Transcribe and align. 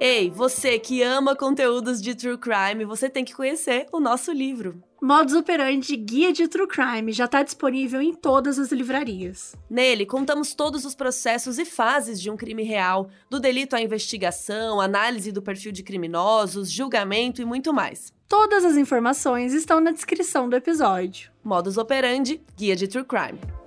Ei, 0.00 0.30
você 0.30 0.78
que 0.78 1.02
ama 1.02 1.34
conteúdos 1.34 2.00
de 2.00 2.14
true 2.14 2.38
crime, 2.38 2.84
você 2.84 3.10
tem 3.10 3.24
que 3.24 3.34
conhecer 3.34 3.86
o 3.92 3.98
nosso 3.98 4.30
livro. 4.30 4.80
Modus 5.00 5.34
Operandi 5.34 5.96
Guia 5.96 6.32
de 6.32 6.48
True 6.48 6.66
Crime 6.66 7.12
já 7.12 7.26
está 7.26 7.42
disponível 7.42 8.02
em 8.02 8.12
todas 8.12 8.58
as 8.58 8.72
livrarias. 8.72 9.54
Nele, 9.70 10.04
contamos 10.04 10.54
todos 10.54 10.84
os 10.84 10.94
processos 10.94 11.56
e 11.56 11.64
fases 11.64 12.20
de 12.20 12.30
um 12.30 12.36
crime 12.36 12.64
real, 12.64 13.08
do 13.30 13.38
delito 13.38 13.76
à 13.76 13.80
investigação, 13.80 14.80
análise 14.80 15.30
do 15.30 15.42
perfil 15.42 15.70
de 15.70 15.84
criminosos, 15.84 16.70
julgamento 16.70 17.40
e 17.40 17.44
muito 17.44 17.72
mais. 17.72 18.12
Todas 18.28 18.64
as 18.64 18.76
informações 18.76 19.54
estão 19.54 19.80
na 19.80 19.92
descrição 19.92 20.48
do 20.48 20.56
episódio. 20.56 21.30
Modus 21.44 21.76
Operandi 21.76 22.40
Guia 22.56 22.74
de 22.74 22.88
True 22.88 23.04
Crime. 23.04 23.57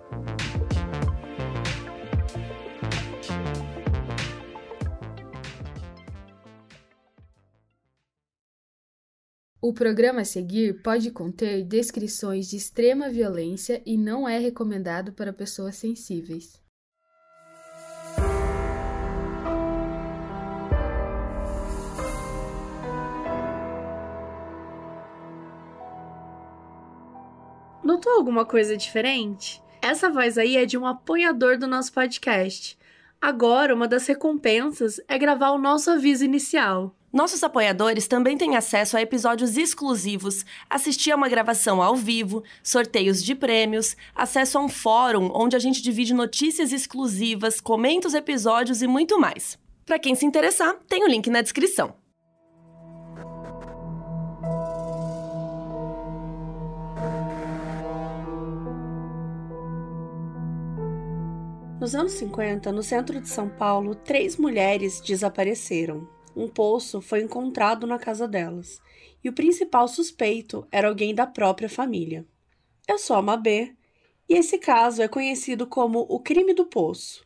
O 9.63 9.71
programa 9.71 10.21
a 10.21 10.25
seguir 10.25 10.81
pode 10.81 11.11
conter 11.11 11.63
descrições 11.63 12.49
de 12.49 12.57
extrema 12.57 13.09
violência 13.09 13.79
e 13.85 13.95
não 13.95 14.27
é 14.27 14.39
recomendado 14.39 15.13
para 15.13 15.31
pessoas 15.31 15.75
sensíveis. 15.75 16.59
Notou 27.83 28.13
alguma 28.13 28.43
coisa 28.43 28.75
diferente? 28.75 29.61
Essa 29.79 30.09
voz 30.09 30.39
aí 30.39 30.57
é 30.57 30.65
de 30.65 30.75
um 30.75 30.87
apoiador 30.87 31.59
do 31.59 31.67
nosso 31.67 31.93
podcast. 31.93 32.79
Agora, 33.21 33.75
uma 33.75 33.87
das 33.87 34.07
recompensas 34.07 34.99
é 35.07 35.15
gravar 35.15 35.51
o 35.51 35.59
nosso 35.59 35.91
aviso 35.91 36.25
inicial. 36.25 36.95
Nossos 37.13 37.43
apoiadores 37.43 38.07
também 38.07 38.35
têm 38.35 38.55
acesso 38.55 38.97
a 38.97 39.01
episódios 39.01 39.57
exclusivos, 39.57 40.43
assistir 40.67 41.11
a 41.11 41.15
uma 41.15 41.29
gravação 41.29 41.83
ao 41.83 41.95
vivo, 41.95 42.43
sorteios 42.63 43.23
de 43.23 43.35
prêmios, 43.35 43.95
acesso 44.15 44.57
a 44.57 44.61
um 44.61 44.67
fórum 44.67 45.29
onde 45.35 45.55
a 45.55 45.59
gente 45.59 45.83
divide 45.83 46.15
notícias 46.15 46.71
exclusivas, 46.71 47.61
comenta 47.61 48.07
os 48.07 48.15
episódios 48.15 48.81
e 48.81 48.87
muito 48.87 49.19
mais. 49.19 49.55
Para 49.85 49.99
quem 49.99 50.15
se 50.15 50.25
interessar, 50.25 50.73
tem 50.87 51.03
o 51.03 51.07
link 51.07 51.29
na 51.29 51.43
descrição. 51.43 52.00
Nos 61.81 61.95
anos 61.95 62.11
50, 62.11 62.71
no 62.71 62.83
centro 62.83 63.19
de 63.19 63.27
São 63.27 63.49
Paulo, 63.49 63.95
três 63.95 64.37
mulheres 64.37 65.01
desapareceram 65.01 66.07
um 66.35 66.47
poço 66.47 67.01
foi 67.01 67.23
encontrado 67.23 67.87
na 67.87 67.97
casa 67.97 68.27
delas, 68.27 68.79
e 69.23 69.29
o 69.29 69.33
principal 69.33 69.87
suspeito 69.87 70.67
era 70.71 70.87
alguém 70.87 71.15
da 71.15 71.25
própria 71.25 71.67
família. 71.67 72.23
Eu 72.87 72.99
sou 72.99 73.15
a 73.15 73.21
Mabê, 73.21 73.73
e 74.29 74.35
esse 74.35 74.59
caso 74.59 75.01
é 75.01 75.07
conhecido 75.07 75.65
como 75.65 76.05
o 76.07 76.19
crime 76.19 76.53
do 76.53 76.65
poço. 76.65 77.25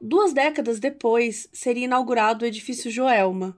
Duas 0.00 0.32
décadas 0.32 0.80
depois, 0.80 1.46
seria 1.52 1.84
inaugurado 1.84 2.46
o 2.46 2.48
edifício 2.48 2.90
Joelma, 2.90 3.54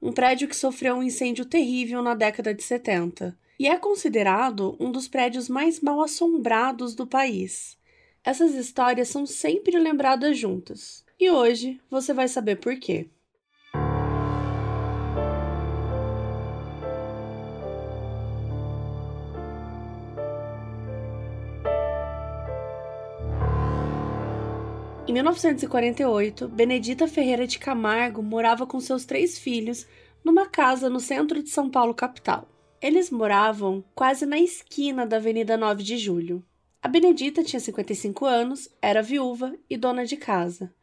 um 0.00 0.10
prédio 0.10 0.48
que 0.48 0.56
sofreu 0.56 0.94
um 0.94 1.02
incêndio 1.02 1.44
terrível 1.44 2.02
na 2.02 2.14
década 2.14 2.54
de 2.54 2.62
70 2.62 3.38
e 3.58 3.68
é 3.68 3.76
considerado 3.76 4.74
um 4.80 4.90
dos 4.90 5.06
prédios 5.06 5.50
mais 5.50 5.80
mal 5.80 6.00
assombrados 6.00 6.94
do 6.94 7.06
país. 7.06 7.76
Essas 8.24 8.54
histórias 8.54 9.08
são 9.08 9.26
sempre 9.26 9.76
lembradas 9.76 10.38
juntas, 10.38 11.04
e 11.18 11.28
hoje 11.28 11.80
você 11.90 12.14
vai 12.14 12.28
saber 12.28 12.56
por 12.56 12.78
quê. 12.78 13.08
Em 25.08 25.12
1948, 25.12 26.46
Benedita 26.46 27.08
Ferreira 27.08 27.44
de 27.44 27.58
Camargo 27.58 28.22
morava 28.22 28.64
com 28.64 28.78
seus 28.78 29.04
três 29.04 29.36
filhos 29.36 29.84
numa 30.24 30.46
casa 30.46 30.88
no 30.88 31.00
centro 31.00 31.42
de 31.42 31.50
São 31.50 31.68
Paulo, 31.68 31.92
capital. 31.92 32.48
Eles 32.80 33.10
moravam 33.10 33.84
quase 33.96 34.24
na 34.24 34.38
esquina 34.38 35.04
da 35.04 35.16
Avenida 35.16 35.56
9 35.56 35.82
de 35.82 35.98
Julho. 35.98 36.42
A 36.82 36.88
Benedita 36.88 37.44
tinha 37.44 37.60
55 37.60 38.26
anos, 38.26 38.68
era 38.82 39.00
viúva 39.00 39.56
e 39.70 39.76
dona 39.76 40.04
de 40.04 40.16
casa. 40.16 40.74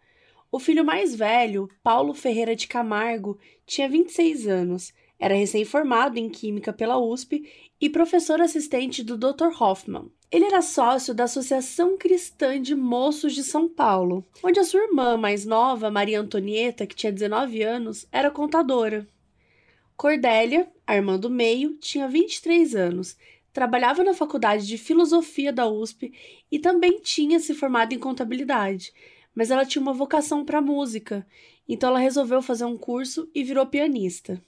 O 0.50 0.58
filho 0.58 0.86
mais 0.86 1.14
velho, 1.14 1.70
Paulo 1.84 2.14
Ferreira 2.14 2.56
de 2.56 2.68
Camargo, 2.68 3.38
tinha 3.68 3.90
26 3.90 4.48
anos, 4.48 4.94
era 5.20 5.36
recém-formado 5.36 6.18
em 6.18 6.30
Química 6.30 6.72
pela 6.72 6.98
USP 6.98 7.44
e 7.82 7.90
professor 7.90 8.40
assistente 8.40 9.04
do 9.04 9.18
Dr. 9.18 9.50
Hoffman. 9.60 10.10
Ele 10.32 10.46
era 10.46 10.62
sócio 10.62 11.14
da 11.14 11.26
Associação 11.26 11.98
Cristã 11.98 12.62
de 12.62 12.76
Moços 12.76 13.36
de 13.36 13.44
São 13.44 13.68
Paulo, 13.68 14.26
onde 14.42 14.58
a 14.58 14.64
sua 14.64 14.84
irmã 14.84 15.18
mais 15.18 15.46
nova, 15.46 15.92
Maria 15.92 16.22
Antonieta, 16.22 16.88
que 16.88 16.96
tinha 16.96 17.12
19 17.12 17.62
anos, 17.62 18.08
era 18.10 18.32
contadora. 18.32 19.06
Cordélia, 19.98 20.72
a 20.88 20.96
irmã 20.96 21.20
do 21.20 21.30
meio, 21.30 21.78
tinha 21.78 22.08
23 22.08 22.74
anos, 22.74 23.18
trabalhava 23.54 24.04
na 24.04 24.14
Faculdade 24.14 24.68
de 24.68 24.78
Filosofia 24.78 25.52
da 25.52 25.68
USP 25.68 26.14
e 26.52 26.60
também 26.60 27.00
tinha 27.02 27.40
se 27.40 27.54
formado 27.54 27.94
em 27.94 28.00
contabilidade, 28.00 28.94
mas 29.34 29.52
ela 29.52 29.66
tinha 29.66 29.82
uma 29.82 29.94
vocação 29.94 30.46
para 30.46 30.62
música, 30.62 31.26
então 31.68 31.90
ela 31.90 32.00
resolveu 32.00 32.42
fazer 32.42 32.66
um 32.66 32.78
curso 32.78 33.30
e 33.34 33.44
virou 33.44 33.66
pianista. 33.66 34.42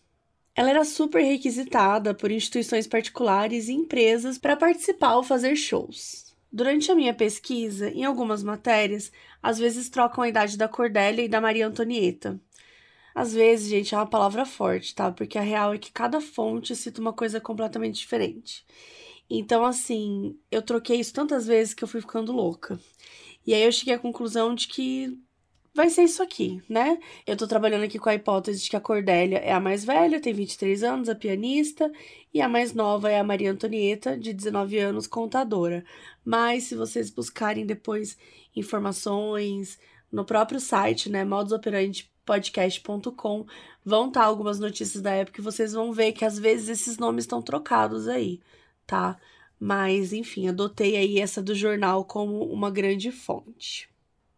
Ela 0.53 0.69
era 0.69 0.83
super 0.83 1.23
requisitada 1.23 2.13
por 2.13 2.31
instituições 2.31 2.87
particulares 2.87 3.69
e 3.69 3.73
empresas 3.73 4.37
para 4.37 4.57
participar 4.57 5.15
ou 5.15 5.23
fazer 5.23 5.55
shows. 5.55 6.35
Durante 6.51 6.91
a 6.91 6.95
minha 6.95 7.13
pesquisa, 7.13 7.89
em 7.89 8.03
algumas 8.03 8.43
matérias, 8.43 9.11
às 9.41 9.57
vezes 9.57 9.89
trocam 9.89 10.23
a 10.23 10.27
idade 10.27 10.57
da 10.57 10.67
Cordélia 10.67 11.23
e 11.23 11.29
da 11.29 11.39
Maria 11.39 11.67
Antonieta. 11.67 12.37
Às 13.13 13.33
vezes, 13.33 13.69
gente, 13.69 13.93
é 13.93 13.97
uma 13.97 14.07
palavra 14.07 14.45
forte, 14.45 14.95
tá? 14.95 15.11
Porque 15.11 15.37
a 15.37 15.41
real 15.41 15.73
é 15.73 15.77
que 15.77 15.91
cada 15.91 16.21
fonte 16.21 16.75
cita 16.75 17.01
uma 17.01 17.13
coisa 17.13 17.41
completamente 17.41 17.99
diferente. 17.99 18.65
Então, 19.29 19.65
assim, 19.65 20.37
eu 20.51 20.61
troquei 20.61 20.99
isso 20.99 21.13
tantas 21.13 21.47
vezes 21.47 21.73
que 21.73 21.83
eu 21.83 21.87
fui 21.87 22.01
ficando 22.01 22.31
louca. 22.31 22.79
E 23.45 23.53
aí 23.53 23.63
eu 23.63 23.71
cheguei 23.71 23.93
à 23.93 23.99
conclusão 23.99 24.53
de 24.53 24.67
que 24.67 25.17
vai 25.73 25.89
ser 25.89 26.03
isso 26.03 26.21
aqui, 26.21 26.61
né? 26.69 26.99
Eu 27.25 27.37
tô 27.37 27.47
trabalhando 27.47 27.83
aqui 27.83 27.97
com 27.97 28.09
a 28.09 28.15
hipótese 28.15 28.63
de 28.63 28.69
que 28.69 28.75
a 28.75 28.81
Cordélia 28.81 29.37
é 29.37 29.51
a 29.51 29.59
mais 29.59 29.85
velha, 29.85 30.19
tem 30.19 30.33
23 30.33 30.83
anos, 30.83 31.09
a 31.09 31.15
pianista, 31.15 31.91
e 32.33 32.41
a 32.41 32.49
mais 32.49 32.73
nova 32.73 33.09
é 33.09 33.19
a 33.19 33.23
Maria 33.23 33.51
Antonieta, 33.51 34.17
de 34.17 34.33
19 34.33 34.77
anos, 34.77 35.07
contadora. 35.07 35.83
Mas 36.25 36.65
se 36.65 36.75
vocês 36.75 37.09
buscarem 37.09 37.65
depois 37.65 38.17
informações 38.55 39.79
no 40.11 40.25
próprio 40.25 40.59
site, 40.59 41.09
né, 41.09 41.23
modusoperantepodcast.com, 42.31 43.45
vão 43.83 44.07
estar 44.07 44.21
tá 44.21 44.25
algumas 44.25 44.59
notícias 44.59 45.01
da 45.01 45.11
época 45.11 45.41
e 45.41 45.43
vocês 45.43 45.73
vão 45.73 45.91
ver 45.91 46.13
que 46.13 46.25
às 46.25 46.39
vezes 46.39 46.69
esses 46.69 46.97
nomes 46.97 47.25
estão 47.25 47.41
trocados 47.41 48.07
aí, 48.07 48.39
tá? 48.87 49.17
Mas, 49.59 50.13
enfim, 50.13 50.47
adotei 50.47 50.97
aí 50.97 51.19
essa 51.19 51.41
do 51.41 51.53
jornal 51.53 52.05
como 52.05 52.43
uma 52.45 52.71
grande 52.71 53.11
fonte. 53.11 53.89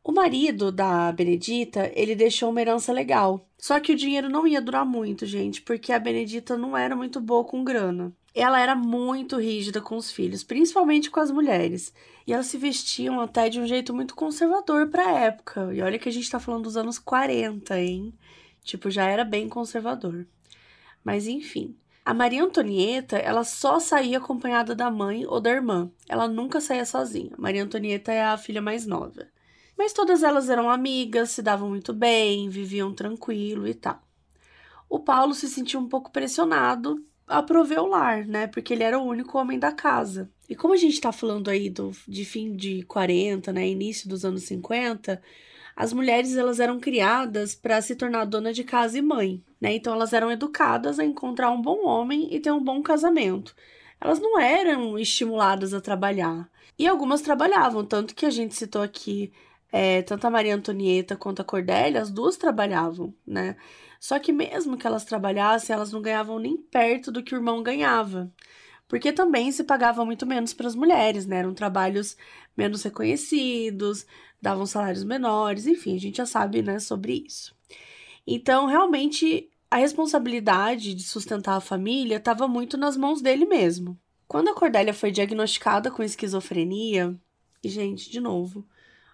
O 0.03 0.11
marido 0.11 0.69
da 0.69 1.11
Benedita, 1.13 1.89
ele 1.95 2.13
deixou 2.13 2.49
uma 2.49 2.59
herança 2.59 2.91
legal. 2.91 3.47
Só 3.57 3.79
que 3.79 3.93
o 3.93 3.95
dinheiro 3.95 4.27
não 4.29 4.45
ia 4.45 4.61
durar 4.61 4.85
muito, 4.85 5.25
gente, 5.25 5.61
porque 5.61 5.93
a 5.93 5.99
Benedita 5.99 6.57
não 6.57 6.75
era 6.75 6.93
muito 6.93 7.21
boa 7.21 7.45
com 7.45 7.63
grana. 7.63 8.13
Ela 8.35 8.59
era 8.59 8.75
muito 8.75 9.37
rígida 9.37 9.79
com 9.79 9.95
os 9.95 10.11
filhos, 10.11 10.43
principalmente 10.43 11.11
com 11.11 11.19
as 11.19 11.29
mulheres. 11.29 11.93
E 12.25 12.33
elas 12.33 12.47
se 12.47 12.57
vestiam 12.57 13.21
até 13.21 13.47
de 13.47 13.59
um 13.59 13.67
jeito 13.67 13.93
muito 13.93 14.15
conservador 14.15 14.89
para 14.89 15.05
a 15.05 15.19
época. 15.19 15.73
E 15.73 15.81
olha 15.81 15.99
que 15.99 16.09
a 16.09 16.11
gente 16.11 16.29
tá 16.29 16.39
falando 16.39 16.63
dos 16.63 16.75
anos 16.75 16.97
40, 16.97 17.79
hein? 17.79 18.13
Tipo, 18.63 18.89
já 18.89 19.05
era 19.05 19.23
bem 19.23 19.47
conservador. 19.47 20.25
Mas 21.03 21.27
enfim, 21.27 21.77
a 22.03 22.13
Maria 22.13 22.43
Antonieta, 22.43 23.17
ela 23.17 23.43
só 23.43 23.79
saía 23.79 24.17
acompanhada 24.17 24.73
da 24.73 24.89
mãe 24.89 25.25
ou 25.27 25.39
da 25.39 25.51
irmã. 25.51 25.91
Ela 26.09 26.27
nunca 26.27 26.59
saía 26.59 26.85
sozinha. 26.85 27.31
Maria 27.37 27.63
Antonieta 27.63 28.11
é 28.11 28.23
a 28.23 28.37
filha 28.37 28.61
mais 28.61 28.87
nova. 28.87 29.27
Mas 29.77 29.93
todas 29.93 30.23
elas 30.23 30.49
eram 30.49 30.69
amigas, 30.69 31.31
se 31.31 31.41
davam 31.41 31.69
muito 31.69 31.93
bem, 31.93 32.49
viviam 32.49 32.93
tranquilo 32.93 33.67
e 33.67 33.73
tal. 33.73 34.01
O 34.89 34.99
Paulo 34.99 35.33
se 35.33 35.47
sentiu 35.47 35.79
um 35.79 35.87
pouco 35.87 36.11
pressionado 36.11 37.03
a 37.27 37.41
prover 37.41 37.81
o 37.81 37.87
lar, 37.87 38.25
né? 38.25 38.47
Porque 38.47 38.73
ele 38.73 38.83
era 38.83 38.99
o 38.99 39.03
único 39.03 39.37
homem 39.37 39.57
da 39.57 39.71
casa. 39.71 40.29
E 40.49 40.55
como 40.55 40.73
a 40.73 40.77
gente 40.77 40.99
tá 40.99 41.11
falando 41.11 41.49
aí 41.49 41.69
do, 41.69 41.91
de 42.07 42.25
fim 42.25 42.55
de 42.55 42.83
40, 42.83 43.51
né, 43.53 43.67
início 43.67 44.07
dos 44.09 44.25
anos 44.25 44.43
50, 44.43 45.21
as 45.75 45.93
mulheres 45.93 46.35
elas 46.35 46.59
eram 46.59 46.79
criadas 46.79 47.55
para 47.55 47.81
se 47.81 47.95
tornar 47.95 48.25
dona 48.25 48.53
de 48.53 48.63
casa 48.63 48.97
e 48.97 49.01
mãe, 49.01 49.43
né? 49.59 49.73
Então 49.73 49.93
elas 49.93 50.13
eram 50.13 50.31
educadas 50.31 50.99
a 50.99 51.05
encontrar 51.05 51.51
um 51.51 51.61
bom 51.61 51.85
homem 51.85 52.27
e 52.33 52.39
ter 52.39 52.51
um 52.51 52.63
bom 52.63 52.81
casamento. 52.83 53.55
Elas 53.99 54.19
não 54.19 54.39
eram 54.39 54.99
estimuladas 54.99 55.73
a 55.73 55.81
trabalhar. 55.81 56.49
E 56.77 56.87
algumas 56.87 57.21
trabalhavam, 57.21 57.85
tanto 57.85 58.15
que 58.15 58.25
a 58.25 58.29
gente 58.29 58.55
citou 58.55 58.81
aqui 58.81 59.31
é, 59.71 60.03
tanto 60.03 60.27
a 60.27 60.29
Maria 60.29 60.55
Antonieta 60.55 61.15
quanto 61.15 61.41
a 61.41 61.45
Cordélia, 61.45 61.99
as 61.99 62.11
duas 62.11 62.37
trabalhavam, 62.37 63.11
né? 63.25 63.55
Só 64.03 64.19
que 64.19 64.33
mesmo 64.33 64.75
que 64.75 64.85
elas 64.85 65.05
trabalhassem, 65.05 65.73
elas 65.73 65.93
não 65.93 66.01
ganhavam 66.01 66.37
nem 66.37 66.57
perto 66.57 67.09
do 67.09 67.23
que 67.23 67.33
o 67.33 67.37
irmão 67.37 67.63
ganhava. 67.63 68.29
Porque 68.85 69.13
também 69.13 69.49
se 69.49 69.63
pagava 69.63 70.03
muito 70.03 70.25
menos 70.25 70.53
para 70.53 70.67
as 70.67 70.75
mulheres, 70.75 71.25
né? 71.25 71.37
Eram 71.37 71.53
trabalhos 71.53 72.17
menos 72.55 72.83
reconhecidos, 72.83 74.05
davam 74.41 74.65
salários 74.65 75.05
menores, 75.05 75.67
enfim, 75.67 75.95
a 75.95 75.99
gente 76.01 76.17
já 76.17 76.25
sabe, 76.25 76.61
né, 76.61 76.79
sobre 76.79 77.23
isso. 77.25 77.55
Então, 78.27 78.65
realmente, 78.65 79.49
a 79.71 79.77
responsabilidade 79.77 80.93
de 80.93 81.03
sustentar 81.03 81.55
a 81.55 81.61
família 81.61 82.17
estava 82.17 82.45
muito 82.45 82.75
nas 82.75 82.97
mãos 82.97 83.21
dele 83.21 83.45
mesmo. 83.45 83.97
Quando 84.27 84.49
a 84.49 84.53
Cordélia 84.53 84.93
foi 84.93 85.11
diagnosticada 85.11 85.89
com 85.89 86.03
esquizofrenia, 86.03 87.17
e 87.63 87.69
gente, 87.69 88.11
de 88.11 88.19
novo, 88.19 88.67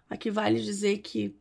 aqui 0.09 0.31
vale 0.31 0.59
dizer 0.59 0.97
que 0.97 1.38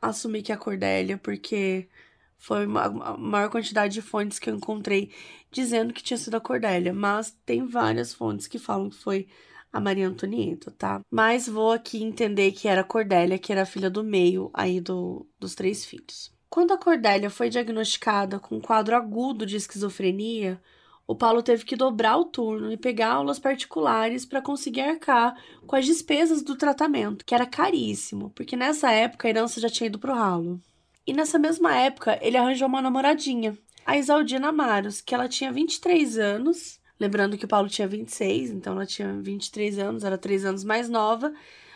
assumi 0.00 0.40
que 0.40 0.50
é 0.50 0.54
a 0.54 0.58
Cordélia, 0.58 1.18
porque 1.18 1.90
foi 2.38 2.64
a 2.64 3.16
maior 3.16 3.50
quantidade 3.50 3.94
de 3.94 4.02
fontes 4.02 4.38
que 4.38 4.50
eu 4.50 4.54
encontrei 4.54 5.10
dizendo 5.50 5.92
que 5.92 6.02
tinha 6.02 6.16
sido 6.16 6.36
a 6.36 6.40
Cordélia, 6.40 6.92
mas 6.92 7.36
tem 7.44 7.66
várias 7.66 8.12
fontes 8.12 8.46
que 8.46 8.58
falam 8.58 8.90
que 8.90 8.96
foi 8.96 9.26
a 9.72 9.80
Maria 9.80 10.08
Antonieta, 10.08 10.70
tá? 10.70 11.00
Mas 11.10 11.48
vou 11.48 11.72
aqui 11.72 12.02
entender 12.02 12.52
que 12.52 12.68
era 12.68 12.80
a 12.80 12.84
Cordélia, 12.84 13.38
que 13.38 13.52
era 13.52 13.62
a 13.62 13.66
filha 13.66 13.90
do 13.90 14.02
meio 14.02 14.50
aí 14.54 14.80
do, 14.80 15.26
dos 15.38 15.54
três 15.54 15.84
filhos. 15.84 16.32
Quando 16.48 16.72
a 16.72 16.78
Cordélia 16.78 17.28
foi 17.28 17.50
diagnosticada 17.50 18.38
com 18.38 18.56
um 18.56 18.60
quadro 18.60 18.96
agudo 18.96 19.44
de 19.44 19.56
esquizofrenia, 19.56 20.60
o 21.06 21.14
Paulo 21.14 21.42
teve 21.42 21.64
que 21.64 21.76
dobrar 21.76 22.16
o 22.16 22.24
turno 22.24 22.72
e 22.72 22.76
pegar 22.76 23.12
aulas 23.12 23.38
particulares 23.38 24.24
para 24.24 24.42
conseguir 24.42 24.80
arcar 24.80 25.36
com 25.66 25.76
as 25.76 25.84
despesas 25.84 26.42
do 26.42 26.56
tratamento, 26.56 27.24
que 27.24 27.34
era 27.34 27.46
caríssimo, 27.46 28.30
porque 28.30 28.56
nessa 28.56 28.90
época 28.90 29.28
a 29.28 29.30
herança 29.30 29.60
já 29.60 29.68
tinha 29.68 29.86
ido 29.86 29.98
pro 29.98 30.14
ralo. 30.14 30.60
E 31.06 31.12
nessa 31.12 31.38
mesma 31.38 31.74
época, 31.76 32.18
ele 32.20 32.36
arranjou 32.36 32.66
uma 32.66 32.82
namoradinha, 32.82 33.56
a 33.84 33.96
Isaldina 33.96 34.48
Amaros, 34.48 35.00
que 35.00 35.14
ela 35.14 35.28
tinha 35.28 35.52
23 35.52 36.18
anos, 36.18 36.80
lembrando 36.98 37.38
que 37.38 37.44
o 37.44 37.48
Paulo 37.48 37.68
tinha 37.68 37.86
26, 37.86 38.50
então 38.50 38.72
ela 38.72 38.84
tinha 38.84 39.20
23 39.22 39.78
anos, 39.78 40.02
era 40.02 40.18
3 40.18 40.44
anos 40.44 40.64
mais 40.64 40.88
nova, 40.88 41.32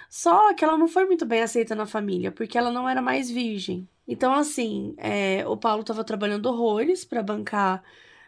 só 0.08 0.52
que 0.54 0.64
ela 0.64 0.76
não 0.76 0.88
foi 0.88 1.04
muito 1.04 1.24
bem 1.24 1.40
aceita 1.40 1.76
na 1.76 1.86
família, 1.86 2.32
porque 2.32 2.58
ela 2.58 2.72
não 2.72 2.88
era 2.88 3.00
mais 3.00 3.30
virgem. 3.30 3.88
Então, 4.08 4.34
assim, 4.34 4.92
é, 4.98 5.46
o 5.46 5.56
Paulo 5.56 5.82
estava 5.82 6.02
trabalhando 6.02 6.46
horrores 6.46 7.04
para 7.04 7.22
bancar 7.22 7.84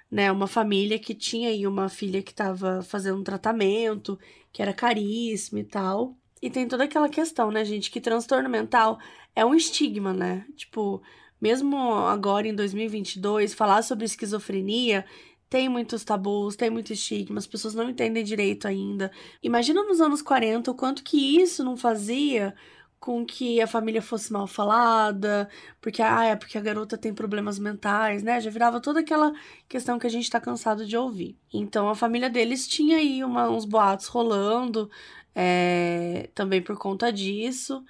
né, 0.09 0.31
uma 0.31 0.47
família 0.47 0.99
que 0.99 1.15
tinha 1.15 1.49
aí 1.49 1.67
uma 1.67 1.89
filha 1.89 2.23
que 2.23 2.31
estava 2.31 2.83
fazendo 2.83 3.19
um 3.19 3.25
tratamento, 3.25 4.17
que 4.53 4.63
era 4.63 4.73
caríssimo 4.73 5.59
e 5.59 5.65
tal. 5.65 6.15
E 6.41 6.51
tem 6.51 6.69
toda 6.69 6.85
aquela 6.85 7.09
questão, 7.09 7.51
né, 7.51 7.65
gente, 7.65 7.91
que 7.91 8.01
transtorno 8.01 8.49
mental 8.49 9.01
é 9.35 9.45
um 9.45 9.55
estigma, 9.55 10.13
né? 10.13 10.47
Tipo, 10.57 11.03
mesmo 11.41 11.77
agora 12.07 12.47
em 12.47 12.55
2022, 12.55 13.55
falar 13.55 13.83
sobre 13.83 14.05
esquizofrenia 14.05 15.05
tem 15.49 15.69
muitos 15.69 16.03
tabus, 16.03 16.57
tem 16.57 16.71
muito 16.71 16.95
estigma, 16.95 17.39
as 17.39 17.47
pessoas 17.47 17.75
não 17.75 17.91
entendem 17.91 18.25
direito 18.25 18.67
ainda. 18.67 19.11
Imagina 19.43 19.83
nos 19.83 20.01
anos 20.01 20.23
40 20.23 20.71
o 20.71 20.75
quanto 20.75 21.05
que 21.05 21.37
isso 21.39 21.63
não 21.63 21.77
fazia 21.77 22.55
com 22.99 23.27
que 23.27 23.61
a 23.61 23.67
família 23.67 24.01
fosse 24.01 24.33
mal 24.33 24.47
falada, 24.47 25.49
porque 25.81 26.01
ah, 26.01 26.25
é 26.25 26.37
porque 26.37 26.57
a 26.57 26.61
garota 26.61 26.97
tem 26.97 27.13
problemas 27.13 27.59
mentais, 27.59 28.23
né? 28.23 28.41
Já 28.41 28.49
virava 28.49 28.81
toda 28.81 29.01
aquela 29.01 29.33
questão 29.69 29.99
que 29.99 30.07
a 30.07 30.11
gente 30.11 30.31
tá 30.31 30.41
cansado 30.41 30.87
de 30.87 30.97
ouvir. 30.97 31.37
Então 31.53 31.89
a 31.91 31.95
família 31.95 32.31
deles 32.31 32.67
tinha 32.67 32.97
aí 32.99 33.25
uma, 33.25 33.51
uns 33.51 33.65
boatos 33.65 34.07
rolando, 34.07 34.89
é, 35.35 36.31
também 36.35 36.63
por 36.63 36.79
conta 36.79 37.13
disso. 37.13 37.85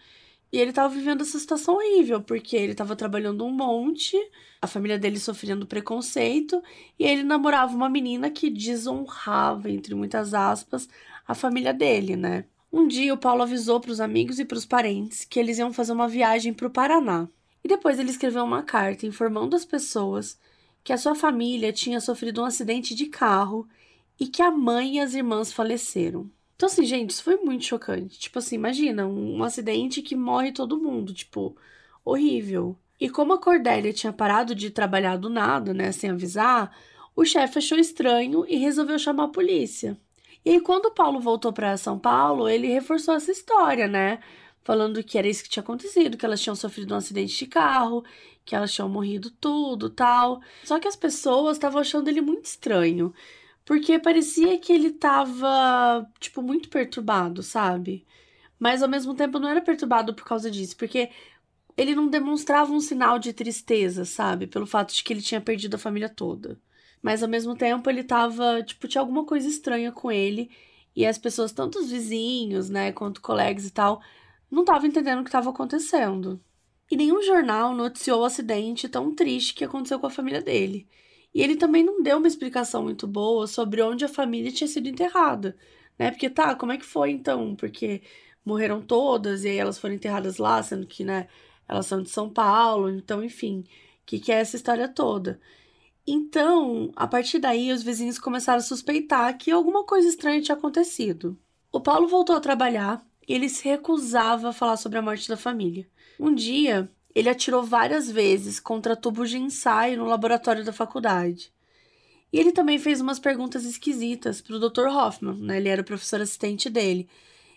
E 0.53 0.59
ele 0.59 0.73
tava 0.73 0.95
vivendo 0.95 1.23
essa 1.23 1.39
situação 1.39 1.77
horrível, 1.77 2.21
porque 2.23 2.57
ele 2.57 2.75
tava 2.75 2.95
trabalhando 2.95 3.45
um 3.45 3.51
monte, 3.51 4.17
a 4.61 4.67
família 4.67 4.99
dele 4.99 5.19
sofrendo 5.19 5.67
preconceito, 5.67 6.63
e 6.99 7.05
ele 7.05 7.23
namorava 7.23 7.75
uma 7.75 7.89
menina 7.89 8.31
que 8.31 8.51
desonrava, 8.51 9.71
entre 9.71 9.95
muitas 9.95 10.35
aspas, 10.35 10.89
a 11.27 11.35
família 11.35 11.73
dele, 11.73 12.17
né? 12.17 12.45
Um 12.71 12.87
dia 12.87 13.15
o 13.15 13.19
Paulo 13.19 13.43
avisou 13.43 13.81
para 13.81 13.93
os 13.93 14.01
amigos 14.01 14.39
e 14.39 14.45
para 14.45 14.59
os 14.59 14.67
parentes 14.67 15.25
que 15.25 15.39
eles 15.39 15.59
iam 15.59 15.73
fazer 15.73 15.93
uma 15.93 16.09
viagem 16.09 16.53
para 16.53 16.67
o 16.67 16.71
Paraná. 16.71 17.29
E 17.65 17.69
depois 17.69 17.99
ele 17.99 18.11
escreveu 18.11 18.45
uma 18.45 18.63
carta 18.63 19.07
informando 19.07 19.57
as 19.57 19.65
pessoas 19.65 20.39
que 20.85 20.93
a 20.93 20.99
sua 20.99 21.15
família 21.15 21.73
tinha 21.73 22.01
sofrido 22.01 22.43
um 22.43 22.45
acidente 22.45 22.95
de 22.95 23.07
carro 23.07 23.69
e 24.19 24.27
que 24.27 24.43
a 24.43 24.51
mãe 24.51 24.97
e 24.97 25.01
as 25.01 25.15
irmãs 25.15 25.53
faleceram. 25.53 26.31
Então, 26.63 26.71
assim, 26.71 26.85
gente, 26.85 27.11
isso 27.11 27.25
foi 27.25 27.39
muito 27.39 27.65
chocante. 27.65 28.21
Tipo 28.21 28.39
assim, 28.39 28.55
imagina, 28.55 29.05
um, 29.05 29.39
um 29.39 29.43
acidente 29.43 30.01
que 30.01 30.15
morre 30.15 30.53
todo 30.53 30.79
mundo, 30.79 31.13
tipo, 31.13 31.57
horrível. 32.05 32.77
E 33.01 33.11
como 33.11 33.33
a 33.33 33.39
Cordélia 33.39 33.93
tinha 33.93 34.13
parado 34.13 34.55
de 34.55 34.71
trabalhar 34.71 35.17
do 35.17 35.29
nada, 35.29 35.75
né, 35.75 35.91
sem 35.91 36.11
avisar, 36.11 36.73
o 37.17 37.25
chefe 37.25 37.59
achou 37.59 37.77
estranho 37.77 38.47
e 38.47 38.59
resolveu 38.59 38.97
chamar 38.97 39.25
a 39.25 39.29
polícia. 39.29 39.99
E 40.45 40.51
aí, 40.51 40.61
quando 40.61 40.87
o 40.87 40.93
Paulo 40.93 41.19
voltou 41.19 41.53
para 41.53 41.77
São 41.77 41.99
Paulo, 41.99 42.49
ele 42.49 42.69
reforçou 42.69 43.15
essa 43.15 43.33
história, 43.33 43.89
né? 43.89 44.21
Falando 44.63 45.03
que 45.03 45.19
era 45.19 45.27
isso 45.27 45.43
que 45.43 45.51
tinha 45.51 45.65
acontecido, 45.65 46.17
que 46.17 46.25
elas 46.25 46.41
tinham 46.41 46.55
sofrido 46.55 46.95
um 46.95 46.97
acidente 46.97 47.37
de 47.37 47.47
carro, 47.47 48.05
que 48.45 48.55
elas 48.55 48.73
tinham 48.73 48.89
morrido 48.89 49.33
tudo, 49.33 49.91
tal. 49.91 50.41
Só 50.63 50.79
que 50.79 50.87
as 50.87 50.95
pessoas 50.95 51.57
estavam 51.57 51.81
achando 51.81 52.07
ele 52.07 52.21
muito 52.21 52.45
estranho. 52.45 53.13
Porque 53.65 53.99
parecia 53.99 54.59
que 54.59 54.73
ele 54.73 54.91
tava, 54.93 56.09
tipo, 56.19 56.43
muito 56.43 56.69
perturbado, 56.69 57.43
sabe? 57.43 58.07
Mas 58.59 58.83
ao 58.83 58.89
mesmo 58.89 59.15
tempo 59.15 59.39
não 59.39 59.49
era 59.49 59.61
perturbado 59.61 60.15
por 60.15 60.25
causa 60.25 60.51
disso, 60.51 60.77
porque 60.77 61.11
ele 61.77 61.95
não 61.95 62.09
demonstrava 62.09 62.73
um 62.73 62.81
sinal 62.81 63.19
de 63.19 63.33
tristeza, 63.33 64.05
sabe? 64.05 64.47
Pelo 64.47 64.67
fato 64.67 64.95
de 64.95 65.03
que 65.03 65.13
ele 65.13 65.23
tinha 65.23 65.41
perdido 65.41 65.75
a 65.75 65.79
família 65.79 66.09
toda. 66.09 66.61
Mas 67.03 67.23
ao 67.23 67.29
mesmo 67.29 67.57
tempo 67.57 67.89
ele 67.91 68.05
tava, 68.05 68.63
tipo, 68.63 68.87
tinha 68.89 69.01
alguma 69.01 69.25
coisa 69.25 69.49
estranha 69.49 69.91
com 69.93 70.11
ele. 70.13 70.51
E 70.95 71.07
as 71.07 71.19
pessoas, 71.19 71.53
tanto 71.53 71.79
os 71.79 71.91
vizinhos, 71.91 72.69
né, 72.71 72.93
quanto 72.93 73.21
colegas 73.21 73.67
e 73.67 73.71
tal, 73.73 74.03
não 74.51 74.63
estavam 74.63 74.87
entendendo 74.89 75.21
o 75.21 75.25
que 75.25 75.29
estava 75.31 75.51
acontecendo. 75.51 76.41
E 76.91 76.97
nenhum 76.97 77.23
jornal 77.23 77.75
noticiou 77.75 78.21
o 78.21 78.25
acidente 78.25 78.89
tão 78.89 79.15
triste 79.15 79.55
que 79.55 79.65
aconteceu 79.65 79.99
com 79.99 80.07
a 80.07 80.11
família 80.11 80.43
dele. 80.43 80.87
E 81.35 81.43
ele 81.43 81.57
também 81.57 81.85
não 81.85 82.03
deu 82.03 82.19
uma 82.19 82.29
explicação 82.29 82.83
muito 82.83 83.07
boa 83.07 83.47
sobre 83.47 83.83
onde 83.83 84.05
a 84.05 84.09
família 84.09 84.53
tinha 84.53 84.69
sido 84.69 84.89
enterrada, 84.89 85.57
né? 85.99 86.11
Porque 86.11 86.29
tá, 86.29 86.55
como 86.55 86.73
é 86.73 86.79
que 86.79 86.85
foi 86.85 87.11
então? 87.11 87.57
Porque 87.57 88.03
morreram 88.45 88.83
todas 88.83 89.45
e 89.45 89.49
aí 89.49 89.57
elas 89.57 89.79
foram 89.79 89.95
enterradas 89.95 90.39
lá, 90.39 90.63
sendo 90.63 90.87
que, 90.87 91.05
né, 91.05 91.29
elas 91.69 91.87
são 91.87 92.03
de 92.03 92.11
São 92.11 92.29
Paulo, 92.29 92.91
então, 92.91 93.23
enfim, 93.25 93.61
o 93.61 93.67
que, 94.07 94.19
que 94.19 94.33
é 94.33 94.41
essa 94.41 94.57
história 94.57 94.89
toda? 94.89 95.41
Então, 96.07 96.91
a 96.97 97.07
partir 97.07 97.39
daí, 97.39 97.73
os 97.73 97.83
vizinhos 97.83 98.19
começaram 98.19 98.59
a 98.59 98.63
suspeitar 98.63 99.37
que 99.39 99.51
alguma 99.51 99.85
coisa 99.85 100.09
estranha 100.09 100.43
tinha 100.43 100.57
acontecido. 100.57 101.39
O 101.71 101.81
Paulo 101.81 102.09
voltou 102.09 102.35
a 102.37 102.41
trabalhar 102.41 103.07
e 103.27 103.33
ele 103.33 103.49
se 103.49 103.65
recusava 103.65 104.49
a 104.49 104.53
falar 104.53 104.77
sobre 104.77 104.99
a 104.99 105.03
morte 105.03 105.29
da 105.29 105.37
família. 105.37 105.89
Um 106.19 106.35
dia, 106.35 106.91
ele 107.15 107.29
atirou 107.29 107.63
várias 107.63 108.11
vezes 108.11 108.59
contra 108.61 108.97
tubos 108.97 109.31
de 109.31 109.39
ensaio 109.39 109.99
no 109.99 110.07
laboratório 110.07 110.65
da 110.65 110.73
faculdade. 110.73 111.53
E 112.33 112.39
ele 112.39 112.53
também 112.53 112.79
fez 112.79 113.01
umas 113.01 113.19
perguntas 113.19 113.65
esquisitas 113.65 114.41
para 114.41 114.57
o 114.57 114.59
Dr. 114.59 114.87
Hoffman, 114.87 115.37
né? 115.37 115.59
Ele 115.59 115.69
era 115.69 115.83
o 115.83 115.85
professor 115.85 116.21
assistente 116.21 116.71
dele. 116.71 117.09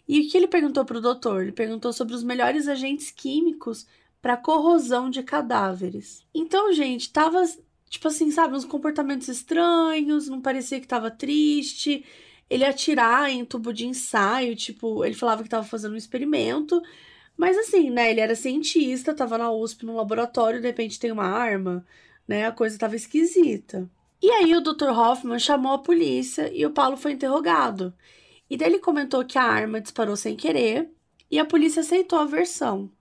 E 0.08 0.20
o 0.20 0.30
que 0.30 0.38
ele 0.38 0.48
perguntou 0.48 0.84
para 0.84 0.98
o 0.98 1.02
doutor? 1.02 1.42
Ele 1.42 1.52
perguntou 1.52 1.94
sobre 1.94 2.14
os 2.14 2.24
melhores 2.24 2.68
agentes 2.68 3.10
químicos 3.10 3.88
para 4.22 4.36
corrosão 4.36 5.10
de 5.10 5.24
cadáveres. 5.24 6.26
Então, 6.34 6.74
gente, 6.74 7.12
tava 7.12 7.46
tipo 7.90 8.08
assim, 8.08 8.32
sabe, 8.32 8.56
uns 8.56 8.66
comportamentos 8.66 9.28
estranhos, 9.28 10.28
não 10.28 10.42
parecia 10.42 10.80
que 10.80 10.88
tava 10.88 11.10
triste. 11.10 12.06
Ele 12.50 12.66
atirar 12.66 13.30
em 13.30 13.44
tubo 13.46 13.74
de 13.74 13.88
ensaio, 13.88 14.56
tipo, 14.56 15.04
ele 15.04 15.16
falava 15.16 15.44
que 15.44 15.50
tava 15.50 15.66
fazendo 15.66 15.94
um 15.94 15.98
experimento, 15.98 16.82
mas 17.38 17.58
assim, 17.58 17.90
né, 17.90 18.12
ele 18.12 18.22
era 18.22 18.36
cientista, 18.36 19.14
tava 19.14 19.38
na 19.38 19.52
USP 19.52 19.86
no 19.86 19.96
laboratório, 19.96 20.62
de 20.62 20.68
repente 20.68 21.00
tem 21.00 21.12
uma 21.12 21.26
arma, 21.26 21.86
né, 22.28 22.46
a 22.46 22.52
coisa 22.52 22.78
tava 22.78 22.96
esquisita. 22.96 23.90
E 24.22 24.30
aí 24.32 24.56
o 24.56 24.62
Dr. 24.62 24.90
Hoffman 24.90 25.38
chamou 25.40 25.74
a 25.74 25.80
polícia 25.80 26.52
e 26.54 26.66
o 26.66 26.72
Paulo 26.72 26.98
foi 26.98 27.12
interrogado. 27.12 27.94
E 28.50 28.58
daí 28.58 28.70
ele 28.70 28.80
comentou 28.80 29.26
que 29.26 29.38
a 29.38 29.44
arma 29.44 29.82
disparou 29.82 30.16
sem 30.16 30.36
querer 30.36 30.90
e 31.30 31.38
a 31.38 31.46
polícia 31.46 31.82
aceitou 31.82 32.20
a 32.20 32.26
versão, 32.26 32.92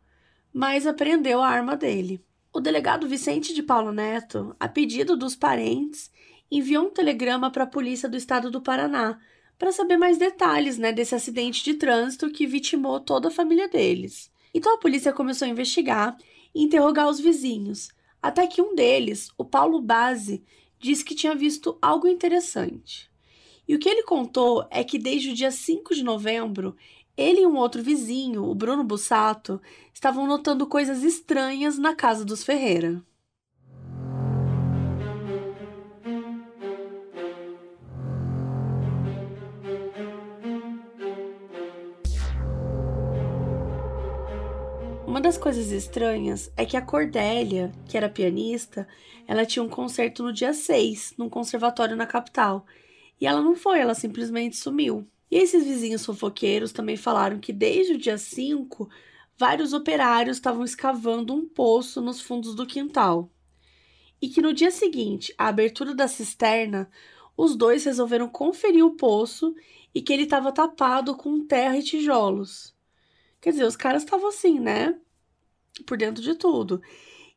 mas 0.53 0.87
apreendeu 0.87 1.41
a 1.43 1.49
arma 1.49 1.77
dele. 1.77 2.25
O 2.53 2.61
delegado 2.61 3.09
Vicente 3.09 3.55
de 3.55 3.63
Paulo 3.63 3.93
Neto, 3.93 4.55
a 4.59 4.69
pedido 4.69 5.17
dos 5.17 5.37
parentes, 5.37 6.11
enviou 6.51 6.87
um 6.87 6.91
telegrama 6.91 7.51
para 7.51 7.65
a 7.65 7.69
polícia 7.69 8.09
do 8.09 8.17
estado 8.17 8.51
do 8.51 8.61
Paraná 8.61 9.19
para 9.59 9.73
saber 9.73 9.97
mais 9.97 10.19
detalhes 10.19 10.79
né, 10.79 10.93
desse 10.93 11.15
acidente 11.15 11.63
de 11.65 11.75
trânsito 11.75 12.31
que 12.31 12.47
vitimou 12.47 13.01
toda 13.01 13.29
a 13.29 13.33
família 13.33 13.69
deles. 13.69 14.31
Então 14.53 14.75
a 14.75 14.79
polícia 14.79 15.13
começou 15.13 15.47
a 15.47 15.51
investigar 15.51 16.17
e 16.55 16.63
interrogar 16.63 17.09
os 17.09 17.19
vizinhos, 17.19 17.89
até 18.23 18.47
que 18.47 18.63
um 18.63 18.75
deles, 18.75 19.31
o 19.37 19.45
Paulo 19.45 19.81
Base, 19.81 20.43
disse 20.79 21.05
que 21.05 21.15
tinha 21.15 21.35
visto 21.35 21.79
algo 21.81 22.07
interessante. 22.07 23.11
E 23.67 23.75
o 23.75 23.79
que 23.79 23.89
ele 23.89 24.03
contou 24.03 24.67
é 24.71 24.85
que 24.85 24.99
desde 24.99 25.31
o 25.31 25.35
dia 25.35 25.51
5 25.51 25.95
de 25.95 26.05
novembro 26.05 26.77
Ele 27.17 27.43
e 27.43 27.47
um 27.47 27.57
outro 27.57 27.83
vizinho, 27.83 28.45
o 28.45 28.55
Bruno 28.55 28.85
Bussato, 28.85 29.61
estavam 29.93 30.27
notando 30.27 30.67
coisas 30.67 31.03
estranhas 31.03 31.79
na 31.79 31.95
casa 31.95 32.25
dos 32.25 32.45
Ferreira. 32.45 33.03
Das 45.25 45.39
coisas 45.39 45.71
estranhas 45.71 46.53
é 46.55 46.67
que 46.67 46.77
a 46.77 46.83
Cordélia, 46.83 47.73
que 47.89 47.97
era 47.97 48.11
pianista, 48.11 48.87
ela 49.27 49.47
tinha 49.47 49.63
um 49.63 49.71
concerto 49.71 50.23
no 50.23 50.31
dia 50.31 50.53
6, 50.53 51.15
num 51.17 51.31
conservatório 51.31 51.97
na 51.97 52.07
capital. 52.07 52.67
E 53.19 53.27
ela 53.27 53.41
não 53.41 53.57
foi, 53.57 53.79
ela 53.79 53.95
simplesmente 53.95 54.55
sumiu. 54.55 55.09
E 55.31 55.39
esses 55.39 55.65
vizinhos 55.65 56.05
fofoqueiros 56.05 56.73
também 56.73 56.99
falaram 56.99 57.39
que 57.39 57.55
desde 57.55 57.95
o 57.95 57.99
dia 57.99 58.19
5, 58.19 58.87
vários 59.39 59.73
operários 59.73 60.37
estavam 60.37 60.63
escavando 60.63 61.33
um 61.33 61.49
poço 61.49 62.03
nos 62.03 62.21
fundos 62.21 62.55
do 62.55 62.67
quintal. 62.67 63.31
E 64.21 64.29
que 64.29 64.43
no 64.43 64.53
dia 64.53 64.71
seguinte, 64.71 65.35
à 65.39 65.49
abertura 65.49 65.95
da 65.95 66.07
cisterna, 66.07 66.91
os 67.35 67.57
dois 67.57 67.83
resolveram 67.85 68.29
conferir 68.29 68.85
o 68.85 68.95
poço 68.95 69.55
e 69.95 70.03
que 70.03 70.13
ele 70.13 70.25
estava 70.25 70.53
tapado 70.53 71.17
com 71.17 71.47
terra 71.47 71.79
e 71.79 71.83
tijolos. 71.83 72.75
Quer 73.41 73.53
dizer, 73.53 73.65
os 73.65 73.75
caras 73.75 74.03
estavam 74.03 74.29
assim, 74.29 74.61
né? 74.61 74.95
Por 75.83 75.97
dentro 75.97 76.23
de 76.23 76.35
tudo. 76.35 76.81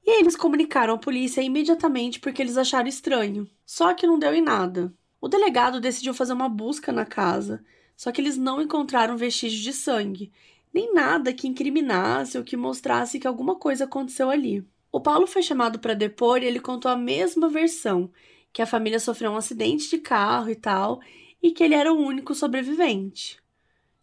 E 0.06 0.12
aí 0.12 0.20
eles 0.20 0.36
comunicaram 0.36 0.94
à 0.94 0.98
polícia 0.98 1.42
imediatamente 1.42 2.20
porque 2.20 2.42
eles 2.42 2.58
acharam 2.58 2.88
estranho. 2.88 3.50
Só 3.66 3.94
que 3.94 4.08
não 4.08 4.20
deu 4.20 4.34
em 4.34 4.42
nada. 4.42 4.94
O 5.20 5.28
delegado 5.28 5.82
decidiu 5.82 6.14
fazer 6.14 6.34
uma 6.34 6.48
busca 6.48 6.92
na 6.92 7.06
casa, 7.06 7.64
só 7.96 8.12
que 8.12 8.22
eles 8.22 8.38
não 8.38 8.62
encontraram 8.62 9.18
vestígios 9.18 9.62
de 9.62 9.74
sangue, 9.74 10.32
nem 10.72 10.94
nada 10.94 11.34
que 11.34 11.48
incriminasse 11.48 12.38
ou 12.38 12.44
que 12.44 12.56
mostrasse 12.56 13.20
que 13.20 13.28
alguma 13.28 13.56
coisa 13.56 13.86
aconteceu 13.86 14.30
ali. 14.30 14.64
O 14.92 15.02
Paulo 15.02 15.26
foi 15.26 15.42
chamado 15.42 15.80
para 15.80 15.96
depor 15.96 16.44
e 16.44 16.46
ele 16.46 16.60
contou 16.60 16.92
a 16.92 16.96
mesma 16.96 17.50
versão, 17.50 18.12
que 18.54 18.62
a 18.62 18.66
família 18.66 19.00
sofreu 19.00 19.32
um 19.32 19.38
acidente 19.38 19.90
de 19.90 19.98
carro 19.98 20.50
e 20.50 20.56
tal, 20.56 21.02
e 21.42 21.52
que 21.52 21.64
ele 21.64 21.74
era 21.74 21.92
o 21.92 22.00
único 22.00 22.34
sobrevivente. 22.36 23.40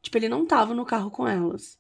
Tipo, 0.03 0.19
ele 0.19 0.29
não 0.29 0.43
estava 0.43 0.75
no 0.75 0.85
carro 0.85 1.11
com 1.11 1.27
elas. 1.27 1.79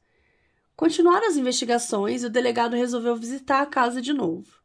Continuaram 0.76 1.28
as 1.28 1.36
investigações 1.36 2.22
e 2.22 2.26
o 2.26 2.30
delegado 2.30 2.74
resolveu 2.74 3.14
visitar 3.16 3.62
a 3.62 3.66
casa 3.66 4.02
de 4.02 4.12
novo. 4.12 4.58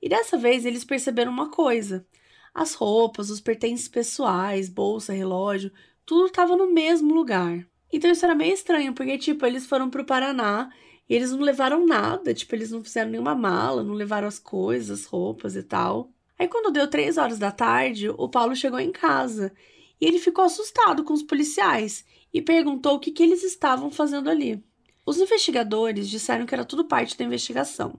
E 0.00 0.08
dessa 0.08 0.38
vez 0.38 0.64
eles 0.64 0.84
perceberam 0.84 1.30
uma 1.30 1.50
coisa: 1.50 2.06
as 2.54 2.74
roupas, 2.74 3.28
os 3.28 3.40
pertences 3.40 3.86
pessoais, 3.86 4.68
bolsa, 4.68 5.12
relógio, 5.12 5.70
tudo 6.06 6.26
estava 6.26 6.56
no 6.56 6.72
mesmo 6.72 7.12
lugar. 7.12 7.66
Então 7.92 8.10
isso 8.10 8.24
era 8.24 8.34
meio 8.34 8.54
estranho, 8.54 8.94
porque, 8.94 9.18
tipo, 9.18 9.44
eles 9.44 9.66
foram 9.66 9.90
pro 9.90 10.04
Paraná 10.04 10.70
e 11.08 11.14
eles 11.14 11.32
não 11.32 11.40
levaram 11.40 11.84
nada, 11.84 12.32
tipo, 12.32 12.54
eles 12.54 12.70
não 12.70 12.82
fizeram 12.82 13.10
nenhuma 13.10 13.34
mala, 13.34 13.82
não 13.82 13.94
levaram 13.94 14.28
as 14.28 14.38
coisas, 14.38 15.04
roupas 15.04 15.56
e 15.56 15.62
tal. 15.62 16.10
Aí 16.38 16.48
quando 16.48 16.72
deu 16.72 16.88
três 16.88 17.18
horas 17.18 17.38
da 17.38 17.50
tarde, 17.50 18.08
o 18.08 18.28
Paulo 18.28 18.56
chegou 18.56 18.80
em 18.80 18.92
casa 18.92 19.52
e 20.00 20.06
ele 20.06 20.18
ficou 20.18 20.44
assustado 20.44 21.04
com 21.04 21.12
os 21.12 21.22
policiais 21.22 22.04
e 22.32 22.40
perguntou 22.40 22.94
o 22.94 22.98
que, 22.98 23.10
que 23.10 23.22
eles 23.22 23.42
estavam 23.42 23.90
fazendo 23.90 24.30
ali. 24.30 24.64
Os 25.10 25.18
investigadores 25.18 26.08
disseram 26.08 26.46
que 26.46 26.54
era 26.54 26.64
tudo 26.64 26.84
parte 26.84 27.18
da 27.18 27.24
investigação 27.24 27.98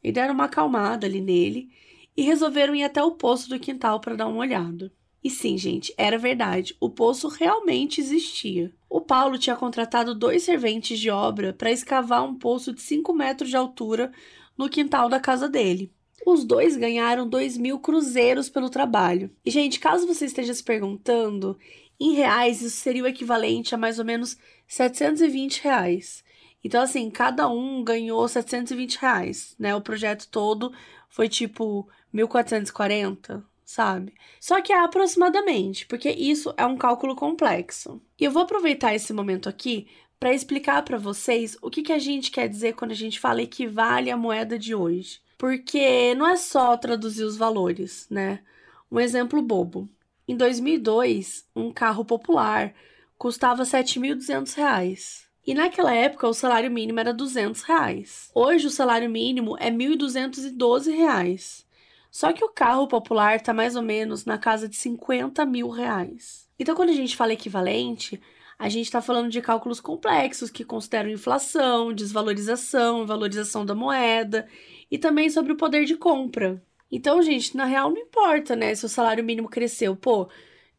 e 0.00 0.12
deram 0.12 0.32
uma 0.32 0.44
acalmada 0.44 1.08
ali 1.08 1.20
nele 1.20 1.70
e 2.16 2.22
resolveram 2.22 2.72
ir 2.72 2.84
até 2.84 3.02
o 3.02 3.10
poço 3.10 3.48
do 3.48 3.58
quintal 3.58 3.98
para 3.98 4.14
dar 4.14 4.28
uma 4.28 4.38
olhada. 4.38 4.92
E 5.24 5.28
sim, 5.28 5.58
gente, 5.58 5.92
era 5.98 6.16
verdade, 6.16 6.76
o 6.78 6.88
poço 6.88 7.26
realmente 7.26 8.00
existia. 8.00 8.72
O 8.88 9.00
Paulo 9.00 9.38
tinha 9.38 9.56
contratado 9.56 10.14
dois 10.14 10.44
serventes 10.44 11.00
de 11.00 11.10
obra 11.10 11.52
para 11.52 11.72
escavar 11.72 12.22
um 12.22 12.36
poço 12.36 12.72
de 12.72 12.80
5 12.80 13.12
metros 13.12 13.50
de 13.50 13.56
altura 13.56 14.12
no 14.56 14.68
quintal 14.68 15.08
da 15.08 15.18
casa 15.18 15.48
dele. 15.48 15.90
Os 16.24 16.44
dois 16.44 16.76
ganharam 16.76 17.28
2 17.28 17.58
mil 17.58 17.80
cruzeiros 17.80 18.48
pelo 18.48 18.70
trabalho. 18.70 19.32
E, 19.44 19.50
gente, 19.50 19.80
caso 19.80 20.06
você 20.06 20.26
esteja 20.26 20.54
se 20.54 20.62
perguntando, 20.62 21.58
em 21.98 22.12
reais 22.12 22.62
isso 22.62 22.76
seria 22.76 23.02
o 23.02 23.08
equivalente 23.08 23.74
a 23.74 23.78
mais 23.78 23.98
ou 23.98 24.04
menos 24.04 24.38
720 24.68 25.64
reais. 25.64 26.22
Então, 26.64 26.82
assim, 26.82 27.10
cada 27.10 27.48
um 27.48 27.82
ganhou 27.82 28.26
720 28.28 28.96
reais, 28.96 29.54
né? 29.58 29.74
O 29.74 29.80
projeto 29.80 30.28
todo 30.28 30.72
foi 31.08 31.28
tipo 31.28 31.88
1.440, 32.14 33.42
sabe? 33.64 34.14
Só 34.40 34.60
que 34.60 34.72
é 34.72 34.78
aproximadamente, 34.78 35.86
porque 35.86 36.10
isso 36.10 36.54
é 36.56 36.64
um 36.64 36.76
cálculo 36.76 37.16
complexo. 37.16 38.00
E 38.18 38.24
eu 38.24 38.30
vou 38.30 38.42
aproveitar 38.42 38.94
esse 38.94 39.12
momento 39.12 39.48
aqui 39.48 39.88
para 40.20 40.32
explicar 40.32 40.82
para 40.84 40.98
vocês 40.98 41.56
o 41.60 41.68
que, 41.68 41.82
que 41.82 41.92
a 41.92 41.98
gente 41.98 42.30
quer 42.30 42.48
dizer 42.48 42.74
quando 42.74 42.92
a 42.92 42.96
gente 42.96 43.18
fala 43.18 43.42
equivale 43.42 44.10
à 44.10 44.16
moeda 44.16 44.56
de 44.56 44.72
hoje. 44.72 45.20
Porque 45.36 46.14
não 46.14 46.28
é 46.28 46.36
só 46.36 46.76
traduzir 46.76 47.24
os 47.24 47.36
valores, 47.36 48.06
né? 48.08 48.40
Um 48.88 49.00
exemplo 49.00 49.42
bobo. 49.42 49.88
Em 50.28 50.36
2002, 50.36 51.44
um 51.56 51.72
carro 51.72 52.04
popular 52.04 52.72
custava 53.18 53.64
7.200 53.64 54.54
reais. 54.54 55.21
E 55.44 55.54
naquela 55.54 55.92
época 55.92 56.28
o 56.28 56.34
salário 56.34 56.70
mínimo 56.70 57.00
era 57.00 57.12
200 57.12 57.62
reais. 57.62 58.30
Hoje 58.34 58.66
o 58.66 58.70
salário 58.70 59.10
mínimo 59.10 59.56
é 59.58 59.70
1.212 59.70 60.94
reais. 60.94 61.66
Só 62.10 62.32
que 62.32 62.44
o 62.44 62.48
carro 62.48 62.86
popular 62.86 63.36
está 63.36 63.52
mais 63.52 63.74
ou 63.74 63.82
menos 63.82 64.24
na 64.24 64.38
casa 64.38 64.68
de 64.68 64.76
50 64.76 65.44
mil 65.44 65.68
reais. 65.68 66.48
Então 66.58 66.74
quando 66.76 66.90
a 66.90 66.94
gente 66.94 67.16
fala 67.16 67.32
equivalente, 67.32 68.20
a 68.58 68.68
gente 68.68 68.84
está 68.84 69.02
falando 69.02 69.28
de 69.28 69.40
cálculos 69.40 69.80
complexos 69.80 70.48
que 70.48 70.64
consideram 70.64 71.10
inflação, 71.10 71.92
desvalorização, 71.92 73.04
valorização 73.04 73.66
da 73.66 73.74
moeda 73.74 74.46
e 74.88 74.96
também 74.96 75.28
sobre 75.28 75.52
o 75.52 75.56
poder 75.56 75.84
de 75.84 75.96
compra. 75.96 76.62
Então, 76.88 77.22
gente, 77.22 77.56
na 77.56 77.64
real 77.64 77.90
não 77.90 77.98
importa, 77.98 78.54
né, 78.54 78.74
se 78.74 78.84
o 78.84 78.88
salário 78.88 79.24
mínimo 79.24 79.48
cresceu. 79.48 79.96
Pô, 79.96 80.28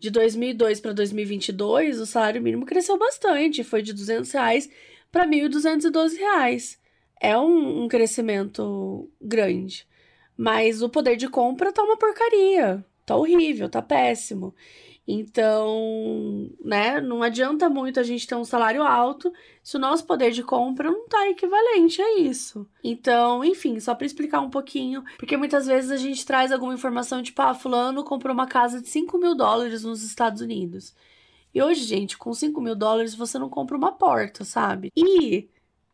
de 0.04 0.10
2002 0.10 0.82
para 0.82 0.92
2022, 0.92 2.02
o 2.02 2.06
salário 2.06 2.42
mínimo 2.42 2.66
cresceu 2.66 2.98
bastante, 2.98 3.64
foi 3.64 3.82
de 3.82 3.94
200 3.94 4.30
reais 4.34 4.70
para 5.10 5.26
1.212 5.26 6.18
reais. 6.18 6.78
É 7.22 7.38
um, 7.38 7.86
um 7.86 7.88
crescimento 7.88 9.10
grande. 9.22 9.88
Mas 10.36 10.82
o 10.82 10.90
poder 10.90 11.16
de 11.16 11.30
compra 11.30 11.72
tá 11.72 11.82
uma 11.82 11.96
porcaria. 11.96 12.84
Tá 13.06 13.16
horrível, 13.16 13.70
tá 13.70 13.82
péssimo. 13.82 14.54
Então, 15.06 16.50
né, 16.64 17.02
não 17.02 17.22
adianta 17.22 17.70
muito 17.70 18.00
a 18.00 18.04
gente 18.04 18.26
ter 18.26 18.36
um 18.36 18.46
salário 18.46 18.82
alto 18.84 19.34
se 19.62 19.76
o 19.76 19.80
nosso 19.80 20.06
poder 20.06 20.32
de 20.32 20.42
compra 20.42 20.90
não 20.90 21.08
tá 21.08 21.30
equivalente 21.30 22.02
a 22.02 22.20
isso. 22.20 22.66
Então, 22.82 23.44
enfim, 23.44 23.80
só 23.82 23.94
para 23.94 24.06
explicar 24.06 24.40
um 24.40 24.50
pouquinho, 24.50 25.04
porque 25.18 25.36
muitas 25.36 25.66
vezes 25.68 25.92
a 25.92 25.98
gente 25.98 26.26
traz 26.26 26.52
alguma 26.54 26.74
informação 26.74 27.22
tipo, 27.22 27.42
ah, 27.42 27.54
fulano 27.54 28.04
comprou 28.04 28.34
uma 28.34 28.48
casa 28.48 28.82
de 28.82 28.88
5 28.88 29.18
mil 29.18 29.36
dólares 29.36 29.84
nos 29.84 30.04
Estados 30.04 30.42
Unidos. 30.42 30.96
E 31.54 31.62
hoje, 31.62 31.84
gente, 31.84 32.18
com 32.18 32.34
5 32.34 32.60
mil 32.62 32.76
dólares 32.76 33.14
você 33.14 33.38
não 33.38 33.50
compra 33.50 33.78
uma 33.78 33.92
porta, 33.92 34.46
sabe? 34.46 34.90
E 34.96 35.50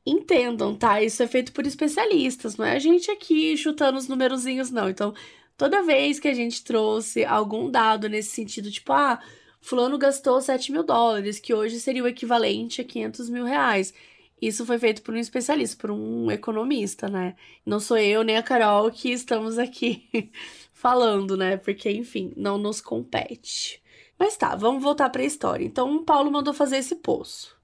entendam, 0.05 0.75
tá? 0.75 1.01
Isso 1.01 1.21
é 1.23 1.27
feito 1.27 1.51
por 1.51 1.65
especialistas, 1.65 2.57
não 2.57 2.65
é 2.65 2.75
a 2.75 2.79
gente 2.79 3.09
aqui 3.11 3.57
chutando 3.57 3.97
os 3.97 4.07
numerozinhos, 4.07 4.69
não. 4.71 4.89
Então, 4.89 5.13
toda 5.59 5.83
vez 5.83 6.21
que 6.21 6.29
a 6.29 6.33
gente 6.33 6.63
trouxe 6.63 7.25
algum 7.25 7.69
dado 7.69 8.07
nesse 8.07 8.29
sentido, 8.29 8.71
tipo, 8.71 8.93
ah, 8.93 9.19
fulano 9.59 9.97
gastou 9.97 10.39
7 10.39 10.71
mil 10.71 10.83
dólares, 10.83 11.37
que 11.37 11.53
hoje 11.53 11.81
seria 11.81 12.01
o 12.01 12.07
equivalente 12.07 12.79
a 12.79 12.85
500 12.85 13.29
mil 13.29 13.43
reais. 13.43 13.93
Isso 14.41 14.65
foi 14.65 14.79
feito 14.79 15.01
por 15.01 15.13
um 15.13 15.17
especialista, 15.17 15.75
por 15.77 15.91
um 15.91 16.31
economista, 16.31 17.09
né? 17.09 17.35
Não 17.65 17.77
sou 17.77 17.97
eu 17.97 18.23
nem 18.23 18.37
a 18.37 18.41
Carol 18.41 18.89
que 18.89 19.11
estamos 19.11 19.57
aqui 19.57 20.07
falando, 20.71 21.35
né? 21.35 21.57
Porque, 21.57 21.91
enfim, 21.91 22.31
não 22.37 22.57
nos 22.57 22.79
compete. 22.79 23.83
Mas 24.17 24.37
tá, 24.37 24.55
vamos 24.55 24.81
voltar 24.81 25.09
para 25.09 25.23
a 25.23 25.25
história. 25.25 25.65
Então, 25.65 25.93
o 25.93 26.05
Paulo 26.05 26.31
mandou 26.31 26.53
fazer 26.53 26.77
esse 26.77 26.95
poço. 26.95 27.58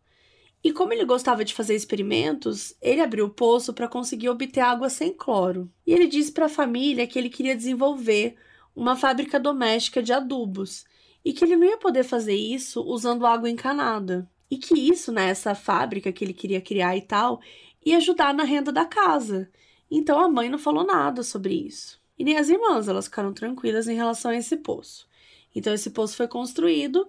E 0.65 0.73
como 0.73 0.91
ele 0.91 1.05
gostava 1.05 1.45
de 1.45 1.53
fazer 1.53 1.75
experimentos, 1.75 2.75
ele 2.81 2.99
abriu 2.99 3.27
o 3.27 3.29
poço 3.29 3.71
para 3.71 3.87
conseguir 3.87 4.29
obter 4.29 4.61
água 4.61 4.89
sem 4.89 5.13
cloro. 5.13 5.71
E 5.85 5.93
ele 5.93 6.07
disse 6.07 6.31
para 6.31 6.47
a 6.47 6.49
família 6.49 7.05
que 7.05 7.19
ele 7.19 7.29
queria 7.29 7.55
desenvolver 7.55 8.35
uma 8.75 8.95
fábrica 8.95 9.39
doméstica 9.39 10.01
de 10.01 10.11
adubos 10.11 10.83
e 11.23 11.33
que 11.33 11.45
ele 11.45 11.55
não 11.55 11.67
ia 11.67 11.77
poder 11.77 12.03
fazer 12.03 12.33
isso 12.33 12.81
usando 12.81 13.27
água 13.27 13.47
encanada. 13.47 14.27
E 14.49 14.57
que 14.57 14.73
isso, 14.73 15.11
né, 15.11 15.29
essa 15.29 15.53
fábrica 15.53 16.11
que 16.11 16.25
ele 16.25 16.33
queria 16.33 16.59
criar 16.59 16.97
e 16.97 17.01
tal, 17.03 17.39
ia 17.85 17.97
ajudar 17.97 18.33
na 18.33 18.43
renda 18.43 18.71
da 18.71 18.85
casa. 18.85 19.47
Então 19.91 20.19
a 20.19 20.27
mãe 20.27 20.49
não 20.49 20.57
falou 20.57 20.83
nada 20.83 21.21
sobre 21.21 21.53
isso. 21.53 22.01
E 22.17 22.23
nem 22.23 22.37
as 22.37 22.49
irmãs, 22.49 22.87
elas 22.87 23.05
ficaram 23.05 23.31
tranquilas 23.33 23.87
em 23.87 23.93
relação 23.93 24.31
a 24.31 24.35
esse 24.35 24.57
poço. 24.57 25.07
Então 25.55 25.71
esse 25.71 25.91
poço 25.91 26.17
foi 26.17 26.27
construído 26.27 27.07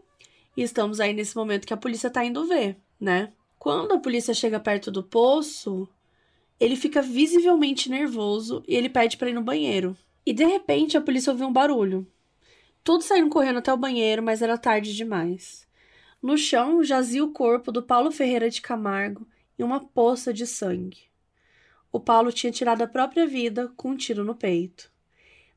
e 0.54 0.60
estamos 0.60 1.00
aí 1.00 1.14
nesse 1.14 1.34
momento 1.34 1.66
que 1.66 1.72
a 1.72 1.78
polícia 1.78 2.08
está 2.08 2.22
indo 2.22 2.44
ver, 2.44 2.76
né? 3.00 3.32
Quando 3.58 3.92
a 3.92 3.98
polícia 3.98 4.34
chega 4.34 4.60
perto 4.60 4.90
do 4.90 5.02
poço, 5.02 5.88
ele 6.58 6.76
fica 6.76 7.02
visivelmente 7.02 7.90
nervoso 7.90 8.62
e 8.66 8.74
ele 8.74 8.88
pede 8.88 9.16
para 9.16 9.30
ir 9.30 9.34
no 9.34 9.42
banheiro. 9.42 9.96
E 10.24 10.32
de 10.32 10.44
repente 10.44 10.96
a 10.96 11.00
polícia 11.00 11.30
ouviu 11.32 11.46
um 11.46 11.52
barulho. 11.52 12.06
Todos 12.82 13.06
saíram 13.06 13.28
correndo 13.28 13.58
até 13.58 13.72
o 13.72 13.76
banheiro, 13.76 14.22
mas 14.22 14.42
era 14.42 14.56
tarde 14.56 14.94
demais. 14.94 15.66
No 16.22 16.38
chão 16.38 16.82
jazia 16.82 17.24
o 17.24 17.32
corpo 17.32 17.70
do 17.70 17.82
Paulo 17.82 18.10
Ferreira 18.10 18.48
de 18.48 18.60
Camargo 18.60 19.26
em 19.58 19.62
uma 19.62 19.80
poça 19.80 20.32
de 20.32 20.46
sangue. 20.46 21.04
O 21.92 22.00
Paulo 22.00 22.32
tinha 22.32 22.52
tirado 22.52 22.82
a 22.82 22.86
própria 22.86 23.26
vida 23.26 23.72
com 23.76 23.90
um 23.90 23.96
tiro 23.96 24.24
no 24.24 24.34
peito. 24.34 24.90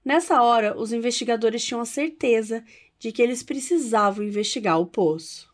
Nessa 0.04 0.42
hora, 0.42 0.78
os 0.78 0.94
investigadores 0.94 1.64
tinham 1.66 1.82
a 1.82 1.86
certeza 1.86 2.64
de 2.98 3.12
que 3.12 3.22
eles 3.22 3.44
precisavam 3.44 4.24
investigar 4.24 4.80
o 4.80 4.86
poço. 4.86 5.49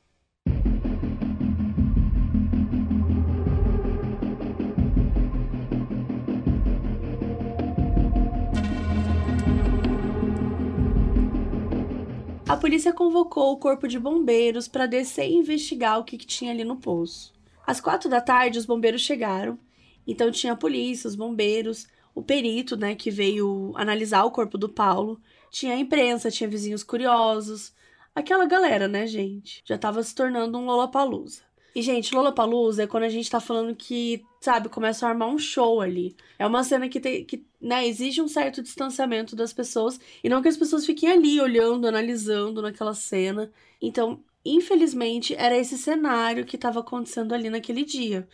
A 12.56 12.58
polícia 12.58 12.94
convocou 12.94 13.52
o 13.52 13.58
corpo 13.58 13.86
de 13.86 14.00
bombeiros 14.00 14.66
para 14.66 14.86
descer 14.86 15.28
e 15.28 15.36
investigar 15.36 16.00
o 16.00 16.06
que, 16.06 16.18
que, 16.18 16.26
tinha 16.26 16.54
ali 16.54 16.64
no 16.64 16.78
poço. 16.78 17.34
Às 17.68 17.82
quatro 17.82 18.10
da 18.10 18.22
tarde, 18.22 18.58
os 18.58 18.66
bombeiros 18.66 19.02
chegaram. 19.02 19.60
Então 20.08 20.32
tinha 20.32 20.54
a 20.54 20.56
polícia, 20.56 21.06
os 21.10 21.16
bombeiros, 21.16 21.86
o 22.16 22.24
perito, 22.24 22.78
né, 22.78 22.96
que 22.96 23.12
veio 23.12 23.74
analisar 23.76 24.24
o 24.24 24.32
corpo 24.32 24.58
do 24.58 24.70
Paulo. 24.70 25.20
Tinha 25.52 25.74
a 25.74 25.78
imprensa, 25.78 26.32
tinha 26.32 26.50
vizinhos 26.50 26.82
curiosos. 26.82 27.74
Aquela 28.16 28.46
galera, 28.46 28.88
né, 28.88 29.06
gente? 29.06 29.62
Já 29.66 29.78
tava 29.78 30.02
se 30.02 30.16
tornando 30.16 30.58
um 30.58 30.66
Lollapalooza. 30.66 31.42
E, 31.76 31.82
gente, 31.82 32.16
Lollapalooza 32.16 32.84
é 32.84 32.88
quando 32.88 33.04
a 33.04 33.10
gente 33.10 33.30
tá 33.30 33.42
falando 33.42 33.76
que, 33.76 34.26
sabe, 34.40 34.70
começa 34.70 35.06
a 35.06 35.10
armar 35.10 35.28
um 35.28 35.38
show 35.38 35.82
ali. 35.82 36.16
É 36.40 36.48
uma 36.48 36.64
cena 36.64 36.88
que, 36.88 37.02
tem, 37.02 37.26
que 37.26 37.46
né, 37.60 37.86
exige 37.86 38.22
um 38.22 38.30
certo 38.30 38.62
distanciamento 38.64 39.36
das 39.36 39.52
pessoas. 39.52 40.00
E 40.24 40.30
não 40.30 40.42
que 40.42 40.48
as 40.48 40.56
pessoas 40.56 40.86
fiquem 40.86 41.12
ali 41.12 41.42
olhando, 41.42 41.86
analisando 41.86 42.62
naquela 42.62 42.94
cena. 42.94 43.52
Então, 43.82 44.24
infelizmente, 44.46 45.36
era 45.36 45.58
esse 45.58 45.78
cenário 45.78 46.46
que 46.46 46.56
estava 46.56 46.80
acontecendo 46.80 47.34
ali 47.34 47.50
naquele 47.50 47.84
dia. 47.84 48.26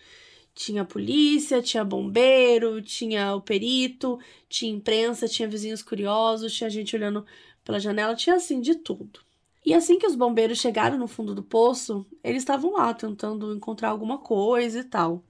Tinha 0.53 0.85
polícia, 0.85 1.63
tinha 1.63 1.83
bombeiro, 1.83 2.79
tinha 2.79 3.33
o 3.33 3.41
perito, 3.41 4.19
tinha 4.47 4.71
imprensa, 4.71 5.27
tinha 5.27 5.47
vizinhos 5.49 5.81
curiosos, 5.81 6.53
tinha 6.53 6.69
gente 6.69 6.95
olhando 6.95 7.25
pela 7.63 7.79
janela, 7.79 8.15
tinha 8.15 8.35
assim 8.35 8.61
de 8.61 8.75
tudo. 8.75 9.21
E 9.63 9.73
assim 9.73 9.99
que 9.99 10.07
os 10.07 10.15
bombeiros 10.15 10.59
chegaram 10.59 10.97
no 10.97 11.07
fundo 11.07 11.35
do 11.35 11.43
poço, 11.43 12.05
eles 12.23 12.41
estavam 12.41 12.73
lá 12.73 12.93
tentando 12.93 13.53
encontrar 13.53 13.89
alguma 13.89 14.17
coisa 14.17 14.79
e 14.79 14.83
tal. 14.83 15.23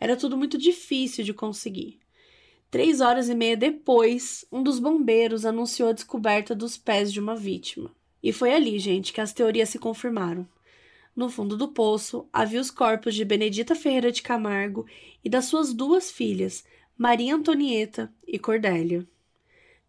Era 0.00 0.16
tudo 0.16 0.36
muito 0.36 0.56
difícil 0.56 1.24
de 1.24 1.34
conseguir. 1.34 2.00
Três 2.70 3.00
horas 3.00 3.28
e 3.28 3.34
meia 3.34 3.56
depois, 3.56 4.44
um 4.50 4.62
dos 4.62 4.78
bombeiros 4.78 5.44
anunciou 5.44 5.90
a 5.90 5.92
descoberta 5.92 6.54
dos 6.54 6.76
pés 6.76 7.12
de 7.12 7.20
uma 7.20 7.36
vítima. 7.36 7.94
E 8.22 8.32
foi 8.32 8.52
ali, 8.52 8.78
gente, 8.78 9.12
que 9.12 9.20
as 9.20 9.32
teorias 9.32 9.68
se 9.68 9.78
confirmaram. 9.78 10.48
No 11.14 11.30
fundo 11.30 11.56
do 11.56 11.68
poço, 11.68 12.28
havia 12.32 12.60
os 12.60 12.70
corpos 12.70 13.14
de 13.14 13.24
Benedita 13.24 13.74
Ferreira 13.74 14.10
de 14.10 14.20
Camargo 14.20 14.84
e 15.24 15.30
das 15.30 15.46
suas 15.46 15.72
duas 15.72 16.10
filhas, 16.10 16.64
Maria 16.98 17.34
Antonieta 17.34 18.12
e 18.26 18.38
Cordélia. 18.38 19.06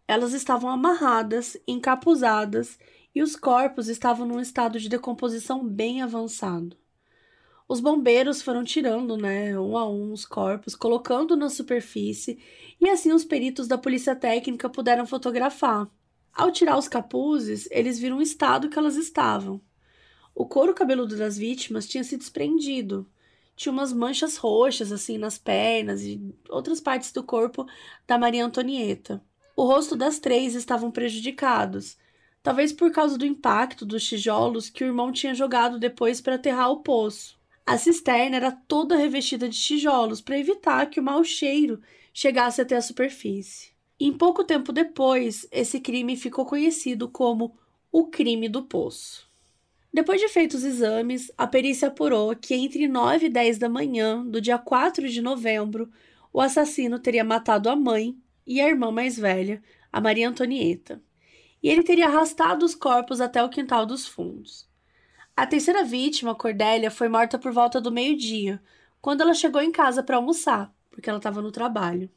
Elas 0.06 0.32
estavam 0.32 0.70
amarradas, 0.70 1.56
encapuzadas 1.66 2.78
e 3.14 3.22
os 3.22 3.36
corpos 3.36 3.88
estavam 3.88 4.26
num 4.26 4.40
estado 4.40 4.78
de 4.78 4.88
decomposição 4.88 5.66
bem 5.66 6.02
avançado. 6.02 6.76
Os 7.68 7.80
bombeiros 7.80 8.40
foram 8.40 8.64
tirando, 8.64 9.16
né, 9.16 9.58
um 9.58 9.76
a 9.76 9.86
um 9.88 10.12
os 10.12 10.24
corpos, 10.24 10.74
colocando 10.74 11.36
na 11.36 11.50
superfície, 11.50 12.38
e 12.80 12.88
assim 12.88 13.12
os 13.12 13.24
peritos 13.24 13.68
da 13.68 13.76
polícia 13.76 14.16
técnica 14.16 14.70
puderam 14.70 15.04
fotografar. 15.04 15.86
Ao 16.32 16.50
tirar 16.50 16.78
os 16.78 16.88
capuzes, 16.88 17.68
eles 17.70 17.98
viram 17.98 18.18
o 18.18 18.22
estado 18.22 18.68
que 18.68 18.78
elas 18.78 18.96
estavam. 18.96 19.60
O 20.34 20.46
couro 20.46 20.72
cabeludo 20.72 21.16
das 21.16 21.36
vítimas 21.36 21.86
tinha 21.86 22.04
se 22.04 22.16
desprendido. 22.16 23.10
Tinha 23.56 23.72
umas 23.72 23.92
manchas 23.92 24.36
roxas 24.36 24.92
assim 24.92 25.18
nas 25.18 25.36
pernas 25.36 26.00
e 26.02 26.22
outras 26.48 26.80
partes 26.80 27.10
do 27.10 27.24
corpo 27.24 27.66
da 28.06 28.16
Maria 28.16 28.46
Antonieta. 28.46 29.20
O 29.56 29.64
rosto 29.64 29.96
das 29.96 30.20
três 30.20 30.54
estavam 30.54 30.92
prejudicados, 30.92 31.98
talvez 32.48 32.72
por 32.72 32.90
causa 32.90 33.18
do 33.18 33.26
impacto 33.26 33.84
dos 33.84 34.02
tijolos 34.08 34.70
que 34.70 34.82
o 34.82 34.86
irmão 34.86 35.12
tinha 35.12 35.34
jogado 35.34 35.78
depois 35.78 36.18
para 36.18 36.36
aterrar 36.36 36.70
o 36.70 36.78
poço. 36.78 37.38
A 37.66 37.76
cisterna 37.76 38.36
era 38.36 38.50
toda 38.50 38.96
revestida 38.96 39.46
de 39.46 39.60
tijolos 39.60 40.22
para 40.22 40.38
evitar 40.38 40.88
que 40.88 40.98
o 40.98 41.02
mau 41.02 41.22
cheiro 41.22 41.78
chegasse 42.10 42.62
até 42.62 42.74
a 42.74 42.80
superfície. 42.80 43.72
Em 44.00 44.14
pouco 44.14 44.42
tempo 44.42 44.72
depois, 44.72 45.46
esse 45.52 45.78
crime 45.78 46.16
ficou 46.16 46.46
conhecido 46.46 47.06
como 47.06 47.54
o 47.92 48.06
crime 48.06 48.48
do 48.48 48.62
poço. 48.62 49.28
Depois 49.92 50.18
de 50.18 50.28
feitos 50.30 50.60
os 50.60 50.64
exames, 50.64 51.30
a 51.36 51.46
perícia 51.46 51.88
apurou 51.88 52.34
que 52.34 52.54
entre 52.54 52.88
9 52.88 53.26
e 53.26 53.28
10 53.28 53.58
da 53.58 53.68
manhã 53.68 54.24
do 54.24 54.40
dia 54.40 54.56
4 54.56 55.06
de 55.06 55.20
novembro, 55.20 55.90
o 56.32 56.40
assassino 56.40 56.98
teria 56.98 57.24
matado 57.24 57.68
a 57.68 57.76
mãe 57.76 58.16
e 58.46 58.58
a 58.58 58.66
irmã 58.66 58.90
mais 58.90 59.18
velha, 59.18 59.62
a 59.92 60.00
Maria 60.00 60.30
Antonieta 60.30 61.06
e 61.62 61.68
ele 61.68 61.82
teria 61.82 62.06
arrastado 62.06 62.64
os 62.64 62.74
corpos 62.74 63.20
até 63.20 63.42
o 63.42 63.48
quintal 63.48 63.84
dos 63.84 64.06
fundos. 64.06 64.68
A 65.36 65.46
terceira 65.46 65.84
vítima, 65.84 66.34
Cordélia, 66.34 66.90
foi 66.90 67.08
morta 67.08 67.38
por 67.38 67.52
volta 67.52 67.80
do 67.80 67.92
meio-dia, 67.92 68.60
quando 69.00 69.20
ela 69.20 69.34
chegou 69.34 69.60
em 69.60 69.70
casa 69.70 70.02
para 70.02 70.16
almoçar, 70.16 70.72
porque 70.90 71.08
ela 71.08 71.18
estava 71.18 71.40
no 71.40 71.52
trabalho. 71.52 72.10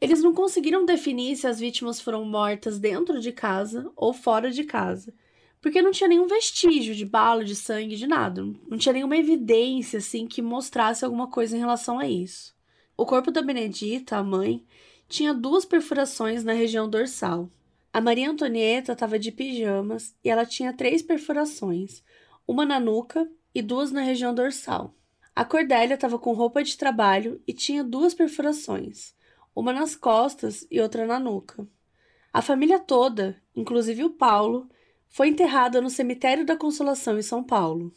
Eles 0.00 0.22
não 0.22 0.34
conseguiram 0.34 0.84
definir 0.84 1.36
se 1.36 1.46
as 1.46 1.60
vítimas 1.60 2.00
foram 2.00 2.24
mortas 2.24 2.78
dentro 2.78 3.20
de 3.20 3.32
casa 3.32 3.90
ou 3.94 4.12
fora 4.12 4.50
de 4.50 4.64
casa, 4.64 5.14
porque 5.60 5.80
não 5.80 5.92
tinha 5.92 6.08
nenhum 6.08 6.26
vestígio 6.26 6.94
de 6.94 7.04
bala, 7.04 7.44
de 7.44 7.54
sangue, 7.54 7.96
de 7.96 8.06
nada. 8.08 8.44
Não 8.68 8.76
tinha 8.76 8.92
nenhuma 8.92 9.16
evidência 9.16 9.98
assim 9.98 10.26
que 10.26 10.42
mostrasse 10.42 11.04
alguma 11.04 11.28
coisa 11.28 11.56
em 11.56 11.60
relação 11.60 12.00
a 12.00 12.08
isso. 12.08 12.52
O 12.96 13.06
corpo 13.06 13.30
da 13.30 13.42
Benedita, 13.42 14.16
a 14.16 14.24
mãe, 14.24 14.64
tinha 15.08 15.32
duas 15.32 15.64
perfurações 15.64 16.42
na 16.42 16.52
região 16.52 16.88
dorsal, 16.88 17.48
a 17.92 18.00
Maria 18.00 18.30
Antonieta 18.30 18.92
estava 18.92 19.18
de 19.18 19.30
pijamas 19.30 20.14
e 20.24 20.30
ela 20.30 20.46
tinha 20.46 20.72
três 20.72 21.02
perfurações, 21.02 22.02
uma 22.48 22.64
na 22.64 22.80
nuca 22.80 23.30
e 23.54 23.60
duas 23.60 23.92
na 23.92 24.00
região 24.00 24.34
dorsal. 24.34 24.94
A 25.36 25.44
Cordélia 25.44 25.94
estava 25.94 26.18
com 26.18 26.32
roupa 26.32 26.64
de 26.64 26.76
trabalho 26.76 27.42
e 27.46 27.52
tinha 27.52 27.84
duas 27.84 28.14
perfurações, 28.14 29.14
uma 29.54 29.74
nas 29.74 29.94
costas 29.94 30.66
e 30.70 30.80
outra 30.80 31.06
na 31.06 31.18
nuca. 31.18 31.66
A 32.32 32.40
família 32.40 32.78
toda, 32.78 33.36
inclusive 33.54 34.04
o 34.04 34.10
Paulo, 34.10 34.70
foi 35.10 35.28
enterrada 35.28 35.78
no 35.80 35.90
Cemitério 35.90 36.46
da 36.46 36.56
Consolação 36.56 37.18
em 37.18 37.22
São 37.22 37.44
Paulo. 37.44 37.92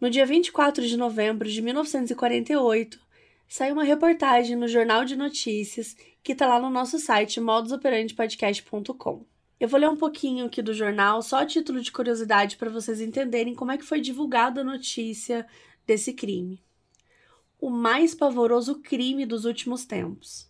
No 0.00 0.10
dia 0.10 0.26
24 0.26 0.84
de 0.84 0.96
novembro 0.96 1.48
de 1.48 1.62
1948, 1.62 3.00
saiu 3.50 3.74
uma 3.74 3.82
reportagem 3.82 4.54
no 4.54 4.68
Jornal 4.68 5.04
de 5.04 5.16
Notícias 5.16 5.96
que 6.22 6.32
está 6.32 6.46
lá 6.46 6.60
no 6.60 6.70
nosso 6.70 7.00
site 7.00 7.40
modusoperandipodcast.com. 7.40 9.26
Eu 9.58 9.68
vou 9.68 9.80
ler 9.80 9.88
um 9.88 9.96
pouquinho 9.96 10.46
aqui 10.46 10.62
do 10.62 10.72
jornal, 10.72 11.20
só 11.20 11.38
a 11.38 11.46
título 11.46 11.80
de 11.80 11.90
curiosidade 11.90 12.56
para 12.56 12.70
vocês 12.70 13.00
entenderem 13.00 13.52
como 13.52 13.72
é 13.72 13.76
que 13.76 13.84
foi 13.84 14.00
divulgada 14.00 14.60
a 14.60 14.64
notícia 14.64 15.44
desse 15.84 16.12
crime. 16.12 16.62
O 17.60 17.70
mais 17.70 18.14
pavoroso 18.14 18.80
crime 18.80 19.26
dos 19.26 19.44
últimos 19.44 19.84
tempos. 19.84 20.48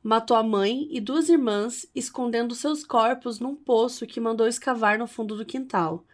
Matou 0.00 0.36
a 0.36 0.42
mãe 0.42 0.86
e 0.92 1.00
duas 1.00 1.28
irmãs, 1.28 1.90
escondendo 1.92 2.54
seus 2.54 2.84
corpos 2.84 3.40
num 3.40 3.56
poço 3.56 4.06
que 4.06 4.20
mandou 4.20 4.46
escavar 4.46 4.96
no 4.96 5.08
fundo 5.08 5.36
do 5.36 5.44
quintal. 5.44 6.06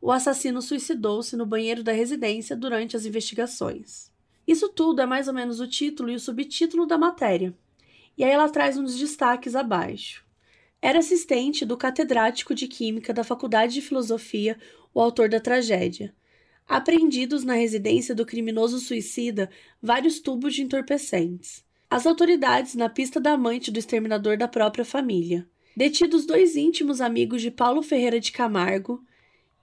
O 0.00 0.10
assassino 0.10 0.62
suicidou-se 0.62 1.36
no 1.36 1.44
banheiro 1.44 1.84
da 1.84 1.92
residência 1.92 2.56
durante 2.56 2.96
as 2.96 3.04
investigações. 3.04 4.15
Isso 4.46 4.68
tudo 4.68 5.02
é 5.02 5.06
mais 5.06 5.28
ou 5.28 5.34
menos 5.34 5.60
o 5.60 5.66
título 5.66 6.10
e 6.10 6.14
o 6.14 6.20
subtítulo 6.20 6.86
da 6.86 6.96
matéria. 6.96 7.54
E 8.16 8.24
aí 8.24 8.30
ela 8.30 8.48
traz 8.48 8.78
uns 8.78 8.98
destaques 8.98 9.54
abaixo. 9.54 10.24
Era 10.80 11.00
assistente 11.00 11.64
do 11.64 11.76
catedrático 11.76 12.54
de 12.54 12.68
Química 12.68 13.12
da 13.12 13.24
Faculdade 13.24 13.74
de 13.74 13.82
Filosofia, 13.82 14.56
o 14.94 15.00
autor 15.00 15.28
da 15.28 15.40
tragédia. 15.40 16.14
Apreendidos 16.68 17.44
na 17.44 17.54
residência 17.54 18.14
do 18.14 18.26
criminoso 18.26 18.78
suicida 18.78 19.50
vários 19.82 20.20
tubos 20.20 20.54
de 20.54 20.62
entorpecentes. 20.62 21.64
As 21.88 22.06
autoridades 22.06 22.74
na 22.74 22.88
pista 22.88 23.20
da 23.20 23.32
amante 23.32 23.70
do 23.70 23.78
exterminador 23.78 24.36
da 24.36 24.48
própria 24.48 24.84
família. 24.84 25.46
Detidos 25.76 26.24
dois 26.24 26.56
íntimos 26.56 27.00
amigos 27.00 27.42
de 27.42 27.50
Paulo 27.50 27.82
Ferreira 27.82 28.18
de 28.18 28.32
Camargo, 28.32 29.04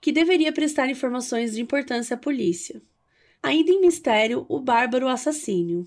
que 0.00 0.12
deveria 0.12 0.52
prestar 0.52 0.88
informações 0.88 1.54
de 1.54 1.60
importância 1.60 2.14
à 2.14 2.18
polícia. 2.18 2.80
Ainda 3.44 3.70
em 3.70 3.78
mistério, 3.78 4.46
o 4.48 4.58
bárbaro 4.58 5.06
assassínio. 5.06 5.86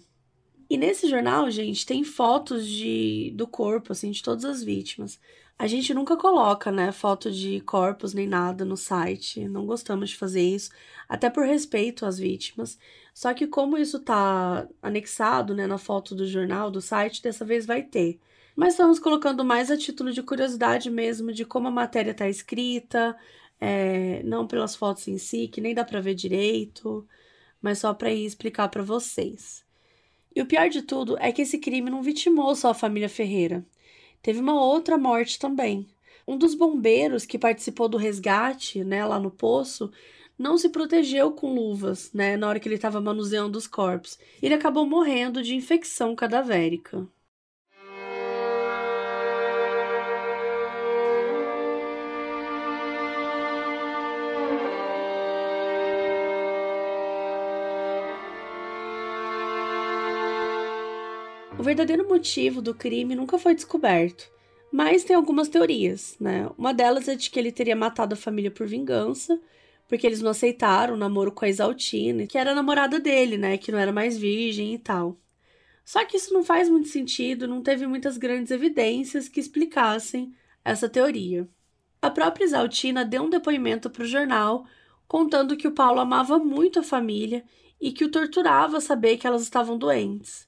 E 0.70 0.78
nesse 0.78 1.10
jornal, 1.10 1.50
gente, 1.50 1.88
tem 1.88 2.04
fotos 2.04 2.67
de 2.67 3.34
do 3.36 3.48
corpo, 3.48 3.93
assim, 3.93 4.12
de 4.12 4.22
todas 4.22 4.46
as 4.46 4.62
vítimas. 4.63 5.20
A 5.58 5.65
gente 5.65 5.91
nunca 5.91 6.15
coloca, 6.15 6.72
né, 6.72 6.91
foto 6.91 7.32
de 7.32 7.60
corpos 7.62 8.13
nem 8.13 8.28
nada 8.28 8.63
no 8.63 8.78
site. 8.78 9.48
Não 9.48 9.65
gostamos 9.65 10.12
de 10.12 10.17
fazer 10.17 10.43
isso, 10.43 10.70
até 11.10 11.32
por 11.32 11.48
respeito 11.48 12.06
às 12.06 12.20
vítimas. 12.20 12.78
Só 13.12 13.34
que 13.34 13.48
como 13.48 13.76
isso 13.76 14.00
tá 14.02 14.67
anexado, 14.80 15.56
né, 15.56 15.65
na 15.65 15.80
foto 15.80 16.13
do 16.13 16.28
jornal, 16.28 16.70
do 16.70 16.80
site, 16.80 17.24
dessa 17.24 17.43
vez 17.43 17.65
vai 17.65 17.82
ter. 17.82 18.20
Mas 18.56 18.74
estamos 18.74 19.00
colocando 19.00 19.43
mais 19.43 19.72
a 19.72 19.78
título 19.78 20.12
de 20.13 20.22
curiosidade 20.22 20.91
mesmo 20.91 21.34
de 21.34 21.43
como 21.43 21.70
a 21.70 21.72
matéria 21.72 22.13
tá 22.13 22.30
escrita, 22.30 23.17
é, 23.60 24.22
não 24.24 24.46
pelas 24.46 24.76
fotos 24.76 25.08
em 25.08 25.17
si, 25.17 25.48
que 25.48 25.60
nem 25.60 25.74
dá 25.74 25.84
para 25.84 26.02
ver 26.02 26.13
direito, 26.13 27.08
mas 27.62 27.80
só 27.80 27.93
para 27.93 28.12
ir 28.12 28.26
explicar 28.26 28.70
para 28.70 28.84
vocês. 28.84 29.65
E 30.36 30.41
o 30.41 30.46
pior 30.46 30.70
de 30.70 30.82
tudo 30.82 31.17
é 31.20 31.32
que 31.32 31.41
esse 31.41 31.58
crime 31.58 31.89
não 31.89 32.02
vitimou 32.02 32.56
só 32.56 32.70
a 32.70 32.76
família 32.76 33.10
Ferreira. 33.10 33.65
Teve 34.22 34.39
uma 34.39 34.62
outra 34.62 34.98
morte 34.98 35.39
também. 35.39 35.88
Um 36.28 36.38
dos 36.38 36.54
bombeiros 36.54 37.26
que 37.26 37.39
participou 37.39 37.88
do 37.88 37.98
resgate, 37.98 38.84
né, 38.84 39.06
lá 39.06 39.20
no 39.20 39.32
poço, 39.32 39.91
não 40.38 40.58
se 40.58 40.70
protegeu 40.70 41.32
com 41.32 41.54
luvas, 41.54 42.12
né, 42.13 42.38
na 42.38 42.48
hora 42.48 42.60
que 42.60 42.67
ele 42.67 42.76
estava 42.76 43.02
manuseando 43.02 43.58
os 43.58 43.65
corpos. 43.65 44.20
Ele 44.41 44.54
acabou 44.54 44.86
morrendo 44.86 45.41
de 45.41 45.56
infecção 45.56 46.15
cadavérica. 46.15 47.08
O 61.60 61.63
verdadeiro 61.63 62.08
motivo 62.08 62.62
do 62.62 62.76
crime 62.76 63.15
nunca 63.15 63.39
foi 63.39 63.56
descoberto, 63.56 64.30
mas 64.72 65.04
tem 65.04 65.15
algumas 65.15 65.48
teorias, 65.48 66.15
né? 66.20 66.48
Uma 66.56 66.72
delas 66.72 67.08
é 67.08 67.15
de 67.15 67.32
que 67.32 67.39
ele 67.39 67.52
teria 67.52 67.76
matado 67.76 68.13
a 68.13 68.17
família 68.17 68.52
por 68.52 68.67
vingança, 68.67 69.41
porque 69.88 70.06
eles 70.06 70.22
não 70.22 70.30
aceitaram 70.30 70.93
o 70.93 70.98
namoro 70.98 71.32
com 71.32 71.46
a 71.46 71.50
Exaltina, 71.50 72.28
que 72.28 72.38
era 72.38 72.52
a 72.52 72.56
namorada 72.56 73.00
dele, 73.00 73.39
né? 73.39 73.58
Que 73.58 73.72
não 73.72 73.80
era 73.80 73.91
mais 73.91 74.15
virgem 74.15 74.76
e 74.76 74.78
tal. 74.78 75.17
Só 75.84 76.06
que 76.06 76.17
isso 76.17 76.32
não 76.32 76.43
faz 76.43 76.70
muito 76.70 76.89
sentido, 76.89 77.48
não 77.48 77.63
teve 77.63 77.88
muitas 77.88 78.17
grandes 78.17 78.52
evidências 78.52 79.28
que 79.28 79.39
explicassem 79.39 80.32
essa 80.63 80.88
teoria. 80.88 81.50
A 82.00 82.12
própria 82.12 82.46
Exaltina 82.46 83.04
deu 83.04 83.24
um 83.24 83.30
depoimento 83.32 83.89
para 83.89 84.04
o 84.04 84.08
jornal 84.08 84.63
contando 85.08 85.58
que 85.58 85.67
o 85.67 85.74
Paulo 85.74 86.02
amava 86.02 86.38
muito 86.38 86.80
a 86.80 86.84
família 86.84 87.43
e 87.82 87.91
que 87.91 88.06
o 88.06 88.12
torturava 88.12 88.80
saber 88.80 89.17
que 89.17 89.26
elas 89.26 89.41
estavam 89.41 89.76
doentes 89.76 90.47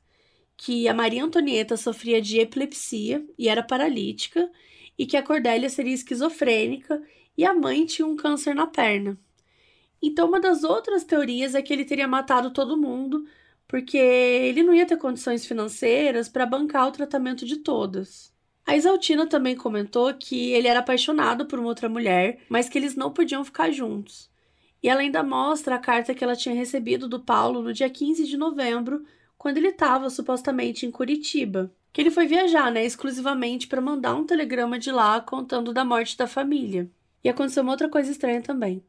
que 0.62 0.90
a 0.90 0.94
Maria 0.94 1.24
Antonieta 1.24 1.78
sofria 1.78 2.22
de 2.22 2.38
epilepsia 2.38 3.26
e 3.38 3.48
era 3.48 3.64
paralítica, 3.64 4.52
e 4.98 5.06
que 5.06 5.16
a 5.16 5.24
Cordélia 5.24 5.70
seria 5.70 5.94
esquizofrênica 5.94 7.02
e 7.38 7.46
a 7.46 7.54
mãe 7.54 7.86
tinha 7.86 8.06
um 8.06 8.18
câncer 8.18 8.54
na 8.54 8.68
perna. 8.68 9.18
Então, 10.02 10.28
uma 10.28 10.38
das 10.38 10.66
outras 10.66 11.06
teorias 11.06 11.56
é 11.56 11.62
que 11.62 11.72
ele 11.72 11.86
teria 11.86 12.10
matado 12.10 12.52
todo 12.52 12.78
mundo, 12.78 13.26
porque 13.70 13.98
ele 13.98 14.62
não 14.62 14.76
ia 14.76 14.86
ter 14.86 14.98
condições 14.98 15.46
financeiras 15.46 16.28
para 16.28 16.46
bancar 16.46 16.90
o 16.90 16.92
tratamento 16.92 17.46
de 17.46 17.56
todas. 17.56 18.34
A 18.68 18.76
Isaltina 18.76 19.26
também 19.26 19.56
comentou 19.56 20.14
que 20.14 20.52
ele 20.52 20.68
era 20.68 20.82
apaixonado 20.82 21.46
por 21.46 21.58
uma 21.58 21.70
outra 21.70 21.88
mulher, 21.88 22.42
mas 22.50 22.68
que 22.68 22.78
eles 22.78 22.98
não 22.98 23.14
podiam 23.14 23.46
ficar 23.46 23.72
juntos. 23.72 24.30
E 24.84 24.90
ela 24.90 25.00
ainda 25.00 25.24
mostra 25.24 25.76
a 25.76 25.80
carta 25.80 26.14
que 26.14 26.22
ela 26.22 26.36
tinha 26.36 26.54
recebido 26.54 27.08
do 27.08 27.22
Paulo 27.22 27.62
no 27.62 27.72
dia 27.72 27.90
15 27.90 28.26
de 28.26 28.36
novembro 28.36 29.06
quando 29.40 29.56
ele 29.56 29.70
estava 29.70 30.10
supostamente 30.10 30.86
em 30.86 30.92
Curitiba, 30.92 31.74
que 31.94 32.02
ele 32.02 32.12
foi 32.12 32.28
viajar, 32.28 32.70
né, 32.70 32.86
exclusivamente 32.86 33.70
para 33.70 33.80
mandar 33.80 34.14
um 34.14 34.26
telegrama 34.26 34.78
de 34.78 34.92
lá 34.92 35.22
contando 35.22 35.74
da 35.74 35.86
morte 35.86 36.18
da 36.18 36.28
família. 36.28 36.92
E 37.24 37.30
aconteceu 37.30 37.64
uma 37.64 37.72
outra 37.72 37.88
coisa 37.88 38.12
estranha 38.12 38.42
também. 38.42 38.84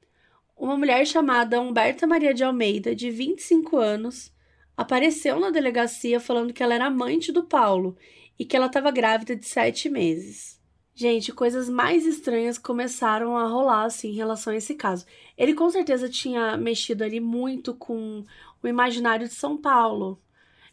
Uma 0.56 0.76
mulher 0.76 1.06
chamada 1.06 1.60
Humberta 1.60 2.04
Maria 2.04 2.34
de 2.34 2.42
Almeida, 2.42 2.96
de 2.96 3.12
25 3.12 3.76
anos, 3.76 4.32
apareceu 4.76 5.38
na 5.38 5.50
delegacia 5.50 6.18
falando 6.18 6.52
que 6.52 6.64
ela 6.64 6.74
era 6.74 6.86
amante 6.86 7.30
do 7.30 7.44
Paulo 7.44 7.96
e 8.36 8.44
que 8.44 8.56
ela 8.56 8.66
estava 8.66 8.90
grávida 8.90 9.36
de 9.36 9.46
sete 9.46 9.88
meses. 9.88 10.60
Gente, 10.92 11.32
coisas 11.32 11.68
mais 11.68 12.04
estranhas 12.04 12.58
começaram 12.58 13.36
a 13.36 13.46
rolar 13.46 13.84
assim 13.84 14.08
em 14.08 14.16
relação 14.16 14.52
a 14.52 14.56
esse 14.56 14.74
caso. 14.74 15.06
Ele 15.38 15.54
com 15.54 15.70
certeza 15.70 16.08
tinha 16.08 16.56
mexido 16.56 17.04
ali 17.04 17.20
muito 17.20 17.72
com 17.72 18.24
o 18.60 18.66
imaginário 18.66 19.28
de 19.28 19.34
São 19.34 19.56
Paulo, 19.56 20.20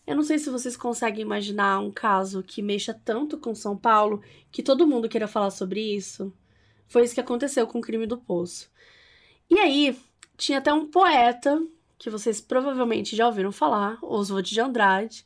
eu 0.08 0.16
não 0.16 0.24
sei 0.24 0.40
se 0.40 0.50
vocês 0.50 0.78
conseguem 0.78 1.22
imaginar 1.22 1.80
um 1.80 1.92
caso 1.92 2.42
que 2.42 2.62
mexa 2.62 2.94
tanto 2.94 3.38
com 3.38 3.54
São 3.54 3.76
Paulo 3.76 4.24
que 4.50 4.64
todo 4.64 4.88
mundo 4.88 5.10
queira 5.10 5.28
falar 5.28 5.52
sobre 5.52 5.82
isso. 5.82 6.34
Foi 6.88 7.04
isso 7.04 7.14
que 7.14 7.20
aconteceu 7.20 7.68
com 7.68 7.80
o 7.80 7.82
crime 7.82 8.08
do 8.08 8.18
Poço. 8.18 8.72
E 9.50 9.60
aí, 9.60 10.00
tinha 10.38 10.60
até 10.60 10.72
um 10.72 10.88
poeta, 10.88 11.62
que 11.98 12.10
vocês 12.10 12.40
provavelmente 12.40 13.18
já 13.18 13.28
ouviram 13.28 13.52
falar, 13.52 14.00
Oswald 14.02 14.50
de 14.50 14.62
Andrade. 14.62 15.26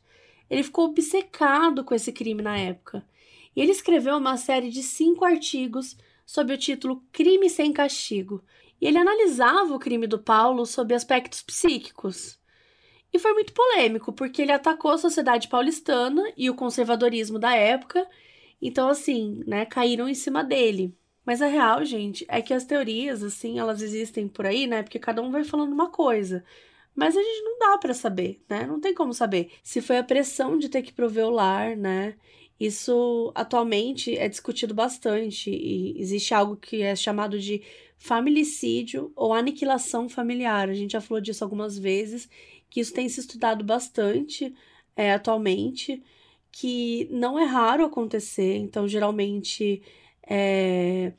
Ele 0.50 0.64
ficou 0.64 0.86
obcecado 0.86 1.84
com 1.84 1.94
esse 1.94 2.10
crime 2.10 2.42
na 2.42 2.58
época. 2.58 3.06
E 3.54 3.60
ele 3.60 3.70
escreveu 3.70 4.16
uma 4.16 4.36
série 4.36 4.68
de 4.68 4.82
cinco 4.82 5.24
artigos 5.24 5.96
sob 6.26 6.52
o 6.52 6.58
título 6.58 7.04
Crime 7.12 7.48
Sem 7.48 7.72
Castigo. 7.72 8.42
E 8.80 8.86
ele 8.88 8.98
analisava 8.98 9.72
o 9.72 9.78
crime 9.78 10.08
do 10.08 10.18
Paulo 10.18 10.66
sob 10.66 10.92
aspectos 10.92 11.40
psíquicos. 11.40 12.41
E 13.12 13.18
foi 13.18 13.32
muito 13.34 13.52
polêmico, 13.52 14.12
porque 14.12 14.42
ele 14.42 14.52
atacou 14.52 14.90
a 14.92 14.98
sociedade 14.98 15.48
paulistana 15.48 16.32
e 16.36 16.48
o 16.48 16.54
conservadorismo 16.54 17.38
da 17.38 17.54
época. 17.54 18.06
Então, 18.60 18.88
assim, 18.88 19.42
né, 19.46 19.66
caíram 19.66 20.08
em 20.08 20.14
cima 20.14 20.42
dele. 20.42 20.96
Mas 21.24 21.42
a 21.42 21.46
real, 21.46 21.84
gente, 21.84 22.24
é 22.28 22.40
que 22.40 22.54
as 22.54 22.64
teorias, 22.64 23.22
assim, 23.22 23.58
elas 23.58 23.82
existem 23.82 24.26
por 24.26 24.46
aí, 24.46 24.66
né? 24.66 24.82
Porque 24.82 24.98
cada 24.98 25.22
um 25.22 25.30
vai 25.30 25.44
falando 25.44 25.72
uma 25.72 25.90
coisa. 25.90 26.44
Mas 26.94 27.16
a 27.16 27.22
gente 27.22 27.42
não 27.42 27.58
dá 27.58 27.78
para 27.78 27.94
saber, 27.94 28.42
né? 28.48 28.66
Não 28.66 28.80
tem 28.80 28.94
como 28.94 29.14
saber. 29.14 29.50
Se 29.62 29.80
foi 29.80 29.98
a 29.98 30.04
pressão 30.04 30.58
de 30.58 30.68
ter 30.68 30.82
que 30.82 30.92
prover 30.92 31.26
o 31.26 31.30
lar, 31.30 31.76
né? 31.76 32.16
Isso 32.58 33.32
atualmente 33.34 34.16
é 34.16 34.28
discutido 34.28 34.74
bastante 34.74 35.50
e 35.50 35.98
existe 36.00 36.32
algo 36.34 36.56
que 36.56 36.82
é 36.82 36.94
chamado 36.94 37.38
de 37.38 37.62
familicídio 37.98 39.12
ou 39.16 39.32
aniquilação 39.32 40.08
familiar. 40.08 40.68
A 40.68 40.74
gente 40.74 40.92
já 40.92 41.00
falou 41.00 41.20
disso 41.20 41.42
algumas 41.42 41.78
vezes 41.78 42.28
que 42.72 42.80
isso 42.80 42.94
tem 42.94 43.06
se 43.06 43.20
estudado 43.20 43.62
bastante 43.62 44.54
é, 44.96 45.12
atualmente, 45.12 46.02
que 46.50 47.06
não 47.10 47.38
é 47.38 47.44
raro 47.44 47.84
acontecer, 47.84 48.56
então 48.56 48.88
geralmente 48.88 49.82
é, 50.26 51.12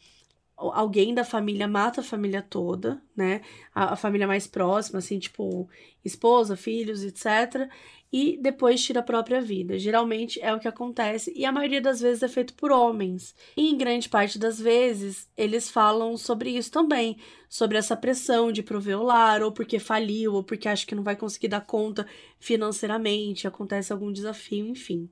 alguém 0.57 1.13
da 1.13 1.23
família 1.23 1.67
mata 1.67 2.01
a 2.01 2.03
família 2.03 2.41
toda, 2.41 2.99
né? 3.15 3.41
A, 3.73 3.93
a, 3.93 3.95
família 3.95 4.25
mais 4.25 4.47
próxima, 4.47 4.97
assim, 4.97 5.19
tipo 5.19 5.69
esposa, 6.03 6.57
filhos, 6.57 7.03
etc 7.03 7.69
e 8.13 8.37
depois 8.39 8.79
tira 8.79 8.99
a 8.99 9.03
própria 9.03 9.41
vida. 9.41 9.79
Geralmente 9.79 10.39
é 10.39 10.53
o 10.53 10.59
que 10.59 10.67
acontece 10.67 11.33
e 11.35 11.43
a 11.43 11.51
maioria 11.51 11.81
das 11.81 11.99
vezes 11.99 12.21
é 12.21 12.27
feito 12.27 12.53
por 12.53 12.71
homens. 12.71 13.33
E 13.57 13.67
em 13.67 13.75
grande 13.75 14.07
parte 14.07 14.37
das 14.37 14.59
vezes 14.59 15.27
eles 15.35 15.71
falam 15.71 16.15
sobre 16.15 16.51
isso 16.51 16.69
também, 16.69 17.17
sobre 17.49 17.75
essa 17.75 17.97
pressão 17.97 18.51
de 18.51 18.61
prover 18.61 18.99
o 18.99 19.03
lar, 19.03 19.41
ou 19.41 19.51
porque 19.51 19.79
faliu, 19.79 20.35
ou 20.35 20.43
porque 20.43 20.69
acha 20.69 20.85
que 20.85 20.93
não 20.93 21.01
vai 21.01 21.15
conseguir 21.15 21.47
dar 21.47 21.61
conta 21.61 22.05
financeiramente, 22.39 23.47
acontece 23.47 23.91
algum 23.91 24.11
desafio, 24.11 24.67
enfim. 24.67 25.09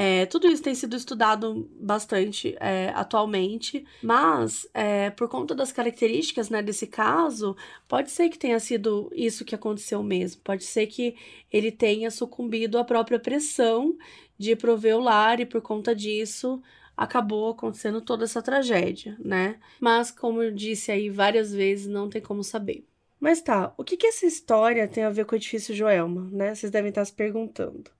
É, 0.00 0.26
tudo 0.26 0.46
isso 0.46 0.62
tem 0.62 0.76
sido 0.76 0.94
estudado 0.94 1.68
bastante 1.74 2.56
é, 2.60 2.90
atualmente, 2.94 3.84
mas 4.00 4.64
é, 4.72 5.10
por 5.10 5.28
conta 5.28 5.56
das 5.56 5.72
características 5.72 6.48
né, 6.48 6.62
desse 6.62 6.86
caso, 6.86 7.56
pode 7.88 8.12
ser 8.12 8.28
que 8.28 8.38
tenha 8.38 8.60
sido 8.60 9.10
isso 9.12 9.44
que 9.44 9.56
aconteceu 9.56 10.00
mesmo. 10.00 10.40
Pode 10.44 10.62
ser 10.62 10.86
que 10.86 11.16
ele 11.52 11.72
tenha 11.72 12.12
sucumbido 12.12 12.78
à 12.78 12.84
própria 12.84 13.18
pressão 13.18 13.98
de 14.38 14.54
prover 14.54 14.96
o 14.96 15.00
lar 15.00 15.40
e 15.40 15.46
por 15.46 15.60
conta 15.60 15.96
disso 15.96 16.62
acabou 16.96 17.50
acontecendo 17.50 18.00
toda 18.00 18.22
essa 18.22 18.40
tragédia, 18.40 19.16
né? 19.18 19.58
Mas, 19.80 20.12
como 20.12 20.40
eu 20.40 20.52
disse 20.52 20.92
aí 20.92 21.10
várias 21.10 21.52
vezes, 21.52 21.88
não 21.88 22.08
tem 22.08 22.22
como 22.22 22.44
saber. 22.44 22.86
Mas 23.18 23.40
tá, 23.40 23.74
o 23.76 23.82
que, 23.82 23.96
que 23.96 24.06
essa 24.06 24.26
história 24.26 24.86
tem 24.86 25.02
a 25.02 25.10
ver 25.10 25.24
com 25.24 25.32
o 25.32 25.36
edifício 25.36 25.74
Joelma, 25.74 26.28
né? 26.30 26.54
Vocês 26.54 26.70
devem 26.70 26.90
estar 26.90 27.04
se 27.04 27.12
perguntando. 27.12 27.97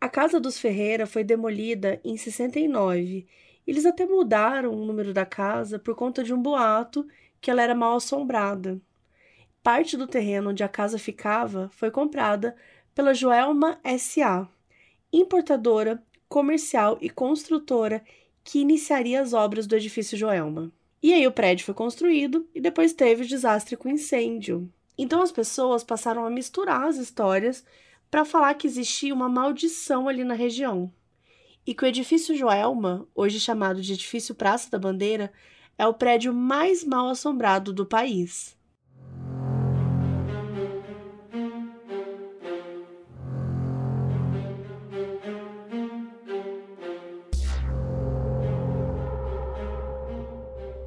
A 0.00 0.08
casa 0.08 0.40
dos 0.40 0.58
Ferreira 0.58 1.06
foi 1.06 1.22
demolida 1.22 2.00
em 2.02 2.16
69. 2.16 3.26
Eles 3.66 3.84
até 3.84 4.06
mudaram 4.06 4.72
o 4.72 4.86
número 4.86 5.12
da 5.12 5.26
casa 5.26 5.78
por 5.78 5.94
conta 5.94 6.24
de 6.24 6.32
um 6.32 6.40
boato 6.40 7.06
que 7.38 7.50
ela 7.50 7.60
era 7.60 7.74
mal 7.74 7.96
assombrada. 7.96 8.80
Parte 9.62 9.98
do 9.98 10.06
terreno 10.06 10.50
onde 10.50 10.64
a 10.64 10.68
casa 10.68 10.98
ficava 10.98 11.68
foi 11.74 11.90
comprada 11.90 12.56
pela 12.94 13.12
Joelma 13.12 13.78
SA, 13.98 14.48
importadora, 15.12 16.02
comercial 16.30 16.96
e 17.02 17.10
construtora 17.10 18.02
que 18.42 18.60
iniciaria 18.60 19.20
as 19.20 19.34
obras 19.34 19.66
do 19.66 19.76
edifício 19.76 20.16
Joelma. 20.16 20.72
E 21.02 21.12
aí 21.12 21.26
o 21.26 21.32
prédio 21.32 21.66
foi 21.66 21.74
construído 21.74 22.48
e 22.54 22.60
depois 22.60 22.94
teve 22.94 23.24
o 23.24 23.28
desastre 23.28 23.76
com 23.76 23.90
incêndio. 23.90 24.66
Então 24.96 25.20
as 25.20 25.30
pessoas 25.30 25.84
passaram 25.84 26.24
a 26.24 26.30
misturar 26.30 26.84
as 26.84 26.96
histórias 26.96 27.64
para 28.10 28.24
falar 28.24 28.54
que 28.54 28.66
existia 28.66 29.14
uma 29.14 29.28
maldição 29.28 30.08
ali 30.08 30.24
na 30.24 30.34
região 30.34 30.92
e 31.66 31.74
que 31.74 31.84
o 31.84 31.86
edifício 31.86 32.34
Joelma, 32.34 33.06
hoje 33.14 33.38
chamado 33.38 33.80
de 33.80 33.92
Edifício 33.92 34.34
Praça 34.34 34.68
da 34.70 34.78
Bandeira, 34.78 35.32
é 35.78 35.86
o 35.86 35.94
prédio 35.94 36.34
mais 36.34 36.84
mal 36.84 37.08
assombrado 37.08 37.72
do 37.72 37.86
país. 37.86 38.58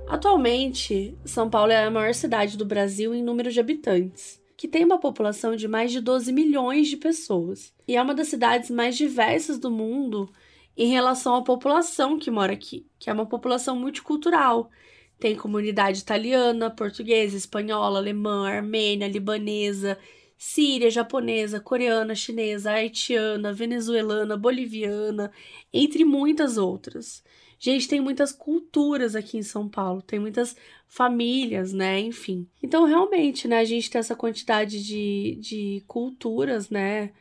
Atualmente, 0.07 1.17
São 1.25 1.49
Paulo 1.49 1.71
é 1.71 1.86
a 1.86 1.91
maior 1.91 2.13
cidade 2.13 2.57
do 2.57 2.65
Brasil 2.65 3.15
em 3.15 3.23
número 3.23 3.49
de 3.49 3.59
habitantes, 3.59 4.42
que 4.63 4.67
tem 4.69 4.86
uma 4.86 4.97
população 4.97 5.58
de 5.58 5.67
mais 5.67 5.91
de 5.91 5.99
12 5.99 6.32
milhões 6.32 6.88
de 6.88 6.95
pessoas, 6.95 7.73
e 7.86 7.97
é 7.97 8.02
uma 8.02 8.15
das 8.15 8.30
cidades 8.30 8.69
mais 8.69 8.95
diversas 8.95 9.60
do 9.60 9.69
mundo 9.69 10.32
em 10.78 10.88
relação 10.88 11.36
à 11.36 11.43
população 11.43 12.17
que 12.17 12.32
mora 12.32 12.54
aqui, 12.54 12.88
que 12.97 13.10
é 13.10 13.13
uma 13.13 13.26
população 13.26 13.78
multicultural. 13.78 14.71
Tem 15.19 15.36
comunidade 15.36 15.99
italiana, 15.99 16.69
portuguesa, 16.69 17.36
espanhola, 17.36 17.99
alemã, 17.99 18.47
armênia, 18.47 19.06
libanesa, 19.06 19.99
síria, 20.38 20.89
japonesa, 20.89 21.60
coreana, 21.60 22.15
chinesa, 22.15 22.71
haitiana, 22.71 23.52
venezuelana, 23.52 24.38
boliviana, 24.38 25.30
entre 25.73 26.06
muitas 26.06 26.58
outras. 26.58 27.21
Gente, 27.63 27.88
tem 27.88 28.02
muitas 28.02 28.34
culturas 28.34 29.15
aqui 29.15 29.38
em 29.38 29.41
São 29.41 29.69
Paulo, 29.69 30.02
tem 30.02 30.19
muitas 30.19 30.54
famílias, 30.86 31.71
né? 31.71 31.97
Enfim. 31.97 32.45
Então, 32.62 32.84
realmente, 32.84 33.47
né, 33.47 33.60
a 33.60 33.63
gente 33.63 33.89
tem 33.89 33.99
essa 33.99 34.17
quantidade 34.17 34.84
de, 34.84 35.38
de 35.39 35.82
culturas, 35.88 36.69
né? 36.69 37.13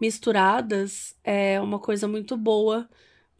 Misturadas 0.00 1.16
é 1.24 1.60
uma 1.60 1.80
coisa 1.80 2.06
muito 2.06 2.36
boa 2.36 2.88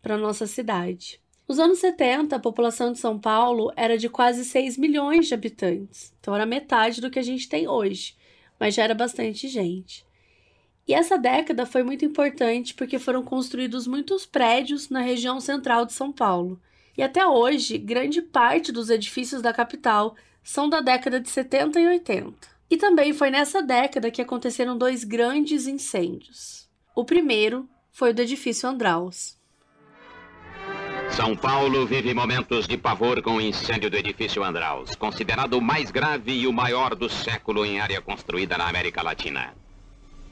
para 0.03 0.19
nossa 0.19 0.49
cidade. 0.49 1.21
Nos 1.49 1.61
anos 1.61 1.79
70, 1.79 2.35
a 2.35 2.41
população 2.41 2.91
de 2.91 2.99
São 2.99 3.21
Paulo 3.21 3.73
era 3.77 3.97
de 3.97 4.09
quase 4.09 4.45
6 4.45 4.77
milhões 4.77 5.29
de 5.29 5.35
habitantes. 5.35 6.13
Então, 6.19 6.35
era 6.35 6.45
metade 6.45 7.01
do 7.01 7.09
que 7.09 7.21
a 7.21 7.23
gente 7.23 7.49
tem 7.49 7.69
hoje 7.69 8.19
mas 8.59 8.75
já 8.75 8.85
era 8.85 8.95
bastante 8.95 9.49
gente. 9.49 10.05
E 10.89 10.95
essa 10.95 11.19
década 11.19 11.67
foi 11.67 11.83
muito 11.83 12.03
importante 12.07 12.73
porque 12.73 12.99
foram 12.99 13.23
construídos 13.23 13.87
muitos 13.87 14.25
prédios 14.25 14.89
na 14.89 15.01
região 15.01 15.39
central 15.39 15.85
de 15.85 15.93
São 15.93 16.11
Paulo. 16.11 16.59
E 16.97 17.03
até 17.03 17.27
hoje, 17.27 17.77
grande 17.77 18.23
parte 18.23 18.73
dos 18.73 18.89
edifícios 18.89 19.43
da 19.43 19.53
capital 19.53 20.17
são 20.43 20.67
da 20.67 20.81
década 20.81 21.21
de 21.21 21.29
70 21.29 21.79
e 21.79 21.87
80. 21.87 22.49
E 22.71 22.79
também 22.79 23.13
foi 23.13 23.29
nessa 23.29 23.63
década 23.63 24.11
que 24.11 24.23
aconteceram 24.23 24.79
dois 24.79 25.05
grandes 25.05 25.67
incêndios. 25.67 26.67
O 26.97 27.05
primeiro 27.05 27.69
foi 27.93 28.11
o 28.11 28.15
do 28.15 28.23
edifício 28.23 28.67
Andraus. 28.67 29.37
São 31.11 31.37
Paulo 31.37 31.87
vive 31.87 32.15
momentos 32.15 32.67
de 32.67 32.79
pavor 32.79 33.21
com 33.21 33.37
o 33.37 33.41
incêndio 33.41 33.91
do 33.91 33.97
edifício 33.97 34.43
Andraus, 34.43 34.95
considerado 34.97 35.55
o 35.55 35.63
mais 35.63 35.91
grave 35.91 36.33
e 36.33 36.47
o 36.47 36.53
maior 36.53 36.95
do 36.95 37.11
século 37.11 37.65
em 37.67 37.79
área 37.79 38.01
construída 38.01 38.57
na 38.57 38.69
América 38.69 39.03
Latina. 39.03 39.55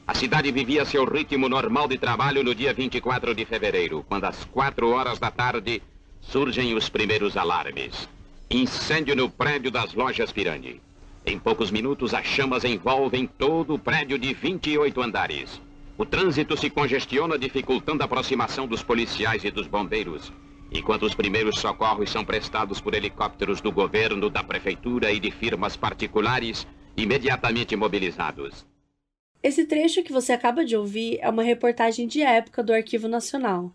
A 0.07 0.15
cidade 0.15 0.53
vivia 0.53 0.85
seu 0.85 1.05
ritmo 1.05 1.49
normal 1.49 1.89
de 1.89 1.99
trabalho 1.99 2.45
no 2.45 2.55
dia 2.55 2.73
24 2.73 3.35
de 3.35 3.45
fevereiro, 3.45 4.05
quando 4.09 4.25
às 4.25 4.45
4 4.45 4.89
horas 4.91 5.19
da 5.19 5.33
tarde 5.33 5.83
surgem 6.21 6.75
os 6.75 6.89
primeiros 6.89 7.37
alarmes. 7.37 8.09
Incêndio 8.49 9.17
no 9.17 9.29
prédio 9.29 9.69
das 9.69 9.95
lojas 9.95 10.31
Pirani. 10.31 10.81
Em 11.27 11.41
poucos 11.41 11.73
minutos, 11.73 12.15
as 12.15 12.25
chamas 12.25 12.63
envolvem 12.63 13.27
todo 13.27 13.75
o 13.75 13.79
prédio 13.81 14.17
de 14.17 14.33
28 14.33 15.03
andares. 15.03 15.61
O 15.99 16.07
trânsito 16.07 16.57
se 16.57 16.71
congestiona, 16.71 17.37
dificultando 17.37 18.05
a 18.05 18.07
aproximação 18.07 18.69
dos 18.69 18.85
policiais 18.85 19.45
e 19.45 19.51
dos 19.51 19.67
bombeiros, 19.67 20.33
enquanto 20.71 21.03
os 21.03 21.17
primeiros 21.17 21.59
socorros 21.59 22.11
são 22.11 22.25
prestados 22.25 22.81
por 22.81 22.95
helicópteros 22.95 23.61
do 23.61 23.73
governo, 23.73 24.31
da 24.31 24.45
prefeitura 24.45 25.11
e 25.11 25.19
de 25.19 25.33
firmas 25.33 25.77
particulares, 25.77 26.65
imediatamente 26.97 27.75
mobilizados. 27.75 28.65
Esse 29.47 29.65
trecho 29.65 30.03
que 30.03 30.13
você 30.13 30.33
acaba 30.33 30.65
de 30.65 30.77
ouvir 30.77 31.21
é 31.23 31.31
uma 31.31 31.45
reportagem 31.45 32.09
de 32.09 32.21
época 32.21 32.65
do 32.65 32.73
Arquivo 32.73 33.07
Nacional. 33.07 33.73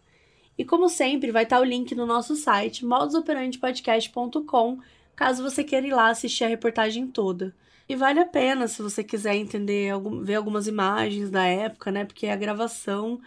E 0.58 0.66
como 0.66 0.90
sempre, 0.90 1.32
vai 1.32 1.44
estar 1.44 1.62
o 1.62 1.64
link 1.64 1.96
no 1.96 2.06
nosso 2.06 2.36
site 2.36 2.86
modusoperandepodcast.com, 2.86 4.80
caso 5.16 5.42
você 5.42 5.64
queira 5.64 5.88
ir 5.88 5.94
lá 5.94 6.10
assistir 6.10 6.44
a 6.44 6.50
reportagem 6.50 7.08
toda. 7.08 7.56
E 7.88 7.96
vale 7.96 8.20
a 8.20 8.26
pena 8.26 8.68
se 8.68 8.82
você 8.82 9.02
quiser 9.02 9.38
entender, 9.38 9.94
ver 10.22 10.36
algumas 10.36 10.68
imagens 10.68 11.32
da 11.32 11.46
época, 11.46 11.90
né? 11.90 12.04
Porque 12.04 12.28
a 12.28 12.36
gravação 12.36 13.22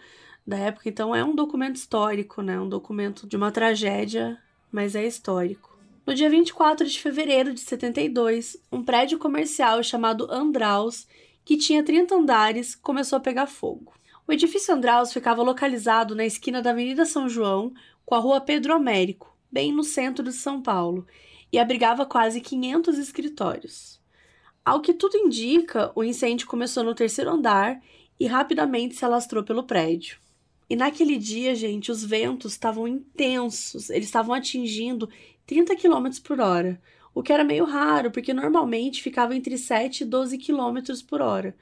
da 0.45 0.55
época. 0.55 0.87
Então 0.87 1.15
é 1.15 1.23
um 1.23 1.33
documento 1.33 1.77
histórico, 1.77 2.43
né? 2.43 2.59
Um 2.59 2.69
documento 2.69 3.25
de 3.25 3.35
uma 3.35 3.51
tragédia, 3.51 4.37
mas 4.71 4.93
é 4.93 5.03
histórico. 5.03 5.75
No 6.05 6.13
dia 6.13 6.29
24 6.29 6.85
de 6.85 7.01
fevereiro 7.01 7.55
de 7.55 7.61
72, 7.61 8.55
um 8.71 8.83
prédio 8.83 9.17
comercial 9.17 9.81
chamado 9.81 10.31
Andraus, 10.31 11.07
que 11.45 11.55
tinha 11.55 11.83
30 11.83 12.15
andares, 12.15 12.73
começou 12.73 13.17
a 13.17 13.21
pegar 13.21 13.45
fogo. 13.45 13.93
O 14.27 14.33
edifício 14.33 14.73
Andraus 14.73 15.13
ficava 15.13 15.43
localizado 15.43 16.15
na 16.15 16.25
esquina 16.25 16.59
da 16.59 16.71
Avenida 16.71 17.05
São 17.05 17.29
João 17.29 17.71
com 18.03 18.15
a 18.15 18.19
Rua 18.19 18.41
Pedro 18.41 18.73
Américo, 18.73 19.37
bem 19.51 19.71
no 19.71 19.83
centro 19.83 20.23
de 20.23 20.33
São 20.33 20.61
Paulo, 20.61 21.05
e 21.53 21.59
abrigava 21.59 22.05
quase 22.05 22.41
500 22.41 22.97
escritórios. 22.97 24.01
Ao 24.65 24.81
que 24.81 24.93
tudo 24.93 25.15
indica, 25.15 25.91
o 25.95 26.03
incêndio 26.03 26.47
começou 26.47 26.83
no 26.83 26.95
terceiro 26.95 27.29
andar 27.29 27.79
e 28.19 28.25
rapidamente 28.25 28.95
se 28.95 29.05
alastrou 29.05 29.43
pelo 29.43 29.63
prédio. 29.63 30.17
E 30.67 30.75
naquele 30.75 31.17
dia, 31.17 31.53
gente, 31.53 31.91
os 31.91 32.03
ventos 32.03 32.53
estavam 32.53 32.87
intensos, 32.87 33.91
eles 33.91 34.07
estavam 34.07 34.33
atingindo 34.33 35.07
30 35.45 35.75
km 35.75 36.07
por 36.23 36.39
hora, 36.39 36.81
o 37.15 37.23
que 37.23 37.33
era 37.33 37.43
meio 37.43 37.65
raro, 37.65 38.11
porque 38.11 38.31
normalmente 38.31 39.01
ficava 39.01 39.35
entre 39.35 39.57
7 39.57 40.01
e 40.01 40.05
12 40.05 40.37
km 40.37 40.77
por 41.07 41.21
hora. 41.21 41.55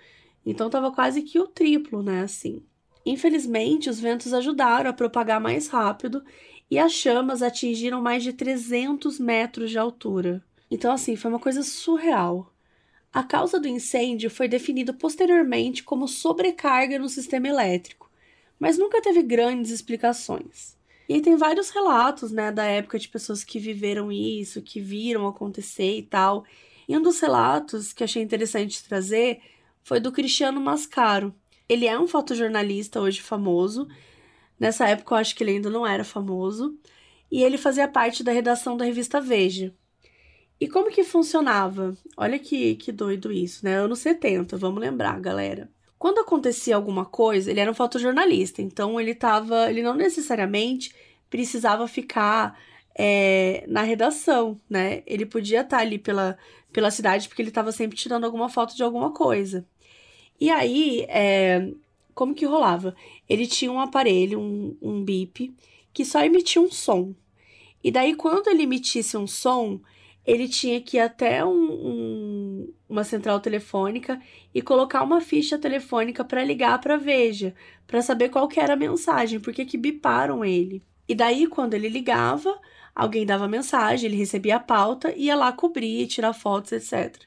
Então 0.45 0.67
estava 0.67 0.91
quase 0.91 1.21
que 1.21 1.39
o 1.39 1.47
triplo, 1.47 2.03
né, 2.03 2.23
assim. 2.23 2.61
Infelizmente, 3.05 3.89
os 3.89 3.99
ventos 3.99 4.33
ajudaram 4.33 4.89
a 4.89 4.93
propagar 4.93 5.39
mais 5.39 5.69
rápido 5.69 6.21
e 6.69 6.77
as 6.77 6.91
chamas 6.91 7.41
atingiram 7.41 8.01
mais 8.01 8.23
de 8.23 8.33
300 8.33 9.17
metros 9.19 9.71
de 9.71 9.77
altura. 9.77 10.43
Então, 10.69 10.91
assim, 10.91 11.15
foi 11.15 11.31
uma 11.31 11.39
coisa 11.39 11.63
surreal. 11.63 12.51
A 13.13 13.23
causa 13.23 13.59
do 13.59 13.67
incêndio 13.67 14.29
foi 14.29 14.49
definida 14.49 14.91
posteriormente 14.91 15.83
como 15.83 16.07
sobrecarga 16.07 16.99
no 16.99 17.07
sistema 17.07 17.47
elétrico 17.47 18.03
mas 18.63 18.77
nunca 18.77 19.01
teve 19.01 19.21
grandes 19.21 19.71
explicações. 19.71 20.77
E 21.07 21.15
aí 21.15 21.21
tem 21.21 21.35
vários 21.35 21.69
relatos, 21.69 22.31
né, 22.31 22.51
da 22.51 22.65
época 22.65 22.97
de 22.97 23.09
pessoas 23.09 23.43
que 23.43 23.59
viveram 23.59 24.11
isso, 24.11 24.61
que 24.61 24.79
viram 24.79 25.27
acontecer 25.27 25.97
e 25.97 26.03
tal. 26.03 26.45
E 26.87 26.97
um 26.97 27.01
dos 27.01 27.19
relatos 27.19 27.93
que 27.93 28.03
achei 28.03 28.21
interessante 28.21 28.83
trazer 28.83 29.41
foi 29.83 29.99
do 29.99 30.11
Cristiano 30.11 30.61
Mascaro. 30.61 31.33
Ele 31.67 31.87
é 31.87 31.99
um 31.99 32.07
fotojornalista 32.07 33.01
hoje 33.01 33.21
famoso. 33.21 33.87
Nessa 34.59 34.87
época 34.87 35.15
eu 35.15 35.19
acho 35.19 35.35
que 35.35 35.43
ele 35.43 35.51
ainda 35.51 35.69
não 35.69 35.85
era 35.85 36.03
famoso. 36.03 36.77
E 37.31 37.43
ele 37.43 37.57
fazia 37.57 37.87
parte 37.87 38.23
da 38.23 38.31
redação 38.31 38.77
da 38.77 38.85
revista 38.85 39.19
Veja. 39.19 39.73
E 40.59 40.67
como 40.67 40.91
que 40.91 41.03
funcionava? 41.03 41.97
Olha 42.15 42.39
que, 42.39 42.75
que 42.75 42.91
doido 42.91 43.31
isso, 43.31 43.65
né? 43.65 43.75
Anos 43.75 43.99
70, 43.99 44.55
vamos 44.57 44.79
lembrar, 44.79 45.19
galera. 45.19 45.72
Quando 46.03 46.19
acontecia 46.19 46.75
alguma 46.75 47.05
coisa, 47.05 47.49
ele 47.49 47.61
era 47.61 47.71
um 47.71 47.73
fotojornalista, 47.73 48.61
então 48.61 48.99
ele 48.99 49.15
tava. 49.15 49.69
Ele 49.69 49.81
não 49.81 49.95
necessariamente 49.95 50.93
precisava 51.29 51.87
ficar 51.87 52.59
é, 52.93 53.63
na 53.69 53.83
redação, 53.83 54.59
né? 54.69 55.01
Ele 55.07 55.25
podia 55.25 55.61
estar 55.61 55.77
ali 55.77 55.97
pela, 55.97 56.37
pela 56.73 56.91
cidade 56.91 57.29
porque 57.29 57.41
ele 57.41 57.47
estava 57.47 57.71
sempre 57.71 57.95
tirando 57.95 58.25
alguma 58.25 58.49
foto 58.49 58.75
de 58.75 58.83
alguma 58.83 59.11
coisa. 59.13 59.65
E 60.41 60.49
aí, 60.49 61.05
é, 61.07 61.69
como 62.13 62.35
que 62.35 62.45
rolava? 62.45 62.93
Ele 63.29 63.47
tinha 63.47 63.71
um 63.71 63.79
aparelho, 63.79 64.41
um, 64.41 64.75
um 64.81 65.05
bip, 65.05 65.55
que 65.93 66.03
só 66.03 66.21
emitia 66.21 66.61
um 66.61 66.69
som. 66.69 67.15
E 67.81 67.89
daí, 67.89 68.13
quando 68.13 68.49
ele 68.49 68.63
emitisse 68.63 69.15
um 69.15 69.25
som, 69.25 69.79
ele 70.25 70.49
tinha 70.49 70.81
que 70.81 70.97
ir 70.97 70.99
até 70.99 71.45
um, 71.45 71.71
um, 71.71 72.22
uma 72.93 73.03
central 73.03 73.39
telefônica 73.39 74.21
e 74.53 74.61
colocar 74.61 75.03
uma 75.03 75.19
ficha 75.19 75.57
telefônica 75.57 76.23
para 76.23 76.43
ligar 76.43 76.79
para 76.79 76.95
Veja, 76.95 77.53
para 77.87 78.01
saber 78.01 78.29
qual 78.29 78.47
que 78.47 78.59
era 78.59 78.73
a 78.73 78.77
mensagem, 78.77 79.39
porque 79.39 79.65
que 79.65 79.77
biparam 79.77 80.45
ele. 80.45 80.81
E 81.07 81.15
daí, 81.15 81.47
quando 81.47 81.73
ele 81.73 81.89
ligava, 81.89 82.57
alguém 82.95 83.25
dava 83.25 83.47
mensagem, 83.47 84.07
ele 84.07 84.17
recebia 84.17 84.57
a 84.57 84.59
pauta, 84.59 85.13
ia 85.15 85.35
lá 85.35 85.51
cobrir, 85.51 86.07
tirar 86.07 86.33
fotos, 86.33 86.71
etc. 86.71 87.23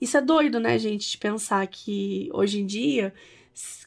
Isso 0.00 0.16
é 0.16 0.20
doido, 0.20 0.58
né, 0.58 0.78
gente, 0.78 1.10
de 1.10 1.18
pensar 1.18 1.66
que 1.66 2.28
hoje 2.32 2.60
em 2.60 2.66
dia, 2.66 3.12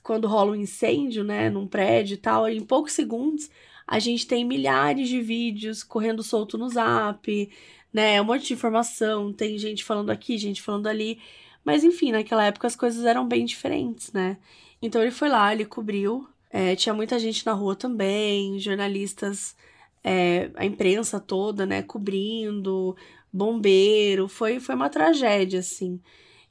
quando 0.04 0.28
rola 0.28 0.52
um 0.52 0.56
incêndio, 0.56 1.24
né, 1.24 1.50
num 1.50 1.68
prédio 1.68 2.16
e 2.16 2.18
tal, 2.18 2.48
em 2.48 2.64
poucos 2.64 2.94
segundos, 2.94 3.50
a 3.88 4.00
gente 4.00 4.28
tem 4.28 4.44
milhares 4.44 5.08
de 5.08 5.22
vídeos 5.22 5.84
correndo 5.84 6.24
solto 6.24 6.58
no 6.58 6.70
zap, 6.70 7.50
né? 7.96 8.16
É 8.16 8.22
um 8.22 8.26
monte 8.26 8.48
de 8.48 8.54
informação, 8.54 9.32
tem 9.32 9.58
gente 9.58 9.82
falando 9.86 10.10
aqui, 10.10 10.38
gente 10.38 10.62
falando 10.62 10.88
ali. 10.88 11.18
Mas 11.64 11.82
enfim, 11.82 12.12
naquela 12.12 12.44
época 12.46 12.68
as 12.68 12.76
coisas 12.76 13.06
eram 13.06 13.26
bem 13.26 13.46
diferentes, 13.46 14.12
né? 14.12 14.38
Então 14.82 15.02
ele 15.02 15.12
foi 15.12 15.30
lá, 15.30 15.54
ele 15.54 15.64
cobriu. 15.64 16.28
É, 16.52 16.76
tinha 16.76 16.94
muita 16.94 17.18
gente 17.18 17.46
na 17.46 17.54
rua 17.54 17.74
também, 17.74 18.60
jornalistas, 18.60 19.56
é, 20.04 20.52
a 20.56 20.66
imprensa 20.66 21.22
toda, 21.22 21.66
né, 21.66 21.82
cobrindo, 21.84 22.98
bombeiro. 23.32 24.28
Foi, 24.28 24.60
foi 24.60 24.76
uma 24.76 24.90
tragédia, 24.90 25.62
assim. 25.62 26.02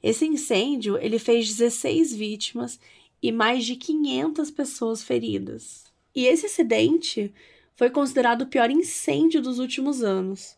Esse 0.01 0.25
incêndio, 0.25 0.97
ele 0.97 1.19
fez 1.19 1.47
16 1.47 2.15
vítimas 2.15 2.79
e 3.21 3.31
mais 3.31 3.65
de 3.65 3.75
500 3.75 4.49
pessoas 4.49 5.03
feridas. 5.03 5.85
E 6.15 6.25
esse 6.25 6.47
acidente 6.47 7.31
foi 7.75 7.91
considerado 7.91 8.43
o 8.43 8.47
pior 8.47 8.71
incêndio 8.71 9.43
dos 9.43 9.59
últimos 9.59 10.01
anos. 10.03 10.57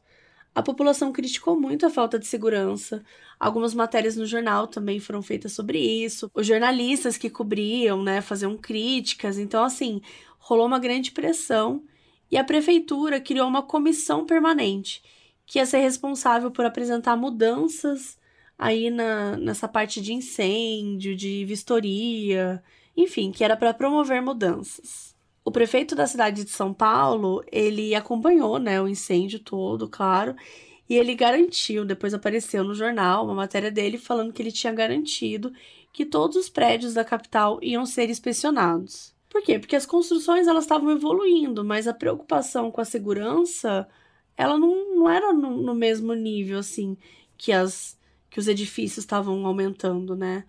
A 0.57 0.63
população 0.63 1.11
criticou 1.11 1.55
muito 1.55 1.85
a 1.85 1.89
falta 1.91 2.17
de 2.17 2.25
segurança. 2.25 3.03
Algumas 3.39 3.75
matérias 3.75 4.15
no 4.15 4.25
jornal 4.25 4.65
também 4.65 4.99
foram 4.99 5.21
feitas 5.21 5.51
sobre 5.51 5.77
isso. 5.77 6.31
Os 6.33 6.47
jornalistas 6.47 7.15
que 7.15 7.29
cobriam, 7.29 8.01
né, 8.01 8.21
faziam 8.21 8.57
críticas. 8.57 9.37
Então, 9.37 9.63
assim, 9.63 10.01
rolou 10.39 10.65
uma 10.65 10.79
grande 10.79 11.11
pressão 11.11 11.83
e 12.31 12.37
a 12.37 12.43
prefeitura 12.43 13.21
criou 13.21 13.47
uma 13.47 13.61
comissão 13.61 14.25
permanente 14.25 15.03
que 15.45 15.59
ia 15.59 15.65
ser 15.67 15.77
responsável 15.77 16.49
por 16.49 16.65
apresentar 16.65 17.15
mudanças 17.15 18.17
aí 18.57 18.89
na, 18.89 19.37
nessa 19.37 19.67
parte 19.67 20.01
de 20.01 20.11
incêndio, 20.11 21.15
de 21.15 21.45
vistoria, 21.45 22.63
enfim, 22.95 23.31
que 23.31 23.43
era 23.43 23.55
para 23.55 23.75
promover 23.75 24.23
mudanças. 24.23 25.15
O 25.47 25.51
prefeito 25.51 25.95
da 25.95 26.05
cidade 26.05 26.43
de 26.43 26.49
São 26.49 26.73
Paulo, 26.73 27.41
ele 27.49 27.95
acompanhou, 27.95 28.59
né, 28.59 28.81
o 28.81 28.87
incêndio 28.87 29.39
todo, 29.39 29.87
claro, 29.87 30.35
e 30.89 30.95
ele 30.97 31.15
garantiu, 31.15 31.85
depois 31.85 32.13
apareceu 32.13 32.65
no 32.65 32.75
jornal 32.75 33.23
uma 33.23 33.33
matéria 33.33 33.71
dele 33.71 33.97
falando 33.97 34.33
que 34.33 34.41
ele 34.41 34.51
tinha 34.51 34.73
garantido 34.73 35.53
que 35.93 36.05
todos 36.05 36.35
os 36.35 36.49
prédios 36.49 36.95
da 36.95 37.05
capital 37.05 37.59
iam 37.61 37.85
ser 37.85 38.09
inspecionados. 38.09 39.15
Por 39.29 39.41
quê? 39.41 39.57
Porque 39.57 39.77
as 39.77 39.85
construções 39.85 40.47
elas 40.47 40.65
estavam 40.65 40.91
evoluindo, 40.91 41.63
mas 41.63 41.87
a 41.87 41.93
preocupação 41.93 42.69
com 42.69 42.81
a 42.81 42.85
segurança 42.85 43.87
ela 44.35 44.57
não, 44.57 44.95
não 44.97 45.09
era 45.09 45.31
no, 45.31 45.61
no 45.61 45.73
mesmo 45.73 46.13
nível 46.13 46.59
assim 46.59 46.97
que 47.37 47.53
as 47.53 47.97
que 48.29 48.37
os 48.37 48.49
edifícios 48.49 49.05
estavam 49.05 49.45
aumentando, 49.45 50.13
né? 50.13 50.43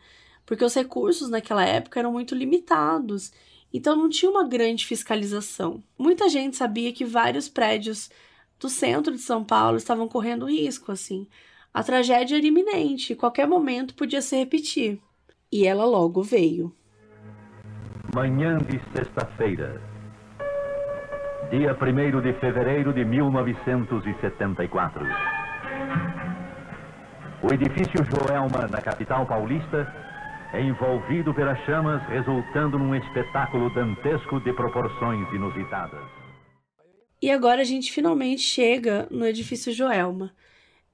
Porque 0.44 0.64
os 0.64 0.74
recursos 0.74 1.28
naquela 1.30 1.64
época 1.64 2.00
eram 2.00 2.10
muito 2.10 2.34
limitados, 2.34 3.30
então 3.72 3.96
não 3.96 4.08
tinha 4.08 4.30
uma 4.30 4.48
grande 4.48 4.86
fiscalização. 4.86 5.82
Muita 5.98 6.28
gente 6.28 6.56
sabia 6.56 6.92
que 6.92 7.04
vários 7.04 7.48
prédios 7.48 8.10
do 8.58 8.68
centro 8.68 9.12
de 9.12 9.20
São 9.20 9.44
Paulo 9.44 9.76
estavam 9.76 10.08
correndo 10.08 10.48
risco, 10.48 10.90
assim. 10.90 11.28
A 11.72 11.82
tragédia 11.82 12.36
era 12.36 12.46
iminente, 12.46 13.14
qualquer 13.14 13.46
momento 13.46 13.94
podia 13.94 14.22
se 14.22 14.36
repetir. 14.36 14.98
E 15.50 15.66
ela 15.66 15.84
logo 15.84 16.22
veio. 16.22 16.74
Manhã 18.14 18.58
de 18.58 18.80
sexta-feira, 18.94 19.82
dia 21.50 21.74
1 21.74 22.20
de 22.20 22.32
fevereiro 22.40 22.92
de 22.92 23.04
1974. 23.04 25.04
O 27.42 27.52
edifício 27.52 28.04
Joelma, 28.04 28.66
na 28.66 28.82
capital 28.82 29.24
paulista, 29.26 30.07
é 30.52 30.62
envolvido 30.62 31.34
pelas 31.34 31.58
chamas, 31.64 32.02
resultando 32.08 32.78
num 32.78 32.94
espetáculo 32.94 33.72
dantesco 33.74 34.40
de 34.40 34.52
proporções 34.52 35.26
inusitadas. 35.32 36.00
E 37.20 37.30
agora 37.30 37.60
a 37.60 37.64
gente 37.64 37.92
finalmente 37.92 38.42
chega 38.42 39.06
no 39.10 39.26
edifício 39.26 39.72
Joelma. 39.72 40.32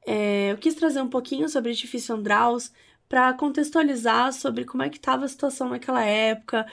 É, 0.07 0.53
eu 0.53 0.59
quis 0.59 0.75
trazer 0.75 1.01
um 1.01 1.09
pouquinho 1.09 1.49
sobre 1.49 1.71
o 1.71 1.73
edifício 1.73 2.15
Andraus 2.15 2.73
para 3.09 3.33
contextualizar 3.35 4.33
sobre 4.33 4.65
como 4.65 4.83
é 4.83 4.89
que 4.89 4.97
estava 4.97 5.25
a 5.25 5.29
situação 5.29 5.69
naquela 5.69 6.05
época, 6.05 6.67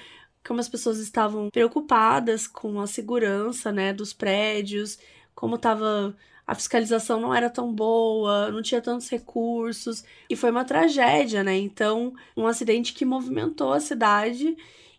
como 0.45 0.59
as 0.59 0.69
pessoas 0.69 0.99
estavam 0.99 1.49
preocupadas 1.49 2.47
com 2.47 2.79
a 2.79 2.87
segurança 2.87 3.71
né, 3.71 3.93
dos 3.93 4.13
prédios, 4.13 4.97
como 5.35 5.55
estava 5.55 6.15
a 6.51 6.55
fiscalização 6.55 7.17
não 7.17 7.33
era 7.33 7.49
tão 7.49 7.73
boa, 7.73 8.51
não 8.51 8.61
tinha 8.61 8.81
tantos 8.81 9.07
recursos 9.07 10.03
e 10.29 10.35
foi 10.35 10.51
uma 10.51 10.65
tragédia, 10.65 11.45
né? 11.45 11.57
Então, 11.57 12.13
um 12.35 12.45
acidente 12.45 12.91
que 12.91 13.05
movimentou 13.05 13.71
a 13.71 13.79
cidade 13.79 14.57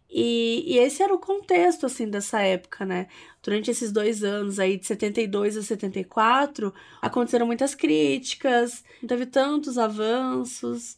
e, 0.09 0.65
e, 0.67 0.79
esse 0.79 1.03
era 1.03 1.13
o 1.13 1.19
contexto, 1.19 1.85
assim, 1.85 2.09
dessa 2.09 2.41
época, 2.41 2.87
né? 2.87 3.07
Durante 3.43 3.71
esses 3.71 3.93
dois 3.93 4.25
anos 4.25 4.59
aí, 4.59 4.79
de 4.79 4.87
72 4.87 5.59
a 5.59 5.63
74, 5.63 6.73
aconteceram 7.03 7.45
muitas 7.45 7.75
críticas, 7.75 8.83
não 9.03 9.09
teve 9.09 9.27
tantos 9.27 9.77
avanços, 9.77 10.97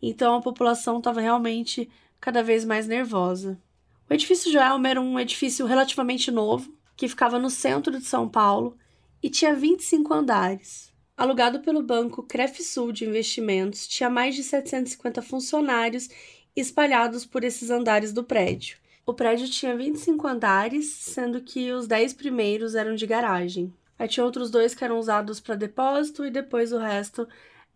então 0.00 0.36
a 0.36 0.40
população 0.40 0.98
estava 0.98 1.20
realmente 1.20 1.90
cada 2.20 2.44
vez 2.44 2.64
mais 2.64 2.86
nervosa. 2.86 3.60
O 4.08 4.14
edifício 4.14 4.52
Joelma 4.52 4.88
era 4.88 5.00
um 5.00 5.18
edifício 5.18 5.66
relativamente 5.66 6.30
novo, 6.30 6.72
que 6.96 7.08
ficava 7.08 7.40
no 7.40 7.50
centro 7.50 7.98
de 7.98 8.04
São 8.04 8.28
Paulo 8.28 8.78
e 9.22 9.30
tinha 9.30 9.54
25 9.54 10.12
andares. 10.12 10.92
Alugado 11.16 11.60
pelo 11.60 11.82
banco 11.82 12.22
Crefsul 12.22 12.92
de 12.92 13.04
Investimentos, 13.04 13.86
tinha 13.86 14.10
mais 14.10 14.34
de 14.34 14.42
750 14.42 15.22
funcionários 15.22 16.08
espalhados 16.54 17.24
por 17.24 17.42
esses 17.42 17.70
andares 17.70 18.12
do 18.12 18.22
prédio. 18.22 18.76
O 19.04 19.14
prédio 19.14 19.48
tinha 19.48 19.76
25 19.76 20.26
andares, 20.26 20.86
sendo 20.86 21.40
que 21.40 21.72
os 21.72 21.86
10 21.86 22.12
primeiros 22.14 22.74
eram 22.74 22.94
de 22.94 23.06
garagem. 23.06 23.72
Aí 23.98 24.08
tinha 24.08 24.24
outros 24.24 24.50
dois 24.50 24.74
que 24.74 24.84
eram 24.84 24.98
usados 24.98 25.40
para 25.40 25.54
depósito 25.54 26.24
e 26.24 26.30
depois 26.30 26.72
o 26.72 26.78
resto 26.78 27.26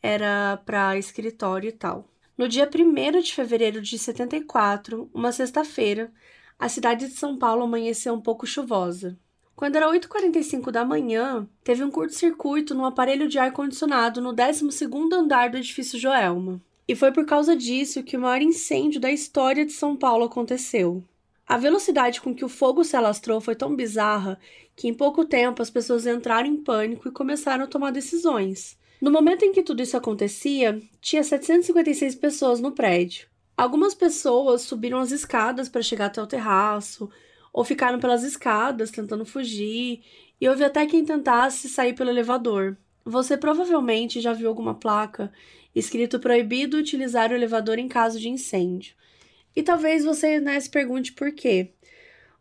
era 0.03 0.61
para 0.66 0.98
escritório 0.98 1.68
e 1.68 1.72
tal. 1.72 2.09
No 2.37 2.48
dia 2.48 2.68
1 2.68 3.20
de 3.20 3.35
fevereiro 3.35 3.81
de 3.81 3.98
74, 3.98 5.11
uma 5.12 5.31
sexta-feira, 5.31 6.12
a 6.59 6.68
cidade 6.68 7.07
de 7.07 7.14
São 7.14 7.38
Paulo 7.38 7.62
amanheceu 7.62 8.12
um 8.14 8.20
pouco 8.20 8.46
chuvosa. 8.46 9.18
Quando 9.61 9.77
era 9.77 9.90
8h45 9.90 10.70
da 10.70 10.87
manhã, 10.87 11.46
teve 11.62 11.85
um 11.85 11.90
curto-circuito 11.90 12.75
no 12.75 12.87
aparelho 12.87 13.29
de 13.29 13.38
ar-condicionado 13.38 14.18
no 14.18 14.33
12º 14.33 15.12
andar 15.12 15.51
do 15.51 15.59
edifício 15.59 15.99
Joelma. 15.99 16.62
E 16.88 16.96
foi 16.96 17.12
por 17.12 17.27
causa 17.27 17.55
disso 17.55 18.03
que 18.03 18.16
o 18.16 18.20
maior 18.20 18.40
incêndio 18.40 18.99
da 18.99 19.12
história 19.12 19.66
de 19.66 19.73
São 19.73 19.94
Paulo 19.94 20.25
aconteceu. 20.25 21.05
A 21.46 21.59
velocidade 21.59 22.23
com 22.23 22.35
que 22.35 22.42
o 22.42 22.49
fogo 22.49 22.83
se 22.83 22.96
alastrou 22.96 23.38
foi 23.38 23.55
tão 23.55 23.77
bizarra 23.77 24.40
que 24.75 24.88
em 24.88 24.94
pouco 24.94 25.27
tempo 25.27 25.61
as 25.61 25.68
pessoas 25.68 26.07
entraram 26.07 26.49
em 26.49 26.57
pânico 26.57 27.09
e 27.09 27.12
começaram 27.12 27.64
a 27.64 27.68
tomar 27.68 27.90
decisões. 27.90 28.79
No 28.99 29.11
momento 29.11 29.44
em 29.44 29.53
que 29.53 29.62
tudo 29.62 29.83
isso 29.83 29.94
acontecia, 29.94 30.81
tinha 31.03 31.23
756 31.23 32.14
pessoas 32.14 32.61
no 32.61 32.73
prédio. 32.73 33.29
Algumas 33.55 33.92
pessoas 33.92 34.62
subiram 34.62 35.01
as 35.01 35.11
escadas 35.11 35.68
para 35.68 35.83
chegar 35.83 36.07
até 36.07 36.23
o 36.23 36.27
terraço, 36.27 37.11
ou 37.52 37.64
ficaram 37.64 37.98
pelas 37.98 38.22
escadas 38.22 38.90
tentando 38.90 39.24
fugir, 39.24 40.02
e 40.40 40.48
houve 40.48 40.64
até 40.64 40.86
quem 40.86 41.04
tentasse 41.04 41.68
sair 41.68 41.94
pelo 41.94 42.10
elevador. 42.10 42.76
Você 43.04 43.36
provavelmente 43.36 44.20
já 44.20 44.32
viu 44.32 44.48
alguma 44.48 44.74
placa 44.74 45.32
escrito 45.74 46.18
proibido 46.18 46.76
utilizar 46.76 47.30
o 47.30 47.34
elevador 47.34 47.78
em 47.78 47.88
caso 47.88 48.18
de 48.18 48.28
incêndio. 48.28 48.94
E 49.54 49.62
talvez 49.62 50.04
você 50.04 50.40
né, 50.40 50.58
se 50.58 50.70
pergunte 50.70 51.12
por 51.12 51.32
quê. 51.32 51.72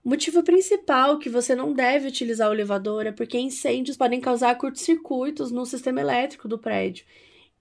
O 0.03 0.09
motivo 0.09 0.41
principal 0.43 1.19
que 1.19 1.29
você 1.29 1.55
não 1.55 1.73
deve 1.73 2.07
utilizar 2.07 2.49
o 2.49 2.53
elevador 2.53 3.05
é 3.05 3.11
porque 3.11 3.37
incêndios 3.37 3.97
podem 3.97 4.21
causar 4.21 4.55
curtos-circuitos 4.55 5.51
no 5.51 5.65
sistema 5.65 5.99
elétrico 5.99 6.47
do 6.47 6.57
prédio. 6.57 7.05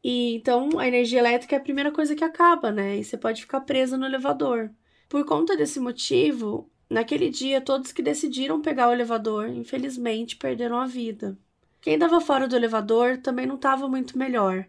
E 0.03 0.37
então 0.37 0.79
a 0.79 0.87
energia 0.87 1.19
elétrica 1.19 1.57
é 1.57 1.59
a 1.59 1.63
primeira 1.63 1.91
coisa 1.91 2.15
que 2.15 2.23
acaba, 2.23 2.71
né? 2.71 2.99
E 2.99 3.05
você 3.05 3.17
pode 3.17 3.43
ficar 3.43 3.63
preso 3.63 3.97
no 3.97 4.07
elevador. 4.07 4.71
Por 5.09 5.25
conta 5.25 5.57
desse 5.57 5.81
motivo, 5.81 6.71
Naquele 6.91 7.29
dia, 7.29 7.61
todos 7.61 7.93
que 7.93 8.03
decidiram 8.03 8.63
pegar 8.63 8.89
o 8.89 8.93
elevador, 8.93 9.49
infelizmente, 9.49 10.37
perderam 10.37 10.79
a 10.79 10.87
vida. 10.87 11.37
Quem 11.81 11.95
estava 11.95 12.21
fora 12.21 12.49
do 12.49 12.57
elevador 12.57 13.19
também 13.19 13.47
não 13.47 13.57
estava 13.57 13.87
muito 13.89 14.17
melhor. 14.17 14.67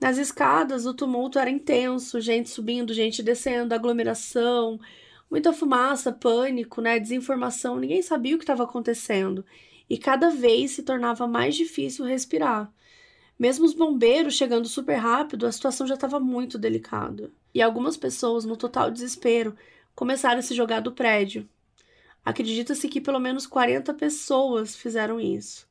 Nas 0.00 0.18
escadas, 0.18 0.86
o 0.86 0.94
tumulto 0.94 1.38
era 1.38 1.50
intenso, 1.50 2.20
gente 2.20 2.48
subindo, 2.50 2.94
gente 2.94 3.22
descendo, 3.22 3.74
aglomeração, 3.74 4.80
muita 5.30 5.52
fumaça, 5.52 6.10
pânico, 6.10 6.80
né, 6.80 6.98
desinformação, 6.98 7.78
ninguém 7.78 8.02
sabia 8.02 8.34
o 8.34 8.38
que 8.38 8.44
estava 8.44 8.64
acontecendo, 8.64 9.44
e 9.88 9.96
cada 9.96 10.30
vez 10.30 10.72
se 10.72 10.82
tornava 10.82 11.26
mais 11.26 11.54
difícil 11.54 12.04
respirar. 12.04 12.72
Mesmo 13.38 13.64
os 13.64 13.74
bombeiros 13.74 14.34
chegando 14.34 14.68
super 14.68 14.96
rápido, 14.96 15.46
a 15.46 15.52
situação 15.52 15.86
já 15.86 15.94
estava 15.94 16.18
muito 16.18 16.58
delicada. 16.58 17.30
E 17.54 17.62
algumas 17.62 17.96
pessoas, 17.96 18.44
no 18.44 18.56
total 18.56 18.90
desespero, 18.90 19.56
começaram 19.94 20.38
a 20.38 20.42
se 20.42 20.54
jogar 20.54 20.80
do 20.80 20.92
prédio. 20.92 21.48
Acredita-se 22.24 22.88
que 22.88 23.00
pelo 23.00 23.18
menos 23.18 23.46
40 23.46 23.92
pessoas 23.94 24.76
fizeram 24.76 25.20
isso. 25.20 25.66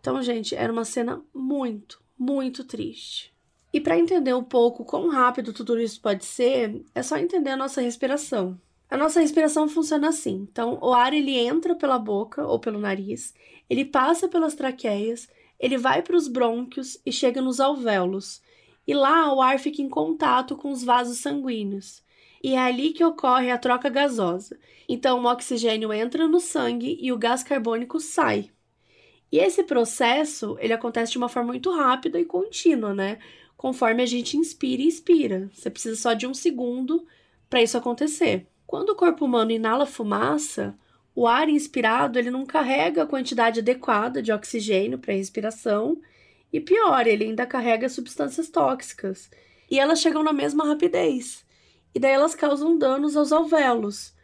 Então, 0.00 0.22
gente, 0.22 0.54
era 0.54 0.72
uma 0.72 0.84
cena 0.84 1.22
muito, 1.34 2.00
muito 2.18 2.64
triste. 2.64 3.32
E 3.72 3.80
para 3.80 3.98
entender 3.98 4.34
um 4.34 4.42
pouco 4.42 4.84
quão 4.84 5.08
rápido 5.08 5.52
tudo 5.52 5.78
isso 5.78 6.00
pode 6.00 6.24
ser, 6.24 6.82
é 6.94 7.02
só 7.02 7.16
entender 7.16 7.50
a 7.50 7.56
nossa 7.56 7.80
respiração. 7.80 8.58
A 8.90 8.96
nossa 8.96 9.20
respiração 9.20 9.68
funciona 9.68 10.08
assim. 10.08 10.48
Então, 10.50 10.78
o 10.82 10.92
ar 10.92 11.12
ele 11.12 11.36
entra 11.36 11.74
pela 11.74 11.98
boca 11.98 12.44
ou 12.44 12.58
pelo 12.58 12.80
nariz, 12.80 13.34
ele 13.68 13.84
passa 13.84 14.26
pelas 14.26 14.54
traqueias, 14.54 15.28
ele 15.60 15.76
vai 15.76 16.02
para 16.02 16.16
os 16.16 16.26
brônquios 16.26 16.98
e 17.04 17.12
chega 17.12 17.40
nos 17.40 17.60
alvéolos. 17.60 18.42
E 18.86 18.94
lá 18.94 19.32
o 19.32 19.40
ar 19.40 19.60
fica 19.60 19.82
em 19.82 19.88
contato 19.88 20.56
com 20.56 20.72
os 20.72 20.82
vasos 20.82 21.18
sanguíneos 21.18 22.02
e 22.42 22.54
é 22.54 22.58
ali 22.58 22.92
que 22.92 23.04
ocorre 23.04 23.50
a 23.50 23.58
troca 23.58 23.88
gasosa. 23.88 24.58
Então, 24.88 25.22
o 25.22 25.26
oxigênio 25.26 25.92
entra 25.92 26.26
no 26.26 26.40
sangue 26.40 26.98
e 27.00 27.12
o 27.12 27.18
gás 27.18 27.42
carbônico 27.42 28.00
sai. 28.00 28.50
E 29.32 29.38
esse 29.38 29.62
processo, 29.62 30.56
ele 30.60 30.72
acontece 30.72 31.12
de 31.12 31.18
uma 31.18 31.28
forma 31.28 31.52
muito 31.52 31.70
rápida 31.70 32.18
e 32.18 32.24
contínua, 32.24 32.92
né? 32.94 33.18
Conforme 33.56 34.02
a 34.02 34.06
gente 34.06 34.36
inspira 34.36 34.82
e 34.82 34.88
expira. 34.88 35.50
Você 35.54 35.70
precisa 35.70 35.96
só 35.96 36.14
de 36.14 36.26
um 36.26 36.34
segundo 36.34 37.06
para 37.48 37.62
isso 37.62 37.76
acontecer. 37.78 38.46
Quando 38.66 38.90
o 38.90 38.96
corpo 38.96 39.24
humano 39.24 39.50
inala 39.52 39.86
fumaça, 39.86 40.76
o 41.14 41.26
ar 41.26 41.48
inspirado 41.48 42.18
ele 42.18 42.30
não 42.30 42.46
carrega 42.46 43.02
a 43.02 43.06
quantidade 43.06 43.60
adequada 43.60 44.22
de 44.22 44.32
oxigênio 44.32 44.98
para 44.98 45.12
a 45.12 45.16
respiração 45.16 46.00
E 46.52 46.60
pior, 46.60 47.06
ele 47.06 47.24
ainda 47.24 47.46
carrega 47.46 47.88
substâncias 47.88 48.48
tóxicas. 48.48 49.30
E 49.70 49.78
elas 49.78 50.00
chegam 50.00 50.22
na 50.22 50.32
mesma 50.32 50.64
rapidez. 50.66 51.44
E 51.94 51.98
daí 51.98 52.12
elas 52.12 52.34
causam 52.34 52.78
danos 52.78 53.16
aos 53.16 53.32
alvéolos. 53.32 54.14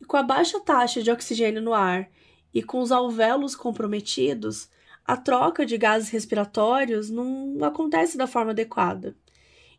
E 0.00 0.04
com 0.04 0.16
a 0.16 0.22
baixa 0.22 0.58
taxa 0.60 1.02
de 1.02 1.10
oxigênio 1.10 1.62
no 1.62 1.72
ar 1.72 2.10
e 2.52 2.62
com 2.62 2.80
os 2.80 2.92
alvéolos 2.92 3.54
comprometidos, 3.54 4.68
a 5.04 5.16
troca 5.16 5.64
de 5.64 5.78
gases 5.78 6.10
respiratórios 6.10 7.10
não 7.10 7.56
acontece 7.62 8.16
da 8.16 8.26
forma 8.26 8.50
adequada. 8.50 9.16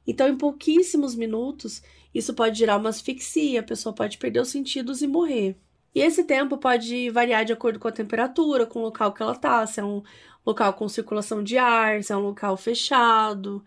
Então, 0.05 0.27
em 0.27 0.37
pouquíssimos 0.37 1.15
minutos, 1.15 1.81
isso 2.13 2.33
pode 2.33 2.59
gerar 2.59 2.77
uma 2.77 2.89
asfixia, 2.89 3.61
a 3.61 3.63
pessoa 3.63 3.93
pode 3.93 4.17
perder 4.17 4.41
os 4.41 4.49
sentidos 4.49 5.01
e 5.01 5.07
morrer. 5.07 5.57
E 5.95 6.01
esse 6.01 6.23
tempo 6.23 6.57
pode 6.57 7.09
variar 7.09 7.45
de 7.45 7.53
acordo 7.53 7.79
com 7.79 7.87
a 7.87 7.91
temperatura, 7.91 8.65
com 8.65 8.79
o 8.79 8.83
local 8.83 9.13
que 9.13 9.21
ela 9.21 9.33
está, 9.33 9.65
se 9.65 9.79
é 9.79 9.85
um 9.85 10.01
local 10.45 10.73
com 10.73 10.89
circulação 10.89 11.43
de 11.43 11.57
ar, 11.57 12.03
se 12.03 12.11
é 12.11 12.17
um 12.17 12.21
local 12.21 12.57
fechado. 12.57 13.63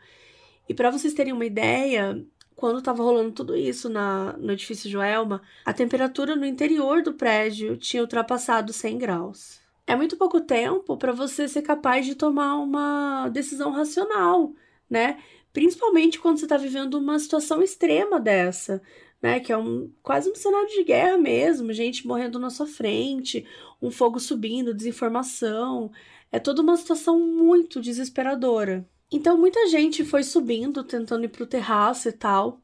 E 0.69 0.75
para 0.75 0.91
vocês 0.91 1.15
terem 1.15 1.33
uma 1.33 1.47
ideia, 1.47 2.23
quando 2.57 2.79
estava 2.79 3.03
rolando 3.03 3.33
tudo 3.33 3.57
isso 3.57 3.89
na, 3.89 4.35
no 4.39 4.53
edifício 4.53 4.91
Joelma, 4.91 5.43
a 5.65 5.73
temperatura 5.73 6.35
no 6.35 6.45
interior 6.45 7.03
do 7.03 7.13
prédio 7.13 7.77
tinha 7.77 8.03
ultrapassado 8.03 8.73
100 8.73 8.99
graus. 8.99 9.61
É 9.87 9.95
muito 9.95 10.17
pouco 10.17 10.41
tempo 10.41 10.97
para 10.97 11.13
você 11.13 11.47
ser 11.47 11.63
capaz 11.63 12.05
de 12.07 12.17
tomar 12.17 12.57
uma 12.57 13.29
decisão 13.29 13.71
racional, 13.71 14.53
né? 14.91 15.19
Principalmente 15.53 16.19
quando 16.19 16.39
você 16.39 16.45
está 16.47 16.57
vivendo 16.57 16.95
uma 16.95 17.19
situação 17.19 17.63
extrema 17.63 18.19
dessa 18.19 18.83
né? 19.21 19.41
Que 19.41 19.53
é 19.53 19.57
um, 19.57 19.91
quase 20.03 20.31
um 20.31 20.35
cenário 20.35 20.69
de 20.69 20.85
guerra 20.85 21.19
mesmo, 21.19 21.73
gente 21.73 22.07
morrendo 22.07 22.39
na 22.39 22.51
sua 22.51 22.67
frente, 22.67 23.47
um 23.81 23.91
fogo 23.91 24.21
subindo, 24.21 24.75
desinformação. 24.75 25.91
É 26.31 26.39
toda 26.39 26.63
uma 26.63 26.77
situação 26.77 27.19
muito 27.19 27.81
desesperadora. 27.81 28.89
Então 29.11 29.39
muita 29.39 29.67
gente 29.69 30.05
foi 30.05 30.23
subindo, 30.23 30.83
tentando 30.83 31.25
ir 31.25 31.29
pro 31.29 31.47
terraço 31.47 32.09
e 32.09 32.13
tal, 32.13 32.61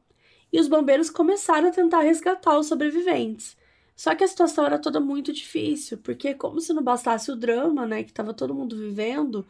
e 0.51 0.59
os 0.59 0.67
bombeiros 0.67 1.09
começaram 1.09 1.69
a 1.69 1.71
tentar 1.71 2.01
resgatar 2.01 2.57
os 2.57 2.67
sobreviventes. 2.67 3.57
Só 3.95 4.13
que 4.15 4.23
a 4.23 4.27
situação 4.27 4.65
era 4.65 4.79
toda 4.79 4.99
muito 4.99 5.31
difícil, 5.31 5.97
porque 5.99 6.33
como 6.33 6.59
se 6.59 6.73
não 6.73 6.83
bastasse 6.83 7.31
o 7.31 7.35
drama, 7.35 7.85
né, 7.85 8.03
que 8.03 8.11
estava 8.11 8.33
todo 8.33 8.53
mundo 8.53 8.77
vivendo, 8.77 9.45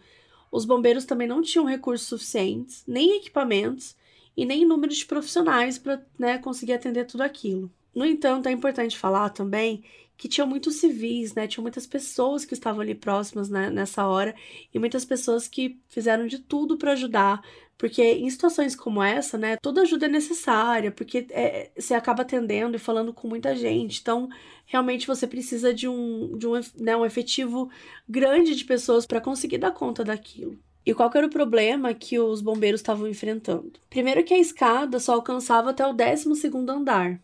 os 0.51 0.65
bombeiros 0.65 1.05
também 1.05 1.27
não 1.27 1.41
tinham 1.41 1.65
recursos 1.65 2.07
suficientes, 2.07 2.83
nem 2.87 3.17
equipamentos, 3.17 3.95
e 4.35 4.45
nem 4.45 4.65
número 4.65 4.93
de 4.93 5.05
profissionais 5.05 5.77
para 5.77 6.03
né, 6.17 6.37
conseguir 6.37 6.73
atender 6.73 7.05
tudo 7.05 7.21
aquilo. 7.21 7.71
No 7.93 8.05
entanto, 8.05 8.47
é 8.47 8.51
importante 8.51 8.97
falar 8.97 9.29
também 9.29 9.83
que 10.17 10.27
tinham 10.27 10.47
muitos 10.47 10.75
civis, 10.75 11.33
né? 11.33 11.47
Tinham 11.47 11.63
muitas 11.63 11.85
pessoas 11.85 12.45
que 12.45 12.53
estavam 12.53 12.81
ali 12.81 12.95
próximas 12.95 13.49
né, 13.49 13.69
nessa 13.69 14.07
hora 14.07 14.35
e 14.73 14.79
muitas 14.79 15.03
pessoas 15.03 15.47
que 15.47 15.79
fizeram 15.89 16.27
de 16.27 16.39
tudo 16.39 16.77
para 16.77 16.93
ajudar, 16.93 17.41
porque 17.77 18.01
em 18.01 18.29
situações 18.29 18.75
como 18.75 19.01
essa, 19.01 19.37
né, 19.37 19.57
toda 19.57 19.81
ajuda 19.81 20.05
é 20.05 20.09
necessária, 20.09 20.91
porque 20.91 21.27
é, 21.31 21.71
você 21.77 21.93
acaba 21.93 22.21
atendendo 22.21 22.75
e 22.75 22.79
falando 22.79 23.13
com 23.13 23.27
muita 23.27 23.55
gente, 23.55 23.99
então 23.99 24.29
realmente 24.65 25.07
você 25.07 25.27
precisa 25.27 25.73
de 25.73 25.87
um, 25.87 26.37
de 26.37 26.47
um, 26.47 26.53
né, 26.77 26.95
um 26.95 27.05
efetivo 27.05 27.69
grande 28.07 28.55
de 28.55 28.63
pessoas 28.63 29.05
para 29.05 29.19
conseguir 29.19 29.57
dar 29.57 29.71
conta 29.71 30.03
daquilo. 30.03 30.57
E 30.85 30.93
qual 30.93 31.09
era 31.15 31.27
o 31.27 31.29
problema 31.29 31.93
que 31.93 32.19
os 32.19 32.41
bombeiros 32.41 32.81
estavam 32.81 33.07
enfrentando? 33.07 33.73
Primeiro 33.89 34.23
que 34.23 34.33
a 34.33 34.39
escada 34.39 34.99
só 34.99 35.13
alcançava 35.13 35.69
até 35.69 35.85
o 35.85 35.93
12 35.93 36.29
andar. 36.69 37.21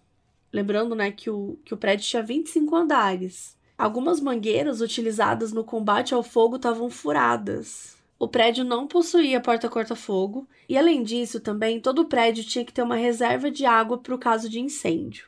Lembrando, 0.52 0.96
né, 0.96 1.12
que 1.12 1.30
o, 1.30 1.58
que 1.64 1.74
o 1.74 1.78
prédio 1.78 2.06
tinha 2.06 2.24
25 2.24 2.76
andares. 2.76 3.58
Algumas 3.78 4.20
mangueiras 4.20 4.82
utilizadas 4.82 5.54
no 5.54 5.64
combate 5.64 6.14
ao 6.14 6.22
fogo 6.24 6.58
estavam 6.58 6.90
furadas. 6.90 7.98
O 8.20 8.28
prédio 8.28 8.66
não 8.66 8.86
possuía 8.86 9.40
porta 9.40 9.70
corta-fogo 9.70 10.46
e, 10.68 10.78
além 10.78 11.04
disso, 11.04 11.40
também 11.40 11.80
todo 11.80 12.00
o 12.00 12.06
prédio 12.06 12.44
tinha 12.44 12.66
que 12.66 12.74
ter 12.74 12.82
uma 12.82 12.98
reserva 12.98 13.50
de 13.50 13.66
água 13.66 13.98
para 13.98 14.14
o 14.14 14.20
caso 14.20 14.50
de 14.50 14.60
incêndio. 14.60 15.28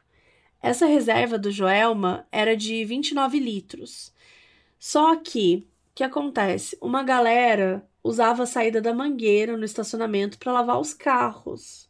Essa 0.62 0.86
reserva 0.86 1.38
do 1.38 1.50
Joelma 1.50 2.28
era 2.32 2.56
de 2.56 2.84
29 2.84 3.40
litros. 3.40 4.14
Só 4.78 5.16
que, 5.16 5.66
o 5.92 5.96
que 5.96 6.04
acontece? 6.04 6.78
Uma 6.82 7.02
galera 7.02 7.88
usava 8.04 8.44
a 8.44 8.48
saída 8.48 8.82
da 8.82 8.94
mangueira 8.94 9.56
no 9.56 9.64
estacionamento 9.64 10.38
para 10.38 10.52
lavar 10.52 10.80
os 10.80 10.94
carros. 10.94 11.90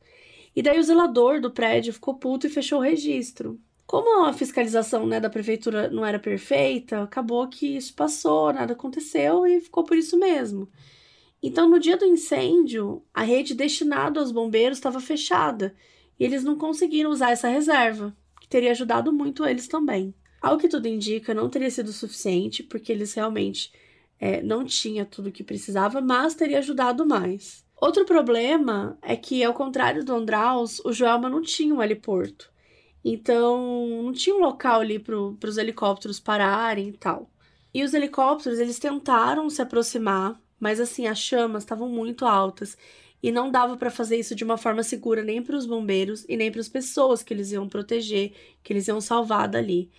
E 0.55 0.61
daí 0.61 0.79
o 0.79 0.83
zelador 0.83 1.39
do 1.39 1.51
prédio 1.51 1.93
ficou 1.93 2.15
puto 2.15 2.47
e 2.47 2.49
fechou 2.49 2.79
o 2.79 2.83
registro. 2.83 3.59
Como 3.85 4.25
a 4.25 4.33
fiscalização 4.33 5.05
né, 5.05 5.19
da 5.19 5.29
prefeitura 5.29 5.89
não 5.89 6.05
era 6.05 6.19
perfeita, 6.19 7.03
acabou 7.03 7.47
que 7.47 7.75
isso 7.75 7.93
passou, 7.93 8.53
nada 8.53 8.73
aconteceu 8.73 9.45
e 9.45 9.59
ficou 9.59 9.83
por 9.83 9.97
isso 9.97 10.17
mesmo. 10.17 10.69
Então, 11.43 11.67
no 11.69 11.79
dia 11.79 11.97
do 11.97 12.05
incêndio, 12.05 13.03
a 13.13 13.23
rede 13.23 13.53
destinada 13.53 14.19
aos 14.19 14.31
bombeiros 14.31 14.77
estava 14.77 14.99
fechada 14.99 15.75
e 16.19 16.23
eles 16.23 16.43
não 16.43 16.55
conseguiram 16.55 17.09
usar 17.09 17.31
essa 17.31 17.49
reserva, 17.49 18.15
que 18.39 18.47
teria 18.47 18.71
ajudado 18.71 19.11
muito 19.11 19.45
eles 19.45 19.67
também. 19.67 20.13
Ao 20.41 20.57
que 20.57 20.67
tudo 20.67 20.87
indica, 20.87 21.33
não 21.33 21.49
teria 21.49 21.69
sido 21.69 21.91
suficiente, 21.91 22.63
porque 22.63 22.91
eles 22.91 23.13
realmente 23.13 23.71
é, 24.19 24.41
não 24.41 24.63
tinha 24.63 25.03
tudo 25.03 25.29
o 25.29 25.31
que 25.31 25.43
precisava, 25.43 25.99
mas 25.99 26.35
teria 26.35 26.59
ajudado 26.59 27.05
mais. 27.05 27.65
Outro 27.81 28.05
problema 28.05 28.95
é 29.01 29.15
que, 29.15 29.43
ao 29.43 29.55
contrário 29.55 30.05
do 30.05 30.13
Andraus, 30.13 30.79
o 30.85 30.93
Joelma 30.93 31.27
não 31.27 31.41
tinha 31.41 31.73
um 31.73 31.81
heliporto. 31.81 32.51
Então, 33.03 34.03
não 34.03 34.13
tinha 34.13 34.35
um 34.35 34.39
local 34.39 34.81
ali 34.81 34.99
para 34.99 35.49
os 35.49 35.57
helicópteros 35.57 36.19
pararem 36.19 36.89
e 36.89 36.93
tal. 36.93 37.27
E 37.73 37.83
os 37.83 37.95
helicópteros, 37.95 38.59
eles 38.59 38.77
tentaram 38.77 39.49
se 39.49 39.63
aproximar, 39.63 40.39
mas 40.59 40.79
assim, 40.79 41.07
as 41.07 41.17
chamas 41.17 41.63
estavam 41.63 41.89
muito 41.89 42.23
altas 42.23 42.77
e 43.23 43.31
não 43.31 43.49
dava 43.49 43.75
para 43.75 43.89
fazer 43.89 44.17
isso 44.17 44.35
de 44.35 44.43
uma 44.43 44.57
forma 44.57 44.83
segura 44.83 45.23
nem 45.23 45.41
para 45.41 45.57
os 45.57 45.65
bombeiros 45.65 46.23
e 46.29 46.37
nem 46.37 46.51
para 46.51 46.61
as 46.61 46.69
pessoas 46.69 47.23
que 47.23 47.33
eles 47.33 47.51
iam 47.51 47.67
proteger, 47.67 48.33
que 48.63 48.73
eles 48.73 48.87
iam 48.87 49.01
salvar 49.01 49.47
dali. 49.47 49.89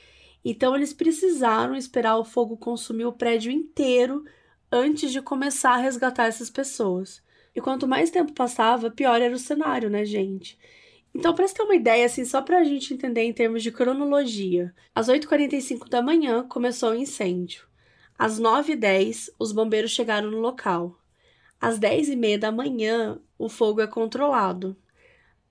Então 0.45 0.77
eles 0.77 0.93
precisaram 0.93 1.75
esperar 1.75 2.17
o 2.17 2.25
fogo 2.25 2.57
consumir 2.57 3.07
o 3.07 3.13
prédio 3.13 3.51
inteiro 3.51 4.25
antes 4.71 5.11
de 5.11 5.21
começar 5.21 5.75
a 5.75 5.79
resgatar 5.79 6.27
essas 6.27 6.49
pessoas. 6.49 7.23
E 7.55 7.61
quanto 7.61 7.87
mais 7.87 8.11
tempo 8.11 8.33
passava, 8.33 8.91
pior 8.91 9.21
era 9.21 9.35
o 9.35 9.39
cenário, 9.39 9.91
né, 9.91 10.05
gente? 10.05 10.59
Então, 11.15 11.35
para 11.35 11.47
você 11.47 11.55
ter 11.55 11.63
uma 11.63 11.75
ideia, 11.75 12.07
assim, 12.07 12.25
só 12.25 12.41
para 12.41 12.59
a 12.59 12.65
gente 12.65 12.95
entender 12.95 13.23
em 13.23 13.33
termos 13.33 13.63
de 13.63 13.71
cronologia, 13.71 14.75
às 14.95 15.09
8h45 15.09 15.89
da 15.89 16.01
manhã 16.01 16.47
começou 16.49 16.93
o 16.93 16.95
incêndio. 16.95 17.67
Às 18.19 18.41
9h10, 18.41 19.31
os 19.39 19.53
bombeiros 19.53 19.91
chegaram 19.91 20.31
no 20.31 20.41
local. 20.41 20.99
Às 21.61 21.79
10h30 21.79 22.39
da 22.39 22.53
manhã, 22.53 23.21
o 23.39 23.49
fogo 23.49 23.81
é 23.81 23.87
controlado. 23.87 24.77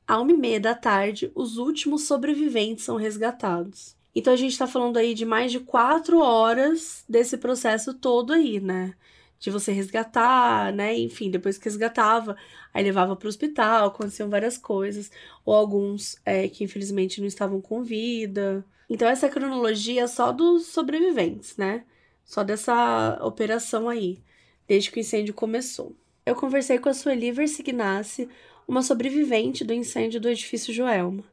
À 0.07 0.17
1h30 0.17 0.59
da 0.59 0.73
tarde, 0.75 1.31
os 1.35 1.57
últimos 1.57 2.03
sobreviventes 2.03 2.83
são 2.83 2.95
resgatados. 2.95 3.95
Então 4.13 4.33
a 4.33 4.35
gente 4.35 4.51
está 4.51 4.67
falando 4.67 4.97
aí 4.97 5.13
de 5.13 5.25
mais 5.25 5.51
de 5.51 5.59
quatro 5.59 6.19
horas 6.19 7.05
desse 7.07 7.37
processo 7.37 7.93
todo 7.93 8.33
aí, 8.33 8.59
né? 8.59 8.93
De 9.41 9.49
você 9.49 9.73
resgatar, 9.73 10.71
né? 10.71 10.97
Enfim, 10.97 11.29
depois 11.29 11.57
que 11.57 11.65
resgatava, 11.65 12.37
aí 12.73 12.83
levava 12.83 13.15
para 13.15 13.25
o 13.25 13.29
hospital, 13.29 13.87
aconteciam 13.87 14.29
várias 14.29 14.57
coisas, 14.57 15.11
ou 15.43 15.53
alguns 15.53 16.15
é, 16.23 16.47
que 16.47 16.63
infelizmente 16.63 17.19
não 17.19 17.27
estavam 17.27 17.59
com 17.59 17.83
vida. 17.83 18.63
Então 18.89 19.07
essa 19.09 19.27
cronologia 19.27 20.03
é 20.03 20.07
só 20.07 20.31
dos 20.31 20.67
sobreviventes, 20.67 21.57
né? 21.57 21.83
Só 22.23 22.43
dessa 22.43 23.19
operação 23.21 23.89
aí, 23.89 24.21
desde 24.67 24.91
que 24.91 24.99
o 24.99 25.01
incêndio 25.01 25.33
começou. 25.33 25.95
Eu 26.25 26.35
conversei 26.35 26.77
com 26.77 26.87
a 26.87 26.93
Sueli 26.93 27.31
Versignasse, 27.31 28.29
uma 28.67 28.83
sobrevivente 28.83 29.63
do 29.63 29.73
incêndio 29.73 30.21
do 30.21 30.29
edifício 30.29 30.73
Joelma. 30.73 31.23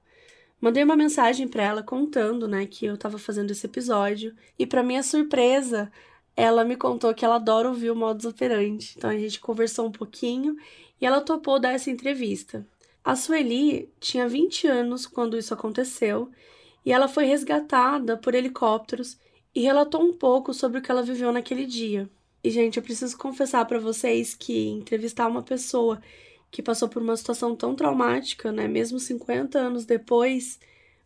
Mandei 0.60 0.82
uma 0.82 0.96
mensagem 0.96 1.46
para 1.46 1.62
ela 1.62 1.82
contando, 1.82 2.48
né, 2.48 2.66
que 2.66 2.86
eu 2.86 2.94
estava 2.94 3.18
fazendo 3.18 3.50
esse 3.50 3.66
episódio, 3.66 4.34
e 4.58 4.66
para 4.66 4.82
minha 4.82 5.02
surpresa, 5.04 5.92
ela 6.40 6.64
me 6.64 6.76
contou 6.76 7.12
que 7.12 7.24
ela 7.24 7.34
adora 7.34 7.68
ouvir 7.68 7.90
o 7.90 7.96
modus 7.96 8.24
operandi. 8.24 8.94
Então 8.96 9.10
a 9.10 9.18
gente 9.18 9.40
conversou 9.40 9.88
um 9.88 9.90
pouquinho 9.90 10.56
e 11.00 11.04
ela 11.04 11.20
topou 11.20 11.58
dar 11.58 11.72
essa 11.72 11.90
entrevista. 11.90 12.64
A 13.04 13.16
Sueli 13.16 13.92
tinha 13.98 14.28
20 14.28 14.68
anos 14.68 15.04
quando 15.04 15.36
isso 15.36 15.52
aconteceu 15.52 16.30
e 16.86 16.92
ela 16.92 17.08
foi 17.08 17.24
resgatada 17.24 18.16
por 18.16 18.36
helicópteros 18.36 19.18
e 19.52 19.62
relatou 19.62 20.00
um 20.00 20.12
pouco 20.12 20.54
sobre 20.54 20.78
o 20.78 20.82
que 20.82 20.92
ela 20.92 21.02
viveu 21.02 21.32
naquele 21.32 21.66
dia. 21.66 22.08
E 22.44 22.50
gente, 22.50 22.76
eu 22.76 22.84
preciso 22.84 23.18
confessar 23.18 23.64
para 23.64 23.80
vocês 23.80 24.32
que 24.32 24.68
entrevistar 24.68 25.26
uma 25.26 25.42
pessoa 25.42 26.00
que 26.52 26.62
passou 26.62 26.88
por 26.88 27.02
uma 27.02 27.16
situação 27.16 27.56
tão 27.56 27.74
traumática, 27.74 28.52
né, 28.52 28.68
mesmo 28.68 29.00
50 29.00 29.58
anos 29.58 29.84
depois, 29.84 30.60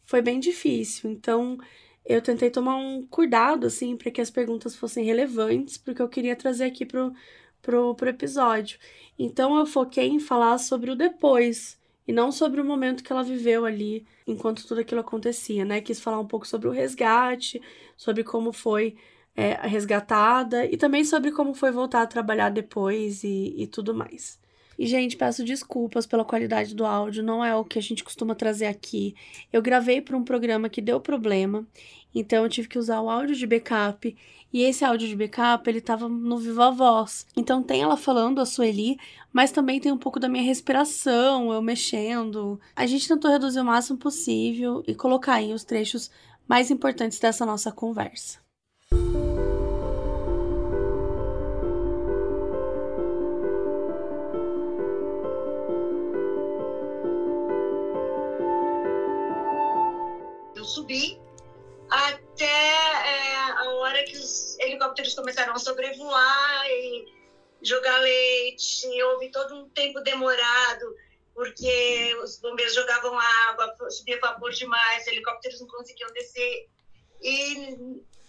foi 0.05 0.21
bem 0.21 0.39
difícil. 0.39 1.11
Então, 1.11 1.57
eu 2.05 2.21
tentei 2.23 2.51
tomar 2.51 2.77
um 2.77 3.07
cuidado, 3.07 3.67
assim, 3.67 3.97
para 3.97 4.11
que 4.11 4.21
as 4.21 4.31
perguntas 4.31 4.77
fossem 4.77 5.05
relevantes, 5.05 5.79
porque 5.79 6.03
eu 6.03 6.09
queria 6.09 6.37
trazer 6.37 6.65
aqui 6.65 6.85
pro, 6.85 7.13
pro, 7.61 7.95
pro 7.95 8.09
episódio. 8.09 8.79
Então, 9.19 9.57
eu 9.57 9.67
foquei 9.67 10.09
em 10.09 10.21
falar 10.21 10.59
sobre 10.59 10.91
o 10.91 10.97
depois, 10.97 11.81
e 12.07 12.13
não 12.13 12.33
sobre 12.33 12.61
o 12.61 12.65
momento 12.65 13.03
que 13.05 13.13
ela 13.13 13.23
viveu 13.23 13.65
ali 13.65 14.05
enquanto 14.27 14.67
tudo 14.67 14.81
aquilo 14.81 15.01
acontecia, 15.01 15.65
né? 15.65 15.81
Quis 15.81 16.01
falar 16.01 16.19
um 16.19 16.27
pouco 16.27 16.47
sobre 16.47 16.69
o 16.69 16.73
resgate, 16.73 17.63
sobre 17.97 18.25
como 18.25 18.53
foi 18.53 18.97
é, 19.37 19.55
resgatada 19.67 20.67
e 20.67 20.77
também 20.77 21.05
sobre 21.05 21.31
como 21.33 21.55
foi 21.55 21.71
voltar 21.71 22.03
a 22.03 22.07
trabalhar 22.07 22.51
depois 22.51 23.23
e, 23.25 23.55
e 23.57 23.67
tudo 23.67 23.95
mais. 23.95 24.42
E, 24.79 24.87
gente, 24.87 25.17
peço 25.17 25.45
desculpas 25.45 26.07
pela 26.07 26.25
qualidade 26.25 26.75
do 26.75 26.85
áudio, 26.85 27.23
não 27.23 27.45
é 27.45 27.55
o 27.55 27.65
que 27.65 27.79
a 27.79 27.83
gente 27.83 28.03
costuma 28.03 28.35
trazer 28.35 28.67
aqui. 28.67 29.15
Eu 29.53 29.63
gravei 29.63 30.01
para 30.01 30.17
um 30.17 30.25
programa 30.25 30.69
que 30.69 30.81
deu 30.81 31.01
problema, 31.01 31.67
então 32.15 32.45
eu 32.45 32.49
tive 32.49 32.69
que 32.69 32.79
usar 32.79 33.01
o 33.01 33.11
áudio 33.11 33.35
de 33.35 33.47
backup. 33.47 34.17
E 34.53 34.63
esse 34.63 34.85
áudio 34.85 35.09
de 35.09 35.17
backup, 35.17 35.69
ele 35.69 35.81
tava 35.81 36.09
no 36.09 36.37
Viva 36.37 36.71
Voz. 36.71 37.27
Então 37.35 37.63
tem 37.63 37.81
ela 37.81 37.97
falando, 37.97 38.41
a 38.41 38.45
Sueli, 38.45 38.99
mas 39.33 39.51
também 39.51 39.81
tem 39.81 39.91
um 39.91 39.99
pouco 39.99 40.21
da 40.21 40.29
minha 40.29 40.45
respiração, 40.45 41.53
eu 41.53 41.63
mexendo. 41.63 42.61
A 42.77 42.85
gente 42.85 43.09
tentou 43.09 43.31
reduzir 43.31 43.61
o 43.61 43.65
máximo 43.65 43.99
possível 43.99 44.83
e 44.87 44.95
colocar 44.95 45.35
aí 45.35 45.55
os 45.55 45.65
trechos 45.65 46.11
mais 46.47 46.71
importantes 46.71 47.19
dessa 47.19 47.47
nossa 47.47 47.73
conversa. 47.73 48.42
Eu 60.73 60.77
subi 60.77 61.21
até 61.91 62.47
é, 62.47 63.35
a 63.59 63.71
hora 63.75 64.03
que 64.05 64.17
os 64.17 64.59
helicópteros 64.59 65.15
começaram 65.15 65.53
a 65.53 65.59
sobrevoar 65.59 66.67
e 66.67 67.05
jogar 67.61 67.99
leite. 67.99 68.87
Houve 69.03 69.31
todo 69.31 69.55
um 69.55 69.69
tempo 69.69 70.01
demorado, 70.01 70.97
porque 71.35 72.17
os 72.25 72.39
bombeiros 72.39 72.75
jogavam 72.75 73.19
água, 73.19 73.91
subia 73.91 74.19
vapor 74.19 74.51
demais, 74.53 75.03
os 75.03 75.09
helicópteros 75.09 75.61
não 75.61 75.69
conseguiam 75.69 76.11
descer. 76.15 76.71
E, 77.21 77.77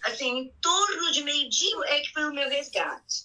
assim, 0.04 0.40
em 0.40 0.54
torno 0.60 1.12
de 1.12 1.24
meio-dia 1.24 1.76
é 1.86 2.00
que 2.00 2.12
foi 2.12 2.24
o 2.24 2.34
meu 2.34 2.48
resgate. 2.50 3.24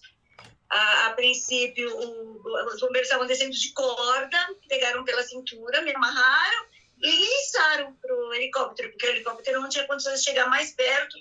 A, 0.70 1.08
a 1.08 1.14
princípio, 1.14 1.94
o, 1.94 2.68
os 2.68 2.80
bombeiros 2.80 3.10
estavam 3.10 3.28
descendo 3.28 3.52
de 3.52 3.74
corda, 3.74 4.38
pegaram 4.70 5.04
pela 5.04 5.24
cintura, 5.24 5.82
me 5.82 5.94
amarraram 5.94 6.79
içaram 7.02 7.94
para 7.96 8.14
o 8.14 8.34
helicóptero, 8.34 8.90
porque 8.92 9.08
o 9.08 9.10
helicóptero 9.10 9.62
não 9.62 9.70
tinha 9.70 9.88
condições 9.88 10.20
de 10.20 10.26
chegar 10.26 10.48
mais 10.48 10.72
perto 10.74 11.18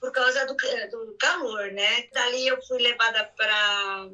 por 0.00 0.10
causa 0.10 0.44
do, 0.46 0.54
do 0.54 1.16
calor, 1.16 1.70
né? 1.70 2.08
Dali 2.12 2.48
eu 2.48 2.60
fui 2.62 2.82
levada 2.82 3.24
para 3.36 4.08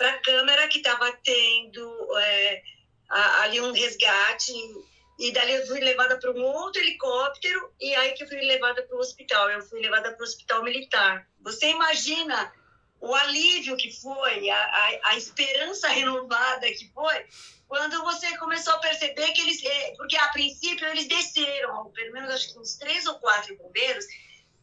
a 0.00 0.18
câmara 0.18 0.66
que 0.68 0.78
estava 0.78 1.12
tendo 1.22 2.18
é, 2.18 2.62
a, 3.08 3.42
ali 3.42 3.60
um 3.60 3.72
resgate 3.72 4.52
e 5.18 5.32
dali 5.32 5.52
eu 5.52 5.66
fui 5.66 5.80
levada 5.80 6.18
para 6.18 6.32
um 6.32 6.42
outro 6.42 6.82
helicóptero 6.82 7.72
e 7.80 7.94
aí 7.94 8.12
que 8.12 8.24
eu 8.24 8.28
fui 8.28 8.40
levada 8.40 8.82
para 8.82 8.96
o 8.96 9.00
hospital. 9.00 9.48
Eu 9.50 9.62
fui 9.62 9.80
levada 9.80 10.12
para 10.12 10.20
o 10.20 10.26
hospital 10.26 10.62
militar. 10.64 11.28
Você 11.40 11.70
imagina 11.70 12.52
o 13.00 13.14
alívio 13.14 13.76
que 13.76 13.92
foi, 13.92 14.50
a, 14.50 14.60
a, 14.60 15.10
a 15.10 15.16
esperança 15.16 15.88
renovada 15.88 16.66
que 16.66 16.90
foi 16.92 17.26
quando 17.68 18.02
você 18.02 18.36
começou 18.38 18.72
a 18.72 18.78
perceber 18.78 19.30
que 19.32 19.42
eles, 19.42 19.62
é, 19.62 19.94
porque 19.96 20.16
a 20.16 20.28
princípio 20.28 20.88
eles 20.88 21.06
desceram, 21.06 21.90
pelo 21.92 22.12
menos 22.12 22.30
acho 22.30 22.52
que 22.52 22.58
uns 22.58 22.76
três 22.76 23.06
ou 23.06 23.16
quatro 23.16 23.56
bombeiros, 23.58 24.04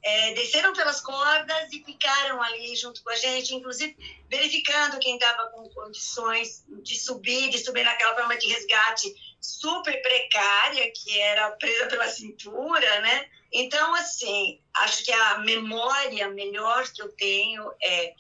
é, 0.03 0.34
desceram 0.34 0.74
pelas 0.74 1.01
cordas 1.01 1.72
e 1.72 1.84
ficaram 1.84 2.41
ali 2.41 2.76
junto 2.76 3.03
com 3.03 3.10
a 3.10 3.16
gente, 3.16 3.56
inclusive 3.56 3.95
verificando 4.30 4.99
quem 4.99 5.16
estava 5.16 5.49
com 5.49 5.70
condições 5.70 6.64
de 6.84 6.95
subir, 6.97 7.49
de 7.49 7.60
subir 7.60 7.84
naquela 7.84 8.16
forma 8.16 8.38
de 8.38 8.47
resgate 8.47 9.14
super 9.39 9.99
precária, 10.01 10.91
que 10.91 11.20
era 11.20 11.51
presa 11.51 11.88
pela 11.88 12.08
cintura, 12.08 13.01
né? 13.01 13.30
Então, 13.51 13.95
assim, 13.95 14.62
acho 14.76 15.03
que 15.03 15.12
a 15.12 15.39
memória 15.39 16.28
melhor 16.30 16.88
que 16.91 17.01
eu 17.01 17.10
tenho 17.10 17.72
é 17.82 18.14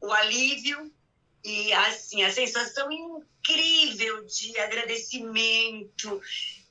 o 0.00 0.12
alívio 0.12 0.92
e, 1.46 1.72
assim, 1.72 2.24
a 2.24 2.32
sensação 2.32 2.90
incrível 2.90 4.24
de 4.24 4.58
agradecimento, 4.58 6.20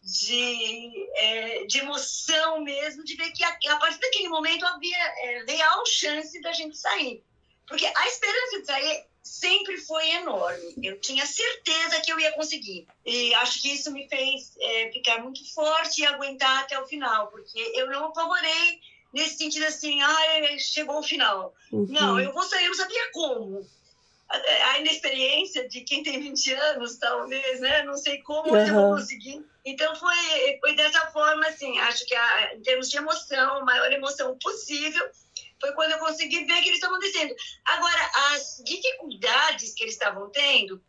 de, 0.04 1.10
é, 1.16 1.66
de 1.66 1.80
emoção 1.80 2.62
mesmo, 2.62 3.06
de 3.06 3.16
ver 3.16 3.32
que 3.32 3.42
a, 3.46 3.58
a 3.70 3.78
partir 3.78 4.00
daquele 4.02 4.28
momento 4.28 4.66
havia 4.66 4.98
é, 4.98 5.46
real 5.48 5.86
chance 5.86 6.42
da 6.42 6.52
gente 6.52 6.78
sair. 6.78 7.24
Porque 7.66 7.86
a 7.86 8.08
esperança 8.08 8.60
de 8.60 8.66
sair 8.66 9.06
sempre 9.24 9.78
foi 9.78 10.10
enorme. 10.10 10.76
Eu 10.84 11.00
tinha 11.00 11.26
certeza 11.26 12.02
que 12.02 12.12
eu 12.12 12.20
ia 12.20 12.34
conseguir. 12.34 12.86
E 13.06 13.34
acho 13.36 13.62
que 13.62 13.72
isso 13.72 13.90
me 13.94 14.10
fez 14.10 14.58
é, 14.60 14.92
ficar 14.92 15.24
muito 15.24 15.54
forte 15.54 16.02
e 16.02 16.06
aguentar 16.06 16.60
até 16.60 16.78
o 16.78 16.86
final, 16.86 17.28
porque 17.28 17.60
eu 17.76 17.88
não 17.88 18.08
apavorei 18.08 18.82
nesse 19.14 19.38
sentido 19.38 19.68
assim, 19.68 20.02
ah, 20.02 20.58
chegou 20.60 21.00
o 21.00 21.04
final. 21.04 21.56
Uhum. 21.72 21.88
Não, 21.90 22.20
eu 22.20 22.34
vou 22.34 22.44
sair, 22.44 22.66
eu 22.66 22.72
não 22.72 22.78
sabia 22.78 23.12
como 23.14 23.66
a 24.28 24.80
inexperiência 24.80 25.68
de 25.68 25.82
quem 25.82 26.02
tem 26.04 26.20
20 26.20 26.54
anos, 26.54 26.98
talvez, 26.98 27.60
né? 27.60 27.84
Não 27.84 27.96
sei 27.96 28.22
como 28.24 28.52
uhum. 28.52 28.58
eu 28.58 28.74
vou 28.74 28.96
conseguir. 28.96 29.46
Então, 29.64 29.96
foi, 29.96 30.58
foi 30.60 30.76
dessa 30.76 31.08
forma, 31.12 31.46
assim, 31.48 31.78
acho 31.80 32.06
que 32.06 32.16
a, 32.16 32.56
em 32.56 32.62
termos 32.62 32.90
de 32.90 32.98
emoção, 32.98 33.58
a 33.58 33.66
maior 33.66 33.92
emoção 33.92 34.38
possível 34.40 35.08
foi 35.60 35.72
quando 35.74 35.92
eu 35.92 36.00
consegui 36.00 36.44
ver 36.46 36.62
que 36.62 36.70
eles 36.70 36.80
estavam 36.80 37.00
descendo. 37.00 37.36
Agora, 37.66 38.12
as 38.34 38.62
dificuldades 38.66 39.74
que 39.74 39.84
eles 39.84 39.94
estavam 39.94 40.30
tendo, 40.30 40.82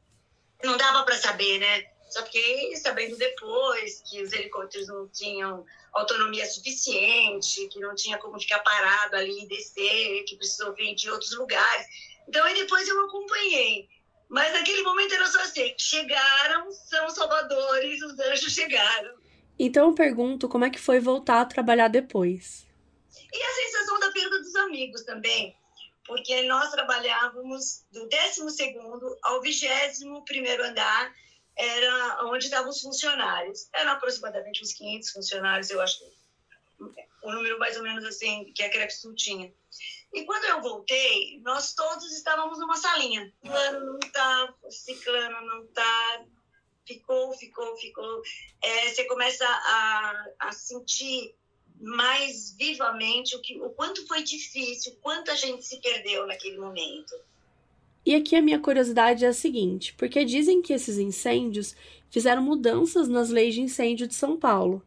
não 0.65 0.77
dava 0.77 1.05
para 1.05 1.17
saber, 1.17 1.59
né? 1.59 1.85
Só 2.09 2.25
fiquei 2.25 2.75
sabendo 2.77 3.17
depois 3.17 4.03
que 4.09 4.23
os 4.23 4.33
helicópteros 4.33 4.89
não 4.89 5.09
tinham 5.09 5.65
autonomia 5.93 6.47
suficiente, 6.47 7.69
que 7.69 7.81
não 7.81 7.95
tinha 7.95 8.19
como 8.19 8.39
ficar 8.39 8.61
parado 8.61 9.17
ali 9.17 9.45
e 9.45 9.49
descer, 9.49 10.25
que 10.25 10.37
precisou 10.37 10.73
vir 10.75 10.95
de 10.95 11.11
outros 11.11 11.37
lugares. 11.37 11.87
Então, 12.29 12.45
aí 12.45 12.55
depois 12.55 12.87
eu 12.89 13.05
acompanhei. 13.05 13.89
Mas 14.29 14.53
naquele 14.53 14.83
momento 14.83 15.15
era 15.15 15.27
só 15.27 15.41
assim: 15.41 15.75
chegaram, 15.79 16.71
são 16.73 17.09
salvadores, 17.11 18.03
os 18.03 18.19
anjos 18.19 18.53
chegaram. 18.53 19.15
Então 19.59 19.89
eu 19.89 19.95
pergunto 19.95 20.49
como 20.49 20.65
é 20.65 20.71
que 20.71 20.79
foi 20.79 21.01
voltar 21.01 21.41
a 21.41 21.47
trabalhar 21.47 21.89
depois. 21.89 22.67
E 23.33 23.43
a 23.43 23.55
sensação 23.55 23.99
da 24.01 24.11
perda 24.11 24.39
dos 24.41 24.55
amigos 24.57 25.03
também, 25.03 25.57
porque 26.07 26.43
nós 26.43 26.71
trabalhávamos 26.71 27.85
do 27.91 28.07
12 28.09 28.77
ao 29.23 29.41
21 29.41 30.25
andar, 30.63 31.15
era 31.57 32.25
onde 32.27 32.45
estavam 32.45 32.69
os 32.69 32.83
funcionários. 32.83 33.69
Eram 33.73 33.93
aproximadamente 33.93 34.63
uns 34.63 34.75
500 34.75 35.11
funcionários, 35.11 35.71
eu 35.71 35.81
acho, 35.81 35.99
o 37.27 37.33
número 37.33 37.59
mais 37.59 37.77
ou 37.77 37.83
menos 37.83 38.05
assim 38.05 38.53
que 38.55 38.63
a 38.63 38.71
Crepsul 38.71 39.15
tinha. 39.15 39.53
E 40.15 40.25
quando 40.25 40.45
eu 40.45 40.63
voltei, 40.63 41.41
nós 41.43 41.75
todos 41.75 42.11
estávamos 42.13 42.59
numa 42.59 42.77
salinha. 42.77 43.33
Fulano 43.45 43.85
não 43.85 43.99
tá, 43.99 44.55
ciclano 44.71 45.47
não 45.47 45.67
tá, 45.67 46.25
ficou, 46.87 47.33
ficou, 47.33 47.77
ficou. 47.77 48.23
É, 48.63 48.89
você 48.89 49.05
começa 49.05 49.45
a, 49.45 50.27
a 50.39 50.53
sentir 50.53 51.35
mais 51.81 52.55
vivamente 52.57 53.37
o, 53.37 53.43
que, 53.43 53.61
o 53.61 53.71
quanto 53.71 54.07
foi 54.07 54.23
difícil, 54.23 54.93
o 54.93 54.97
quanto 54.97 55.31
a 55.31 55.35
gente 55.35 55.65
se 55.65 55.81
perdeu 55.81 56.27
naquele 56.27 56.59
momento. 56.59 57.15
E 58.05 58.15
aqui 58.15 58.37
a 58.37 58.41
minha 58.41 58.61
curiosidade 58.61 59.25
é 59.25 59.29
a 59.29 59.35
seguinte, 59.35 59.93
porque 59.95 60.25
dizem 60.25 60.63
que 60.63 60.73
esses 60.73 60.97
incêndios 60.97 61.75
fizeram 62.09 62.41
mudanças 62.41 63.09
nas 63.09 63.31
leis 63.31 63.55
de 63.55 63.61
incêndio 63.61 64.07
de 64.07 64.15
São 64.15 64.39
Paulo. 64.39 64.81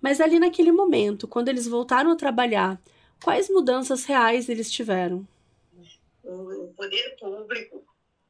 Mas 0.00 0.20
ali 0.20 0.38
naquele 0.38 0.72
momento, 0.72 1.26
quando 1.26 1.48
eles 1.48 1.66
voltaram 1.66 2.10
a 2.10 2.16
trabalhar 2.16 2.80
Quais 3.22 3.48
mudanças 3.48 4.04
reais 4.04 4.48
eles 4.48 4.70
tiveram? 4.70 5.26
O 6.22 6.72
poder 6.76 7.16
público 7.18 7.84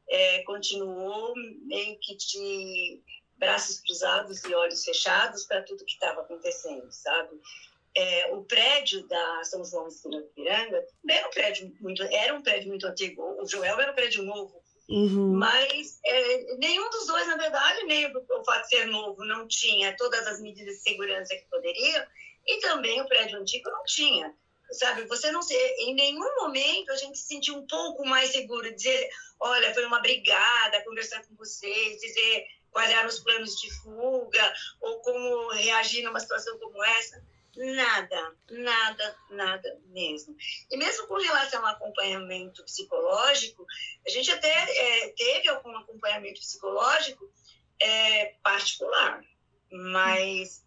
é, 0.09 0.43
continuou 0.43 1.35
meio 1.65 1.99
que 1.99 2.17
de 2.17 3.03
braços 3.37 3.81
cruzados 3.81 4.43
e 4.45 4.55
olhos 4.55 4.85
fechados 4.85 5.45
para 5.45 5.63
tudo 5.63 5.85
que 5.85 5.93
estava 5.93 6.23
acontecendo, 6.23 6.91
sabe? 6.91 7.39
É, 7.95 8.35
o 8.35 8.45
prédio 8.45 9.07
da 9.07 9.45
São 9.45 9.65
João 9.65 9.89
de 9.89 10.23
Piranga 10.35 10.85
era 11.09 11.27
um 11.27 11.31
prédio 11.31 11.75
muito 11.81 12.03
era 12.03 12.35
um 12.35 12.43
prédio 12.43 12.69
muito 12.69 12.87
antigo 12.87 13.23
o 13.41 13.47
Joel 13.47 13.81
era 13.81 13.93
um 13.93 13.95
prédio 13.95 14.23
novo 14.23 14.63
uhum. 14.89 15.35
mas 15.35 15.99
é, 16.05 16.57
nenhum 16.57 16.89
dos 16.91 17.07
dois 17.07 17.27
na 17.27 17.37
verdade 17.37 17.85
nem 17.85 18.07
o, 18.07 18.45
fato 18.45 18.63
de 18.63 18.69
ser 18.69 18.87
novo 18.87 19.25
não 19.25 19.47
tinha 19.49 19.97
todas 19.97 20.27
as 20.27 20.41
medidas 20.41 20.77
de 20.77 20.83
segurança 20.83 21.35
que 21.35 21.45
poderia 21.51 22.09
e 22.47 22.61
também 22.61 23.01
o 23.01 23.09
prédio 23.09 23.39
antigo 23.39 23.71
não 23.71 23.85
tinha 23.85 24.35
sabe? 24.73 25.05
Você 25.05 25.31
não 25.31 25.43
ser, 25.43 25.57
em 25.79 25.95
nenhum 25.95 26.35
momento 26.41 26.91
a 26.91 26.97
gente 26.97 27.19
se 27.19 27.27
sentiu 27.27 27.57
um 27.57 27.67
pouco 27.67 28.05
mais 28.05 28.31
seguro, 28.33 28.75
dizer, 28.75 29.09
olha, 29.39 29.73
foi 29.73 29.85
uma 29.87 30.01
brigada, 30.01 30.83
conversar 30.85 31.25
com 31.25 31.35
vocês, 31.37 32.01
dizer 32.01 32.47
quais 32.71 32.91
eram 32.91 33.09
os 33.09 33.21
planos 33.21 33.57
de 33.57 33.73
fuga 33.73 34.55
ou 34.81 35.01
como 35.01 35.51
reagir 35.53 36.05
numa 36.05 36.21
situação 36.21 36.59
como 36.59 36.83
essa. 36.85 37.23
Nada, 37.57 38.37
nada, 38.51 39.17
nada 39.31 39.81
mesmo. 39.87 40.37
E 40.71 40.77
mesmo 40.77 41.07
com 41.07 41.17
relação 41.17 41.65
ao 41.65 41.73
acompanhamento 41.73 42.63
psicológico, 42.65 43.67
a 44.07 44.11
gente 44.11 44.31
até 44.31 44.49
é, 44.49 45.09
teve 45.11 45.49
algum 45.49 45.75
acompanhamento 45.77 46.41
psicológico 46.41 47.33
é, 47.81 48.35
particular, 48.43 49.25
mas 49.71 50.65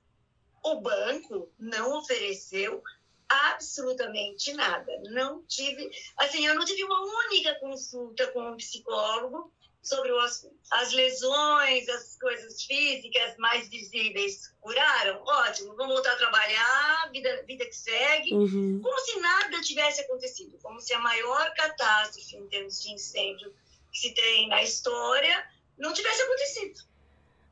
o 0.64 0.82
banco 0.82 1.54
não 1.60 2.00
ofereceu 2.00 2.82
absolutamente 3.30 4.52
nada. 4.54 4.92
Não 5.12 5.44
tive, 5.46 5.90
assim, 6.18 6.46
eu 6.48 6.56
não 6.56 6.66
tive 6.66 6.84
uma 6.84 7.02
única 7.26 7.54
consulta 7.60 8.28
com 8.32 8.42
um 8.52 8.58
psicólogo 8.58 9.54
sobre 9.82 10.12
o 10.12 10.20
assunto. 10.20 10.58
As 10.72 10.92
lesões, 10.92 11.88
as 11.90 12.18
coisas 12.20 12.64
físicas 12.64 13.38
mais 13.38 13.68
visíveis 13.70 14.54
curaram? 14.60 15.22
Ótimo, 15.24 15.76
vamos 15.76 15.94
voltar 15.94 16.14
a 16.14 16.18
trabalhar, 16.18 17.10
vida, 17.12 17.44
vida 17.48 17.66
que 17.66 17.76
segue, 17.76 18.34
uhum. 18.34 18.80
como 18.84 19.00
se 19.00 19.20
nada 19.20 19.62
tivesse 19.62 20.02
acontecido, 20.02 20.58
como 20.62 20.80
se 20.80 20.94
a 20.94 21.00
maior 21.00 21.54
catástrofe 21.56 22.36
em 22.36 22.48
termos 22.48 22.82
de 22.82 22.92
incêndio 22.92 23.54
que 23.92 24.00
se 24.00 24.14
tem 24.14 24.48
na 24.48 24.62
história 24.62 25.48
não 25.78 25.94
tivesse 25.94 26.22
acontecido. 26.22 26.82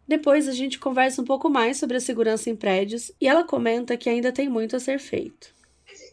Depois 0.07 0.47
a 0.47 0.53
gente 0.53 0.79
conversa 0.79 1.21
um 1.21 1.25
pouco 1.25 1.49
mais 1.49 1.77
sobre 1.77 1.97
a 1.97 1.99
segurança 1.99 2.49
em 2.49 2.55
prédios 2.55 3.11
e 3.19 3.27
ela 3.27 3.43
comenta 3.43 3.97
que 3.97 4.09
ainda 4.09 4.31
tem 4.31 4.47
muito 4.47 4.75
a 4.75 4.79
ser 4.79 4.99
feito. 4.99 5.53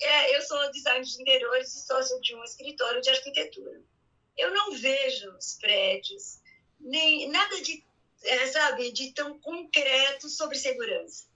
É, 0.00 0.36
eu 0.36 0.42
sou 0.42 0.70
designer 0.72 1.04
de 1.04 1.22
interiores 1.22 1.74
e 1.74 1.86
sócio 1.86 2.20
de 2.20 2.34
um 2.34 2.42
escritório 2.42 3.00
de 3.00 3.10
arquitetura. 3.10 3.80
Eu 4.36 4.52
não 4.52 4.72
vejo 4.72 5.30
os 5.36 5.56
prédios, 5.60 6.40
nem 6.80 7.28
nada 7.30 7.60
de, 7.60 7.84
é, 8.22 8.46
sabe, 8.48 8.92
de 8.92 9.12
tão 9.12 9.38
concreto 9.38 10.28
sobre 10.28 10.56
segurança. 10.56 11.26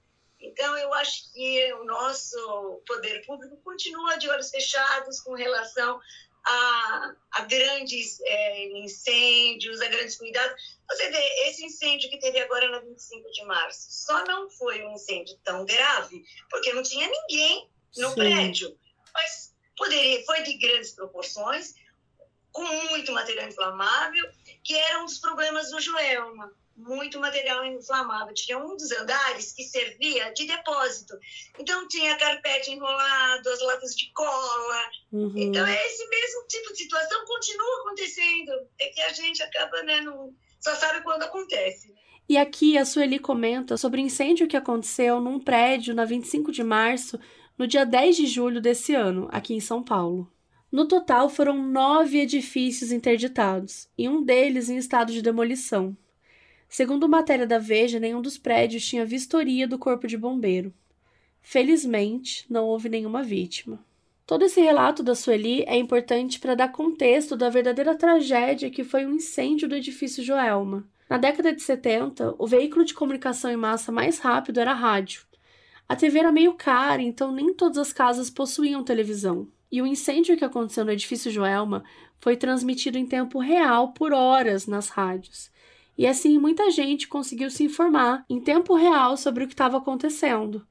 Então, 0.40 0.76
eu 0.78 0.94
acho 0.94 1.32
que 1.32 1.72
o 1.74 1.84
nosso 1.84 2.82
poder 2.86 3.24
público 3.26 3.56
continua 3.62 4.16
de 4.18 4.28
olhos 4.28 4.50
fechados 4.50 5.20
com 5.20 5.34
relação 5.34 6.00
a, 6.44 7.14
a 7.32 7.40
grandes 7.42 8.20
é, 8.20 8.68
incêndios, 8.78 9.80
a 9.80 9.88
grandes 9.88 10.16
cuidados. 10.16 10.60
Você 10.88 11.10
vê, 11.10 11.48
esse 11.48 11.64
incêndio 11.64 12.08
que 12.08 12.18
teve 12.18 12.38
agora 12.38 12.68
no 12.70 12.88
25 12.88 13.30
de 13.32 13.44
março, 13.44 13.88
só 13.90 14.24
não 14.24 14.48
foi 14.50 14.82
um 14.84 14.94
incêndio 14.94 15.36
tão 15.44 15.64
grave, 15.64 16.24
porque 16.50 16.72
não 16.72 16.82
tinha 16.82 17.08
ninguém 17.08 17.68
no 17.96 18.10
Sim. 18.10 18.14
prédio. 18.14 18.78
Mas 19.12 19.54
poderia, 19.76 20.24
foi 20.24 20.42
de 20.42 20.56
grandes 20.58 20.92
proporções, 20.92 21.74
com 22.52 22.64
muito 22.64 23.12
material 23.12 23.48
inflamável, 23.48 24.24
que 24.62 24.74
era 24.74 25.00
um 25.00 25.04
dos 25.04 25.18
problemas 25.18 25.70
do 25.70 25.80
Joelma 25.80 26.52
muito 26.78 27.18
material 27.18 27.64
inflamável. 27.64 28.32
Tinha 28.32 28.58
um 28.58 28.76
dos 28.76 28.90
andares 28.92 29.52
que 29.52 29.64
servia 29.64 30.32
de 30.32 30.46
depósito. 30.46 31.18
Então, 31.58 31.88
tinha 31.88 32.16
carpete 32.16 32.70
enrolado, 32.70 33.48
as 33.48 33.60
latas 33.60 33.96
de 33.96 34.10
cola. 34.12 34.90
Uhum. 35.12 35.32
Então, 35.36 35.66
é 35.66 35.86
esse 35.86 36.08
mesmo 36.08 36.46
tipo 36.46 36.72
de 36.72 36.78
situação 36.78 37.24
continua 37.26 37.80
acontecendo. 37.80 38.52
É 38.78 38.86
que 38.88 39.00
a 39.02 39.12
gente 39.12 39.42
acaba, 39.42 39.82
né, 39.82 40.00
não, 40.00 40.32
só 40.60 40.74
sabe 40.76 41.02
quando 41.02 41.24
acontece. 41.24 41.92
E 42.28 42.36
aqui 42.36 42.78
a 42.78 42.84
Sueli 42.84 43.18
comenta 43.18 43.76
sobre 43.76 44.00
o 44.00 44.04
incêndio 44.04 44.46
que 44.46 44.56
aconteceu 44.56 45.20
num 45.20 45.40
prédio 45.40 45.94
na 45.94 46.04
25 46.04 46.52
de 46.52 46.62
março, 46.62 47.18
no 47.56 47.66
dia 47.66 47.84
10 47.84 48.16
de 48.16 48.26
julho 48.26 48.60
desse 48.60 48.94
ano, 48.94 49.28
aqui 49.32 49.54
em 49.54 49.60
São 49.60 49.82
Paulo. 49.82 50.30
No 50.70 50.86
total, 50.86 51.30
foram 51.30 51.56
nove 51.66 52.18
edifícios 52.18 52.92
interditados, 52.92 53.88
e 53.96 54.08
um 54.08 54.22
deles 54.22 54.68
em 54.68 54.76
estado 54.76 55.12
de 55.12 55.22
demolição. 55.22 55.96
Segundo 56.68 57.08
matéria 57.08 57.46
da 57.46 57.58
Veja, 57.58 57.98
nenhum 57.98 58.20
dos 58.20 58.36
prédios 58.36 58.84
tinha 58.84 59.06
vistoria 59.06 59.66
do 59.66 59.78
corpo 59.78 60.06
de 60.06 60.18
bombeiro. 60.18 60.72
Felizmente, 61.40 62.44
não 62.50 62.66
houve 62.66 62.90
nenhuma 62.90 63.22
vítima. 63.22 63.82
Todo 64.26 64.44
esse 64.44 64.60
relato 64.60 65.02
da 65.02 65.14
Sueli 65.14 65.64
é 65.66 65.74
importante 65.74 66.38
para 66.38 66.54
dar 66.54 66.68
contexto 66.68 67.34
da 67.34 67.48
verdadeira 67.48 67.94
tragédia 67.96 68.68
que 68.68 68.84
foi 68.84 69.06
o 69.06 69.14
incêndio 69.14 69.66
do 69.66 69.74
edifício 69.74 70.22
Joelma. 70.22 70.86
Na 71.08 71.16
década 71.16 71.54
de 71.54 71.62
70, 71.62 72.34
o 72.38 72.46
veículo 72.46 72.84
de 72.84 72.92
comunicação 72.92 73.50
em 73.50 73.56
massa 73.56 73.90
mais 73.90 74.18
rápido 74.18 74.60
era 74.60 74.72
a 74.72 74.74
rádio. 74.74 75.22
A 75.88 75.96
TV 75.96 76.18
era 76.18 76.30
meio 76.30 76.52
cara, 76.52 77.00
então 77.00 77.32
nem 77.32 77.54
todas 77.54 77.78
as 77.78 77.94
casas 77.94 78.28
possuíam 78.28 78.84
televisão. 78.84 79.48
E 79.70 79.82
o 79.82 79.86
incêndio 79.86 80.36
que 80.36 80.44
aconteceu 80.44 80.84
no 80.84 80.92
edifício 80.92 81.30
Joelma 81.30 81.84
foi 82.20 82.36
transmitido 82.36 82.98
em 82.98 83.06
tempo 83.06 83.38
real 83.38 83.92
por 83.92 84.12
horas 84.12 84.66
nas 84.66 84.88
rádios. 84.88 85.50
E 85.96 86.06
assim 86.06 86.38
muita 86.38 86.70
gente 86.70 87.08
conseguiu 87.08 87.50
se 87.50 87.64
informar 87.64 88.24
em 88.30 88.40
tempo 88.40 88.74
real 88.74 89.16
sobre 89.16 89.44
o 89.44 89.46
que 89.46 89.54
estava 89.54 89.78
acontecendo. 89.78 90.66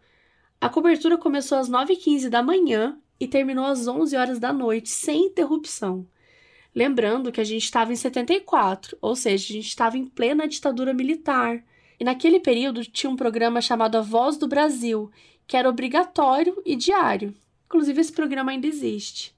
A 0.59 0.69
cobertura 0.69 1.17
começou 1.17 1.57
às 1.57 1.69
9h15 1.69 2.29
da 2.29 2.41
manhã 2.41 2.97
e 3.19 3.27
terminou 3.27 3.65
às 3.65 3.87
11 3.87 4.15
horas 4.15 4.39
da 4.39 4.53
noite, 4.53 4.89
sem 4.89 5.25
interrupção. 5.25 6.07
Lembrando 6.73 7.31
que 7.31 7.41
a 7.41 7.43
gente 7.43 7.63
estava 7.63 7.91
em 7.91 7.95
74, 7.95 8.97
ou 9.01 9.15
seja, 9.15 9.51
a 9.51 9.53
gente 9.53 9.67
estava 9.67 9.97
em 9.97 10.05
plena 10.05 10.47
ditadura 10.47 10.93
militar. 10.93 11.63
E 11.99 12.03
naquele 12.03 12.39
período 12.39 12.85
tinha 12.85 13.09
um 13.09 13.15
programa 13.15 13.61
chamado 13.61 13.97
A 13.97 14.01
Voz 14.01 14.37
do 14.37 14.47
Brasil, 14.47 15.11
que 15.47 15.57
era 15.57 15.69
obrigatório 15.69 16.61
e 16.65 16.75
diário. 16.75 17.33
Inclusive, 17.67 18.01
esse 18.01 18.11
programa 18.11 18.51
ainda 18.51 18.65
existe. 18.65 19.35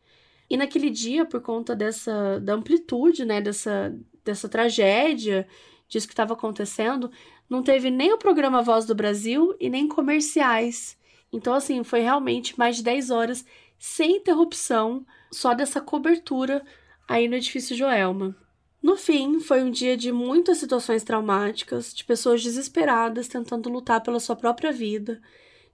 E 0.50 0.58
naquele 0.58 0.90
dia, 0.90 1.26
por 1.26 1.42
conta 1.42 1.76
dessa 1.76 2.40
da 2.40 2.54
amplitude, 2.54 3.26
né, 3.26 3.42
dessa, 3.42 3.96
dessa 4.24 4.48
tragédia, 4.48 5.48
disso 5.88 6.08
que 6.08 6.14
estava 6.14 6.34
acontecendo, 6.34 7.12
não 7.50 7.62
teve 7.62 7.90
nem 7.90 8.14
o 8.14 8.18
programa 8.18 8.62
Voz 8.62 8.86
do 8.86 8.96
Brasil 8.96 9.56
e 9.60 9.70
nem 9.70 9.88
comerciais. 9.88 10.98
Então, 11.32 11.54
assim, 11.54 11.84
foi 11.84 12.00
realmente 12.02 12.58
mais 12.58 12.78
de 12.78 12.84
10 12.84 13.10
horas 13.12 13.46
sem 13.78 14.18
interrupção, 14.18 15.06
só 15.32 15.54
dessa 15.54 15.80
cobertura 15.80 16.64
aí 17.08 17.28
no 17.28 17.36
edifício 17.36 17.76
Joelma. 17.76 18.36
No 18.82 18.96
fim, 18.96 19.40
foi 19.40 19.62
um 19.62 19.70
dia 19.70 19.98
de 19.98 20.12
muitas 20.12 20.58
situações 20.58 21.04
traumáticas, 21.04 21.94
de 21.94 22.04
pessoas 22.04 22.44
desesperadas 22.44 23.28
tentando 23.28 23.70
lutar 23.70 24.02
pela 24.02 24.20
sua 24.20 24.36
própria 24.36 24.72
vida, 24.72 25.22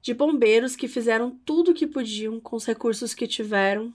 de 0.06 0.14
bombeiros 0.14 0.76
que 0.76 0.88
fizeram 0.88 1.32
tudo 1.44 1.72
o 1.72 1.74
que 1.74 1.88
podiam 1.88 2.40
com 2.40 2.56
os 2.56 2.64
recursos 2.64 3.16
que 3.16 3.26
tiveram, 3.26 3.92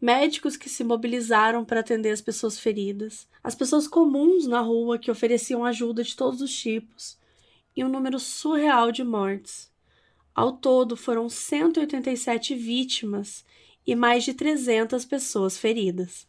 médicos 0.00 0.56
que 0.56 0.66
se 0.66 0.82
mobilizaram 0.82 1.62
para 1.62 1.80
atender 1.80 2.10
as 2.10 2.22
pessoas 2.22 2.58
feridas, 2.58 3.28
as 3.44 3.54
pessoas 3.54 3.86
comuns 3.86 4.46
na 4.46 4.60
rua 4.60 4.98
que 4.98 5.10
ofereciam 5.10 5.62
ajuda 5.62 6.02
de 6.02 6.16
todos 6.16 6.40
os 6.40 6.58
tipos, 6.58 7.18
e 7.76 7.84
um 7.84 7.88
número 7.90 8.18
surreal 8.18 8.90
de 8.90 9.04
mortes. 9.04 9.70
Ao 10.34 10.52
todo, 10.52 10.96
foram 10.96 11.28
187 11.28 12.54
vítimas 12.54 13.44
e 13.86 13.94
mais 13.94 14.24
de 14.24 14.32
300 14.32 15.04
pessoas 15.04 15.58
feridas. 15.58 16.26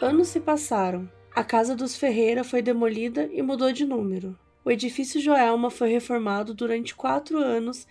Anos 0.00 0.28
se 0.28 0.40
passaram. 0.40 1.10
A 1.34 1.42
casa 1.42 1.74
dos 1.74 1.96
Ferreira 1.96 2.44
foi 2.44 2.60
demolida 2.60 3.30
e 3.32 3.40
mudou 3.40 3.72
de 3.72 3.86
número. 3.86 4.38
O 4.62 4.70
edifício 4.70 5.18
Joelma 5.18 5.70
foi 5.70 5.88
reformado 5.88 6.52
durante 6.52 6.94
quatro 6.94 7.38
anos 7.38 7.86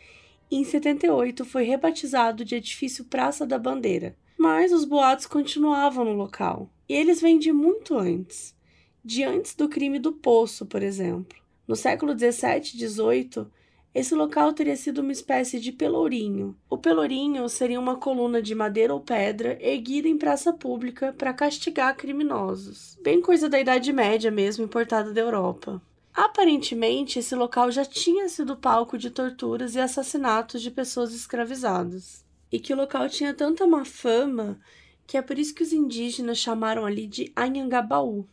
e 0.52 0.58
em 0.58 0.64
78 0.64 1.44
foi 1.44 1.64
rebatizado 1.64 2.46
de 2.46 2.56
Edifício 2.56 3.06
Praça 3.06 3.44
da 3.44 3.58
Bandeira. 3.58 4.16
Mas 4.38 4.72
os 4.72 4.86
boatos 4.86 5.26
continuavam 5.26 6.06
no 6.06 6.14
local. 6.14 6.70
E 6.88 6.94
eles 6.94 7.20
vêm 7.20 7.40
de 7.40 7.52
muito 7.52 7.98
antes. 7.98 8.56
De 9.04 9.24
antes 9.24 9.56
do 9.56 9.68
crime 9.68 9.98
do 9.98 10.12
Poço, 10.12 10.64
por 10.68 10.84
exemplo. 10.84 11.36
No 11.68 11.76
século 11.76 12.14
17 12.14 12.76
e 12.76 12.78
18, 12.78 13.52
esse 13.96 14.14
local 14.14 14.52
teria 14.52 14.76
sido 14.76 15.00
uma 15.00 15.14
espécie 15.14 15.58
de 15.58 15.72
pelourinho. 15.72 16.54
O 16.70 16.78
pelourinho 16.78 17.48
seria 17.48 17.80
uma 17.80 17.96
coluna 17.96 18.42
de 18.42 18.54
madeira 18.54 18.94
ou 18.94 19.00
pedra 19.00 19.58
erguida 19.62 20.10
em 20.10 20.18
praça 20.18 20.52
pública 20.52 21.16
para 21.18 21.34
castigar 21.34 21.96
criminosos. 21.96 22.98
Bem 23.02 23.22
coisa 23.22 23.48
da 23.48 23.58
Idade 23.58 23.94
Média 23.94 24.30
mesmo, 24.30 24.66
importada 24.66 25.14
da 25.14 25.22
Europa. 25.22 25.82
Aparentemente, 26.14 27.20
esse 27.20 27.34
local 27.36 27.72
já 27.72 27.86
tinha 27.86 28.28
sido 28.28 28.58
palco 28.58 28.98
de 28.98 29.10
torturas 29.10 29.76
e 29.76 29.80
assassinatos 29.80 30.62
de 30.62 30.72
pessoas 30.72 31.14
escravizadas. 31.14 32.26
E 32.52 32.60
que 32.60 32.74
o 32.74 32.78
local 32.78 33.08
tinha 33.08 33.34
tanta 33.34 33.66
má 33.66 33.86
fama 33.86 34.60
que 35.08 35.18
é 35.18 35.22
por 35.22 35.40
isso 35.40 35.56
que 35.56 35.64
os 35.64 35.72
indígenas 35.72 36.38
chamaram 36.38 36.86
ali 36.86 37.08
de 37.08 37.32
Anhangabaú, 37.34 38.28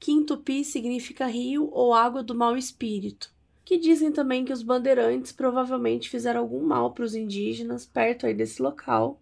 que 0.00 0.10
em 0.10 0.24
tupi 0.24 0.64
significa 0.64 1.26
rio 1.26 1.68
ou 1.72 1.94
água 1.94 2.24
do 2.24 2.34
mau 2.34 2.56
espírito 2.56 3.35
que 3.66 3.76
dizem 3.76 4.12
também 4.12 4.44
que 4.44 4.52
os 4.52 4.62
bandeirantes 4.62 5.32
provavelmente 5.32 6.08
fizeram 6.08 6.40
algum 6.40 6.64
mal 6.64 6.92
para 6.92 7.04
os 7.04 7.16
indígenas 7.16 7.84
perto 7.84 8.24
aí 8.24 8.32
desse 8.32 8.62
local, 8.62 9.20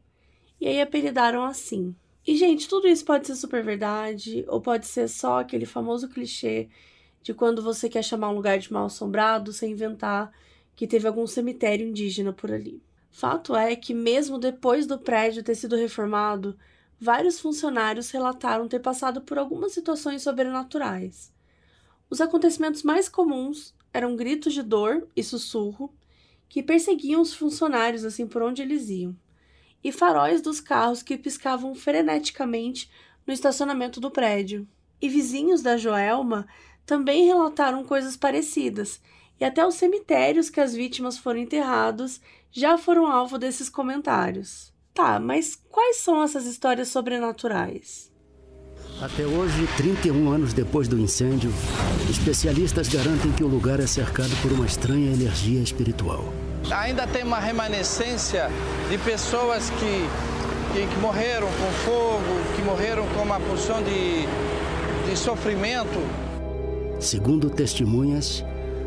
e 0.60 0.68
aí 0.68 0.82
apelidaram 0.82 1.44
assim. 1.44 1.96
E, 2.26 2.36
gente, 2.36 2.68
tudo 2.68 2.86
isso 2.86 3.06
pode 3.06 3.26
ser 3.26 3.36
super 3.36 3.64
verdade, 3.64 4.44
ou 4.46 4.60
pode 4.60 4.86
ser 4.86 5.08
só 5.08 5.40
aquele 5.40 5.64
famoso 5.64 6.10
clichê 6.10 6.68
de 7.22 7.32
quando 7.32 7.62
você 7.62 7.88
quer 7.88 8.04
chamar 8.04 8.28
um 8.28 8.34
lugar 8.34 8.58
de 8.58 8.70
mal 8.70 8.84
assombrado 8.84 9.50
sem 9.50 9.72
inventar 9.72 10.30
que 10.76 10.86
teve 10.86 11.08
algum 11.08 11.26
cemitério 11.26 11.88
indígena 11.88 12.30
por 12.30 12.52
ali. 12.52 12.82
Fato 13.10 13.56
é 13.56 13.74
que, 13.74 13.94
mesmo 13.94 14.38
depois 14.38 14.86
do 14.86 14.98
prédio 14.98 15.42
ter 15.42 15.54
sido 15.54 15.74
reformado, 15.74 16.54
vários 17.00 17.40
funcionários 17.40 18.10
relataram 18.10 18.68
ter 18.68 18.80
passado 18.80 19.22
por 19.22 19.38
algumas 19.38 19.72
situações 19.72 20.22
sobrenaturais. 20.22 21.32
Os 22.10 22.20
acontecimentos 22.20 22.82
mais 22.82 23.08
comuns 23.08 23.73
eram 23.94 24.16
gritos 24.16 24.52
de 24.52 24.62
dor 24.62 25.08
e 25.14 25.22
sussurro 25.22 25.94
que 26.48 26.62
perseguiam 26.62 27.22
os 27.22 27.32
funcionários 27.32 28.04
assim 28.04 28.26
por 28.26 28.42
onde 28.42 28.60
eles 28.60 28.90
iam. 28.90 29.16
e 29.82 29.92
faróis 29.92 30.40
dos 30.40 30.60
carros 30.60 31.02
que 31.02 31.18
piscavam 31.18 31.74
freneticamente 31.74 32.90
no 33.26 33.32
estacionamento 33.34 34.00
do 34.00 34.10
prédio. 34.10 34.66
E 35.00 35.10
vizinhos 35.10 35.60
da 35.60 35.76
Joelma 35.76 36.48
também 36.86 37.26
relataram 37.26 37.84
coisas 37.84 38.16
parecidas, 38.16 39.00
e 39.38 39.44
até 39.44 39.66
os 39.66 39.74
cemitérios 39.74 40.48
que 40.48 40.60
as 40.60 40.74
vítimas 40.74 41.18
foram 41.18 41.40
enterrados 41.40 42.20
já 42.50 42.78
foram 42.78 43.06
alvo 43.06 43.36
desses 43.36 43.68
comentários. 43.68 44.72
Tá, 44.94 45.20
mas 45.20 45.54
quais 45.68 45.98
são 45.98 46.22
essas 46.22 46.46
histórias 46.46 46.88
sobrenaturais? 46.88 48.13
Até 49.00 49.26
hoje, 49.26 49.68
31 49.76 50.30
anos 50.30 50.52
depois 50.52 50.86
do 50.86 50.98
incêndio, 50.98 51.52
especialistas 52.08 52.88
garantem 52.88 53.32
que 53.32 53.42
o 53.42 53.48
lugar 53.48 53.80
é 53.80 53.86
cercado 53.86 54.30
por 54.40 54.52
uma 54.52 54.64
estranha 54.64 55.12
energia 55.12 55.60
espiritual. 55.60 56.32
Ainda 56.70 57.06
tem 57.06 57.24
uma 57.24 57.40
remanescência 57.40 58.48
de 58.88 58.96
pessoas 58.98 59.68
que, 59.70 60.08
que, 60.72 60.86
que 60.86 61.00
morreram 61.00 61.48
com 61.48 61.72
fogo, 61.84 62.22
que 62.54 62.62
morreram 62.62 63.06
com 63.08 63.22
uma 63.22 63.40
porção 63.40 63.82
de, 63.82 64.26
de 65.10 65.18
sofrimento. 65.18 66.00
Segundo 67.00 67.50
testemunhas, 67.50 68.44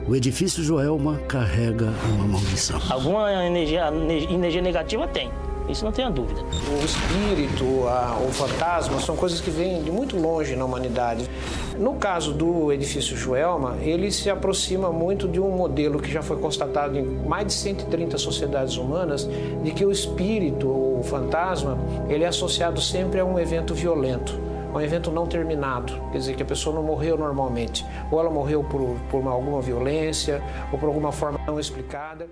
o 0.08 0.16
edifício 0.16 0.64
Joelma 0.64 1.20
carrega 1.28 1.94
uma 2.16 2.26
maldição. 2.26 2.82
Alguma 2.90 3.46
energia, 3.46 3.90
energia 4.30 4.62
negativa 4.62 5.06
tem. 5.06 5.30
Isso 5.70 5.84
não 5.84 5.92
tenha 5.92 6.10
dúvida. 6.10 6.42
O 6.42 6.86
espírito, 6.86 7.88
a, 7.88 8.18
o 8.26 8.32
fantasma 8.32 9.00
são 9.00 9.16
coisas 9.16 9.42
que 9.42 9.50
vêm 9.50 9.84
de 9.84 9.92
muito 9.92 10.18
longe 10.18 10.56
na 10.56 10.64
humanidade. 10.64 11.30
No 11.78 11.96
caso 11.96 12.34
do 12.34 12.72
edifício 12.72 13.16
Joelma, 13.16 13.78
ele 13.82 14.12
se 14.12 14.30
aproxima 14.30 14.92
muito 14.92 15.28
de 15.28 15.40
um 15.40 15.50
modelo 15.50 16.00
que 16.00 16.12
já 16.12 16.22
foi 16.22 16.38
constatado 16.38 16.98
em 16.98 17.04
mais 17.04 17.48
de 17.48 17.54
130 17.54 18.18
sociedades 18.18 18.78
humanas, 18.78 19.30
de 19.64 19.72
que 19.72 19.86
o 19.86 19.92
espírito, 19.92 20.68
o 20.68 21.02
fantasma, 21.04 21.78
ele 22.10 22.24
é 22.24 22.28
associado 22.28 22.82
sempre 22.82 23.20
a 23.20 23.26
um 23.26 23.38
evento 23.38 23.74
violento 23.74 24.48
um 24.74 24.82
evento 24.82 25.10
não 25.10 25.26
terminado, 25.26 25.94
quer 26.12 26.20
dizer, 26.20 26.36
que 26.36 26.44
a 26.44 26.46
pessoa 26.46 26.76
não 26.76 26.84
morreu 26.84 27.18
normalmente, 27.18 27.86
ou 28.12 28.20
ela 28.20 28.30
morreu 28.30 28.64
por, 28.64 28.96
por 29.10 29.26
alguma 29.26 29.62
violência, 29.62 30.42
ou 30.72 30.78
por 30.78 30.88
alguma 30.88 31.12
forma 31.12 31.40
não 31.48 31.60
explicada. 31.60 32.28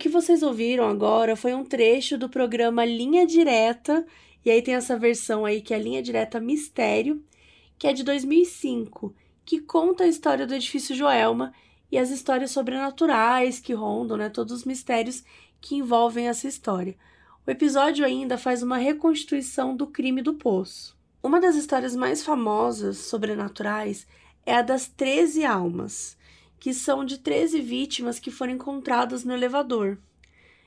Que 0.00 0.08
vocês 0.08 0.42
ouviram 0.42 0.88
agora 0.88 1.36
foi 1.36 1.52
um 1.52 1.62
trecho 1.62 2.16
do 2.16 2.26
programa 2.26 2.86
Linha 2.86 3.26
Direta, 3.26 4.06
e 4.42 4.50
aí 4.50 4.62
tem 4.62 4.74
essa 4.74 4.98
versão 4.98 5.44
aí 5.44 5.60
que 5.60 5.74
é 5.74 5.76
a 5.76 5.78
Linha 5.78 6.02
Direta 6.02 6.40
Mistério, 6.40 7.22
que 7.78 7.86
é 7.86 7.92
de 7.92 8.02
2005, 8.02 9.14
que 9.44 9.60
conta 9.60 10.04
a 10.04 10.08
história 10.08 10.46
do 10.46 10.54
edifício 10.54 10.96
Joelma 10.96 11.52
e 11.92 11.98
as 11.98 12.08
histórias 12.08 12.50
sobrenaturais 12.50 13.60
que 13.60 13.74
rondam, 13.74 14.16
né, 14.16 14.30
todos 14.30 14.54
os 14.54 14.64
mistérios 14.64 15.22
que 15.60 15.76
envolvem 15.76 16.28
essa 16.28 16.48
história. 16.48 16.96
O 17.46 17.50
episódio 17.50 18.02
ainda 18.02 18.38
faz 18.38 18.62
uma 18.62 18.78
reconstituição 18.78 19.76
do 19.76 19.86
crime 19.86 20.22
do 20.22 20.32
poço. 20.32 20.96
Uma 21.22 21.38
das 21.38 21.56
histórias 21.56 21.94
mais 21.94 22.24
famosas 22.24 22.96
sobrenaturais 22.96 24.06
é 24.46 24.54
a 24.54 24.62
das 24.62 24.88
13 24.88 25.44
almas, 25.44 26.16
que 26.60 26.74
são 26.74 27.04
de 27.04 27.18
13 27.18 27.60
vítimas 27.60 28.18
que 28.18 28.30
foram 28.30 28.52
encontradas 28.52 29.24
no 29.24 29.32
elevador. 29.32 29.98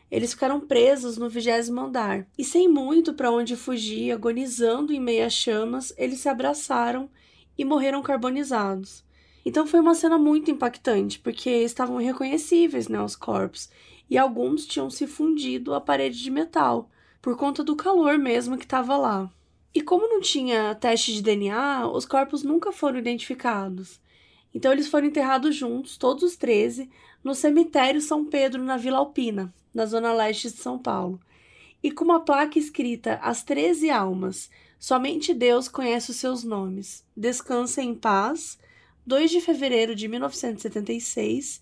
Eles 0.09 0.33
ficaram 0.33 0.59
presos 0.59 1.17
no 1.17 1.29
vigésimo 1.29 1.81
andar 1.81 2.27
e, 2.37 2.43
sem 2.43 2.67
muito 2.67 3.13
para 3.13 3.31
onde 3.31 3.55
fugir, 3.55 4.11
agonizando 4.11 4.91
em 4.91 4.99
meio 4.99 5.25
a 5.25 5.29
chamas, 5.29 5.93
eles 5.95 6.19
se 6.19 6.27
abraçaram 6.27 7.09
e 7.57 7.63
morreram 7.63 8.01
carbonizados. 8.01 9.03
Então 9.45 9.67
foi 9.67 9.79
uma 9.79 9.95
cena 9.95 10.17
muito 10.17 10.49
impactante, 10.49 11.19
porque 11.19 11.49
estavam 11.49 12.01
irreconhecíveis 12.01 12.87
né, 12.87 13.01
os 13.01 13.15
corpos 13.15 13.69
e 14.09 14.17
alguns 14.17 14.65
tinham 14.65 14.89
se 14.89 15.05
fundido 15.05 15.73
à 15.73 15.81
parede 15.81 16.21
de 16.21 16.31
metal, 16.31 16.89
por 17.21 17.37
conta 17.37 17.63
do 17.63 17.75
calor 17.75 18.17
mesmo 18.17 18.57
que 18.57 18.65
estava 18.65 18.97
lá. 18.97 19.29
E 19.75 19.81
como 19.81 20.07
não 20.07 20.21
tinha 20.21 20.75
teste 20.75 21.13
de 21.13 21.21
DNA, 21.21 21.87
os 21.87 22.05
corpos 22.05 22.43
nunca 22.43 22.71
foram 22.71 22.99
identificados. 22.99 23.99
Então 24.53 24.71
eles 24.71 24.87
foram 24.87 25.07
enterrados 25.07 25.55
juntos, 25.55 25.97
todos 25.97 26.23
os 26.23 26.35
13, 26.35 26.89
no 27.23 27.33
cemitério 27.33 27.99
São 27.99 28.25
Pedro, 28.25 28.63
na 28.63 28.77
Vila 28.77 28.99
Alpina, 28.99 29.53
na 29.73 29.85
zona 29.85 30.13
leste 30.13 30.49
de 30.49 30.57
São 30.57 30.77
Paulo. 30.77 31.19
E 31.81 31.91
com 31.91 32.05
uma 32.05 32.19
placa 32.19 32.59
escrita 32.59 33.15
As 33.15 33.43
Treze 33.43 33.89
Almas, 33.89 34.49
somente 34.79 35.33
Deus 35.33 35.67
conhece 35.67 36.11
os 36.11 36.17
seus 36.17 36.43
nomes. 36.43 37.03
Descansem 37.15 37.89
em 37.89 37.95
paz, 37.95 38.59
2 39.05 39.31
de 39.31 39.41
fevereiro 39.41 39.95
de 39.95 40.07
1976, 40.07 41.61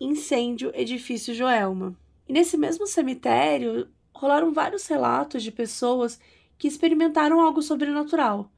incêndio 0.00 0.72
edifício 0.74 1.32
Joelma. 1.32 1.96
E 2.28 2.32
nesse 2.32 2.56
mesmo 2.56 2.86
cemitério 2.86 3.88
rolaram 4.12 4.52
vários 4.52 4.86
relatos 4.86 5.42
de 5.42 5.50
pessoas 5.50 6.18
que 6.58 6.68
experimentaram 6.68 7.40
algo 7.40 7.62
sobrenatural, 7.62 8.50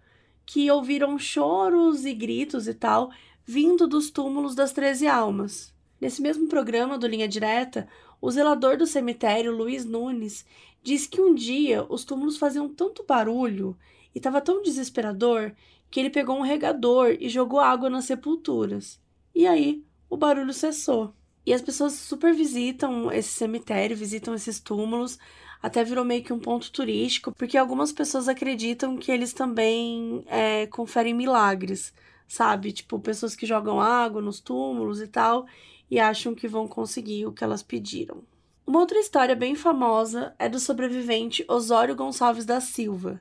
que 0.45 0.70
ouviram 0.70 1.18
choros 1.18 2.05
e 2.05 2.12
gritos 2.12 2.66
e 2.66 2.74
tal 2.74 3.11
vindo 3.47 3.86
dos 3.86 4.11
túmulos 4.11 4.55
das 4.55 4.72
Treze 4.72 5.07
Almas. 5.07 5.74
Nesse 6.01 6.22
mesmo 6.22 6.49
programa 6.49 6.99
do 6.99 7.07
Linha 7.07 7.28
Direta, 7.28 7.86
o 8.20 8.30
zelador 8.30 8.76
do 8.76 8.86
cemitério, 8.86 9.55
Luiz 9.55 9.84
Nunes, 9.84 10.45
disse 10.82 11.09
que 11.09 11.20
um 11.20 11.34
dia 11.34 11.84
os 11.88 12.05
túmulos 12.05 12.36
faziam 12.36 12.68
tanto 12.68 13.05
barulho 13.05 13.76
e 14.14 14.18
estava 14.18 14.40
tão 14.40 14.62
desesperador 14.62 15.53
que 15.90 16.01
ele 16.01 16.11
pegou 16.11 16.36
um 16.36 16.42
regador 16.42 17.16
e 17.20 17.28
jogou 17.28 17.61
água 17.61 17.90
nas 17.90 18.07
sepulturas. 18.07 19.01
E 19.34 19.47
aí 19.47 19.84
o 20.09 20.16
barulho 20.16 20.53
cessou. 20.53 21.14
E 21.47 21.53
as 21.53 21.61
pessoas 21.61 21.92
super 21.92 22.32
visitam 22.34 23.12
esse 23.12 23.28
cemitério, 23.28 23.97
visitam 23.97 24.34
esses 24.34 24.59
túmulos, 24.59 25.18
até 25.62 25.84
virou 25.84 26.05
meio 26.05 26.22
que 26.22 26.32
um 26.32 26.38
ponto 26.38 26.72
turístico, 26.72 27.32
porque 27.32 27.59
algumas 27.59 27.92
pessoas 27.92 28.28
acreditam 28.28 28.97
que 28.97 29.12
eles 29.12 29.32
também 29.32 30.24
é, 30.26 30.66
conferem 30.66 31.12
milagres, 31.12 31.92
sabe? 32.35 32.72
Tipo, 32.72 32.99
pessoas 32.99 33.37
que 33.37 33.47
jogam 33.47 33.80
água 33.80 34.20
nos 34.20 34.41
túmulos 34.41 35.01
e 35.01 35.07
tal 35.07 35.47
e 35.91 36.01
acham 36.01 36.35
que 36.35 36.49
vão 36.49 36.66
conseguir 36.66 37.26
o 37.26 37.32
que 37.32 37.45
elas 37.45 37.62
pediram. 37.62 38.22
Uma 38.66 38.80
outra 38.80 38.99
história 38.99 39.37
bem 39.37 39.55
famosa 39.55 40.35
é 40.39 40.49
do 40.49 40.59
sobrevivente 40.59 41.45
Osório 41.47 41.95
Gonçalves 41.95 42.45
da 42.45 42.61
Silva, 42.61 43.20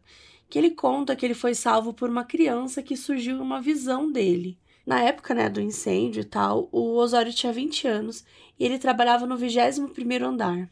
que 0.49 0.57
ele 0.57 0.72
conta 0.72 1.16
que 1.16 1.26
ele 1.26 1.34
foi 1.34 1.53
salvo 1.53 1.93
por 1.93 2.09
uma 2.09 2.24
criança 2.24 2.82
que 2.82 2.97
surgiu 2.97 3.41
uma 3.41 3.61
visão 3.61 4.11
dele. 4.11 4.57
Na 4.86 5.01
época 5.01 5.34
né, 5.34 5.49
do 5.49 5.61
incêndio 5.61 6.22
e 6.22 6.26
tal, 6.26 6.68
o 6.72 6.95
Osório 6.95 7.34
tinha 7.34 7.53
20 7.53 7.88
anos 7.88 8.26
e 8.59 8.66
ele 8.66 8.80
trabalhava 8.80 9.26
no 9.26 9.38
21º 9.38 10.24
andar. 10.24 10.70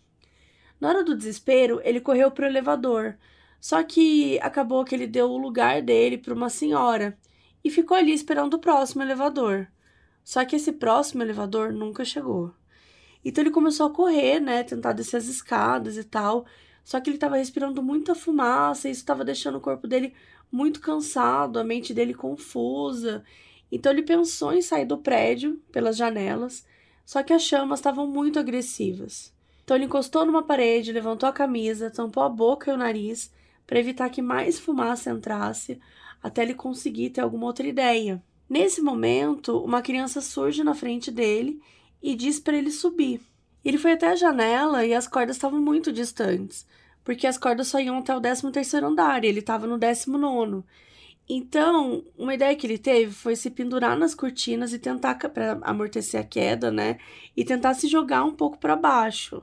Na 0.79 0.89
hora 0.89 1.03
do 1.03 1.15
desespero, 1.15 1.79
ele 1.83 2.01
correu 2.01 2.31
para 2.31 2.45
o 2.45 2.49
elevador. 2.49 3.17
Só 3.59 3.83
que 3.83 4.39
acabou 4.39 4.83
que 4.83 4.95
ele 4.95 5.05
deu 5.05 5.29
o 5.29 5.37
lugar 5.37 5.81
dele 5.81 6.17
para 6.17 6.33
uma 6.33 6.49
senhora 6.49 7.15
e 7.63 7.69
ficou 7.69 7.95
ali 7.95 8.13
esperando 8.13 8.55
o 8.55 8.59
próximo 8.59 9.01
elevador. 9.03 9.67
Só 10.23 10.45
que 10.45 10.55
esse 10.55 10.71
próximo 10.71 11.23
elevador 11.23 11.71
nunca 11.71 12.05
chegou. 12.05 12.53
Então 13.23 13.43
ele 13.43 13.51
começou 13.51 13.87
a 13.87 13.93
correr, 13.93 14.39
né, 14.39 14.63
tentar 14.63 14.93
descer 14.93 15.17
as 15.17 15.27
escadas 15.27 15.97
e 15.97 16.03
tal. 16.03 16.45
Só 16.83 16.99
que 16.99 17.09
ele 17.09 17.17
estava 17.17 17.37
respirando 17.37 17.81
muita 17.83 18.15
fumaça 18.15 18.87
e 18.87 18.91
isso 18.91 19.01
estava 19.01 19.23
deixando 19.23 19.57
o 19.57 19.61
corpo 19.61 19.87
dele 19.87 20.13
muito 20.51 20.81
cansado, 20.81 21.59
a 21.59 21.63
mente 21.63 21.93
dele 21.93 22.13
confusa. 22.13 23.23
Então 23.71 23.91
ele 23.91 24.03
pensou 24.03 24.51
em 24.53 24.61
sair 24.61 24.85
do 24.85 24.97
prédio 24.97 25.61
pelas 25.71 25.95
janelas, 25.95 26.65
só 27.05 27.23
que 27.23 27.31
as 27.31 27.43
chamas 27.43 27.79
estavam 27.79 28.05
muito 28.05 28.37
agressivas. 28.37 29.33
Então 29.63 29.77
ele 29.77 29.85
encostou 29.85 30.25
numa 30.25 30.43
parede, 30.43 30.91
levantou 30.91 31.29
a 31.29 31.33
camisa, 31.33 31.89
tampou 31.89 32.23
a 32.23 32.29
boca 32.29 32.69
e 32.69 32.73
o 32.73 32.77
nariz 32.77 33.31
para 33.65 33.79
evitar 33.79 34.09
que 34.09 34.21
mais 34.21 34.59
fumaça 34.59 35.11
entrasse, 35.11 35.79
até 36.21 36.43
ele 36.43 36.53
conseguir 36.53 37.09
ter 37.09 37.21
alguma 37.21 37.47
outra 37.47 37.67
ideia. 37.67 38.23
Nesse 38.49 38.81
momento, 38.81 39.57
uma 39.63 39.81
criança 39.81 40.21
surge 40.21 40.63
na 40.63 40.73
frente 40.73 41.09
dele 41.09 41.61
e 42.01 42.15
diz 42.15 42.39
para 42.39 42.57
ele 42.57 42.71
subir. 42.71 43.21
Ele 43.63 43.77
foi 43.77 43.93
até 43.93 44.07
a 44.07 44.15
janela 44.15 44.85
e 44.85 44.93
as 44.93 45.07
cordas 45.07 45.35
estavam 45.35 45.61
muito 45.61 45.91
distantes, 45.91 46.65
porque 47.03 47.27
as 47.27 47.37
cordas 47.37 47.67
só 47.67 47.79
iam 47.79 47.99
até 47.99 48.15
o 48.15 48.21
13 48.21 48.51
terceiro 48.51 48.87
andar 48.87 49.23
e 49.23 49.27
ele 49.27 49.39
estava 49.39 49.67
no 49.67 49.77
19 49.77 50.63
então, 51.33 52.03
uma 52.17 52.33
ideia 52.33 52.53
que 52.57 52.67
ele 52.67 52.77
teve 52.77 53.13
foi 53.13 53.37
se 53.37 53.49
pendurar 53.49 53.97
nas 53.97 54.13
cortinas 54.13 54.73
e 54.73 54.79
tentar 54.79 55.15
para 55.15 55.59
amortecer 55.61 56.19
a 56.19 56.23
queda, 56.25 56.69
né? 56.69 56.97
E 57.37 57.45
tentar 57.45 57.73
se 57.73 57.87
jogar 57.87 58.25
um 58.25 58.35
pouco 58.35 58.57
para 58.57 58.75
baixo 58.75 59.41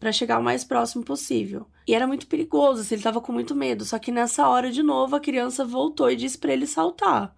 para 0.00 0.10
chegar 0.10 0.40
o 0.40 0.42
mais 0.42 0.64
próximo 0.64 1.04
possível. 1.04 1.66
E 1.86 1.94
era 1.94 2.06
muito 2.06 2.26
perigoso, 2.26 2.80
assim, 2.80 2.94
ele 2.94 3.00
estava 3.00 3.20
com 3.20 3.32
muito 3.32 3.54
medo. 3.54 3.84
Só 3.84 3.98
que 3.98 4.12
nessa 4.12 4.48
hora, 4.48 4.70
de 4.70 4.82
novo, 4.82 5.16
a 5.16 5.20
criança 5.20 5.64
voltou 5.64 6.10
e 6.10 6.16
disse 6.16 6.38
para 6.38 6.52
ele 6.52 6.66
saltar. 6.66 7.34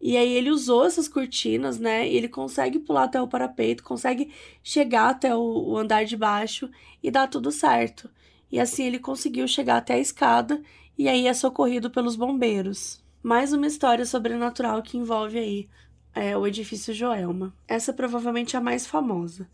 E 0.00 0.16
aí 0.16 0.32
ele 0.32 0.50
usou 0.50 0.84
essas 0.84 1.08
cortinas, 1.08 1.78
né? 1.78 2.08
E 2.08 2.16
ele 2.16 2.28
consegue 2.28 2.78
pular 2.78 3.04
até 3.04 3.20
o 3.20 3.28
parapeito, 3.28 3.82
consegue 3.82 4.32
chegar 4.62 5.10
até 5.10 5.34
o, 5.34 5.40
o 5.40 5.76
andar 5.76 6.04
de 6.04 6.16
baixo 6.16 6.70
e 7.02 7.10
dá 7.10 7.26
tudo 7.26 7.52
certo. 7.52 8.08
E 8.50 8.58
assim 8.58 8.84
ele 8.84 8.98
conseguiu 8.98 9.46
chegar 9.46 9.76
até 9.76 9.94
a 9.94 9.98
escada 9.98 10.62
e 10.96 11.08
aí 11.08 11.26
é 11.26 11.34
socorrido 11.34 11.90
pelos 11.90 12.16
bombeiros. 12.16 13.02
Mais 13.22 13.52
uma 13.52 13.66
história 13.66 14.06
sobrenatural 14.06 14.82
que 14.82 14.96
envolve 14.96 15.38
aí 15.38 15.68
é, 16.14 16.36
o 16.36 16.46
edifício 16.46 16.94
Joelma. 16.94 17.54
Essa 17.68 17.92
provavelmente 17.92 18.56
é 18.56 18.58
a 18.58 18.62
mais 18.62 18.86
famosa. 18.86 19.48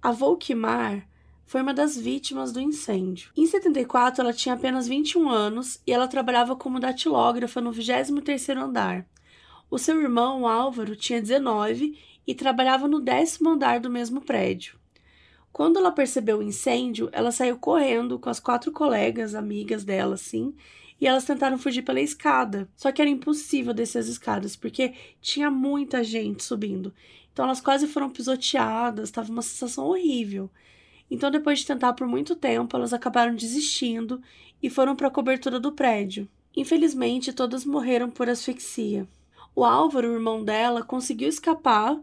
A 0.00 0.12
Volkmar 0.12 1.08
foi 1.48 1.62
uma 1.62 1.72
das 1.72 1.96
vítimas 1.96 2.52
do 2.52 2.60
incêndio. 2.60 3.30
Em 3.34 3.46
74, 3.46 4.20
ela 4.20 4.34
tinha 4.34 4.54
apenas 4.54 4.86
21 4.86 5.30
anos 5.30 5.80
e 5.86 5.90
ela 5.90 6.06
trabalhava 6.06 6.54
como 6.54 6.78
datilógrafa 6.78 7.58
no 7.58 7.72
23º 7.72 8.58
andar. 8.58 9.08
O 9.70 9.78
seu 9.78 9.98
irmão, 9.98 10.46
Álvaro, 10.46 10.94
tinha 10.94 11.22
19 11.22 11.98
e 12.26 12.34
trabalhava 12.34 12.86
no 12.86 13.00
décimo 13.00 13.48
andar 13.48 13.80
do 13.80 13.88
mesmo 13.88 14.20
prédio. 14.20 14.78
Quando 15.50 15.78
ela 15.78 15.90
percebeu 15.90 16.40
o 16.40 16.42
incêndio, 16.42 17.08
ela 17.12 17.32
saiu 17.32 17.56
correndo 17.56 18.18
com 18.18 18.28
as 18.28 18.38
quatro 18.38 18.70
colegas, 18.70 19.34
amigas 19.34 19.84
dela, 19.84 20.16
assim, 20.16 20.54
e 21.00 21.06
elas 21.06 21.24
tentaram 21.24 21.56
fugir 21.56 21.80
pela 21.80 21.98
escada. 21.98 22.68
Só 22.76 22.92
que 22.92 23.00
era 23.00 23.10
impossível 23.10 23.72
descer 23.72 24.00
as 24.00 24.08
escadas, 24.08 24.54
porque 24.54 24.92
tinha 25.18 25.50
muita 25.50 26.04
gente 26.04 26.44
subindo. 26.44 26.92
Então 27.32 27.46
elas 27.46 27.62
quase 27.62 27.86
foram 27.86 28.10
pisoteadas, 28.10 29.08
estava 29.08 29.32
uma 29.32 29.40
sensação 29.40 29.86
horrível. 29.86 30.50
Então, 31.10 31.30
depois 31.30 31.60
de 31.60 31.66
tentar 31.66 31.92
por 31.94 32.06
muito 32.06 32.36
tempo, 32.36 32.76
elas 32.76 32.92
acabaram 32.92 33.34
desistindo 33.34 34.20
e 34.62 34.68
foram 34.68 34.94
para 34.94 35.08
a 35.08 35.10
cobertura 35.10 35.58
do 35.58 35.72
prédio. 35.72 36.28
Infelizmente, 36.56 37.32
todas 37.32 37.64
morreram 37.64 38.10
por 38.10 38.28
asfixia. 38.28 39.08
O 39.54 39.64
Álvaro, 39.64 40.10
o 40.10 40.14
irmão 40.14 40.44
dela, 40.44 40.82
conseguiu 40.82 41.28
escapar, 41.28 41.98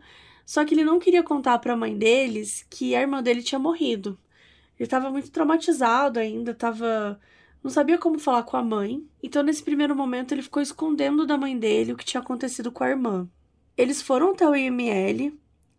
só 0.46 0.66
que 0.66 0.74
ele 0.74 0.84
não 0.84 1.00
queria 1.00 1.24
contar 1.24 1.60
para 1.60 1.74
a 1.74 1.78
mãe 1.78 1.98
deles 1.98 2.66
que 2.70 2.96
a 2.96 3.02
irmã 3.02 3.22
dele 3.22 3.44
tinha 3.44 3.60
morrido. 3.60 4.18
Ele 4.78 4.86
estava 4.86 5.10
muito 5.10 5.32
traumatizado 5.32 6.20
ainda, 6.20 6.52
estava 6.52 7.20
não 7.66 7.72
sabia 7.72 7.98
como 7.98 8.20
falar 8.20 8.44
com 8.44 8.58
a 8.58 8.62
mãe. 8.62 9.04
Então, 9.24 9.42
nesse 9.42 9.64
primeiro 9.64 9.96
momento, 9.96 10.34
ele 10.34 10.44
ficou 10.44 10.62
escondendo 10.62 11.26
da 11.26 11.36
mãe 11.36 11.58
dele 11.58 11.94
o 11.94 11.98
que 11.98 12.06
tinha 12.06 12.22
acontecido 12.22 12.72
com 12.72 12.84
a 12.84 12.90
irmã. 12.90 13.28
Eles 13.76 14.04
foram 14.04 14.34
até 14.34 14.48
o 14.48 14.56
IML, 14.56 15.36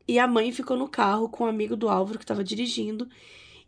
e 0.09 0.18
a 0.18 0.26
mãe 0.26 0.52
ficou 0.52 0.76
no 0.76 0.88
carro 0.88 1.28
com 1.28 1.44
o 1.44 1.46
um 1.46 1.50
amigo 1.50 1.76
do 1.76 1.88
Álvaro 1.88 2.18
que 2.18 2.24
estava 2.24 2.44
dirigindo. 2.44 3.09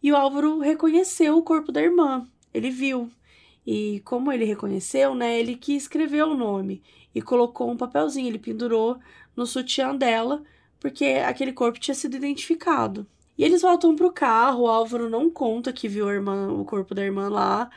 E 0.03 0.13
o 0.13 0.17
Álvaro 0.17 0.61
reconheceu 0.61 1.37
o 1.37 1.43
corpo 1.43 1.73
da 1.73 1.83
irmã. 1.83 2.27
Ele 2.55 2.71
viu. 2.71 3.11
E 3.67 4.01
como 4.05 4.33
ele 4.33 4.45
reconheceu, 4.45 5.15
né, 5.15 5.39
ele 5.39 5.57
que 5.57 5.75
escreveu 5.75 6.29
o 6.29 6.37
nome 6.37 6.83
e 7.15 7.21
colocou 7.21 7.71
um 7.71 7.77
papelzinho, 7.77 8.29
ele 8.29 8.39
pendurou 8.39 8.99
no 9.37 9.47
sutiã 9.47 9.95
dela, 9.95 10.43
porque 10.81 11.05
aquele 11.27 11.53
corpo 11.53 11.79
tinha 11.79 11.95
sido 11.95 12.17
identificado. 12.17 13.07
E 13.37 13.45
eles 13.45 13.63
voltam 13.63 13.95
pro 13.95 14.13
carro, 14.13 14.63
o 14.63 14.69
Álvaro 14.69 15.11
não 15.11 15.31
conta 15.31 15.73
que 15.73 15.89
viu 15.89 16.09
irmã, 16.09 16.51
o 16.53 16.65
corpo 16.65 16.95
da 16.95 17.05
irmã 17.05 17.29
lá. 17.29 17.71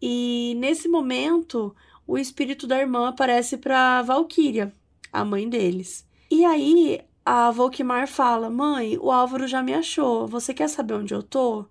E 0.00 0.54
nesse 0.58 0.88
momento, 0.88 1.74
o 2.06 2.16
espírito 2.16 2.66
da 2.66 2.78
irmã 2.78 3.08
aparece 3.08 3.56
para 3.56 4.02
Valquíria, 4.02 4.72
a 5.12 5.24
mãe 5.24 5.48
deles. 5.48 6.06
E 6.30 6.44
aí 6.44 7.00
a 7.26 7.50
Volkmar 7.50 8.06
fala: 8.06 8.48
Mãe, 8.48 8.96
o 8.98 9.10
Álvaro 9.10 9.48
já 9.48 9.60
me 9.60 9.74
achou. 9.74 10.28
Você 10.28 10.54
quer 10.54 10.68
saber 10.68 10.94
onde 10.94 11.12
eu 11.12 11.24
tô? 11.24 11.66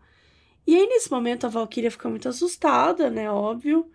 E 0.68 0.76
aí, 0.76 0.86
nesse 0.86 1.10
momento, 1.10 1.45
a 1.45 1.49
Valkyria 1.49 1.89
fica 1.89 2.10
muito 2.10 2.28
assustada, 2.28 3.10
né? 3.10 3.32
Óbvio. 3.32 3.89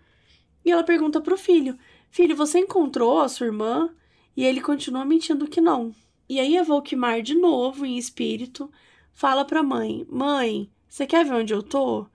E 0.65 0.71
ela 0.71 0.83
pergunta 0.83 1.21
pro 1.21 1.37
filho: 1.37 1.77
Filho, 2.09 2.35
você 2.35 2.59
encontrou 2.59 3.21
a 3.21 3.29
sua 3.29 3.45
irmã? 3.45 3.93
E 4.35 4.43
ele 4.43 4.59
continua 4.59 5.05
mentindo 5.05 5.47
que 5.47 5.61
não. 5.61 5.93
E 6.27 6.39
aí, 6.39 6.57
a 6.57 6.63
Volkmar, 6.63 7.21
de 7.21 7.35
novo, 7.35 7.85
em 7.85 7.97
espírito, 7.97 8.71
fala 9.13 9.45
pra 9.45 9.61
mãe: 9.61 10.05
Mãe, 10.09 10.71
você 10.89 11.05
quer 11.05 11.23
ver 11.23 11.35
onde 11.35 11.53
eu 11.53 11.61
tô? 11.61 12.07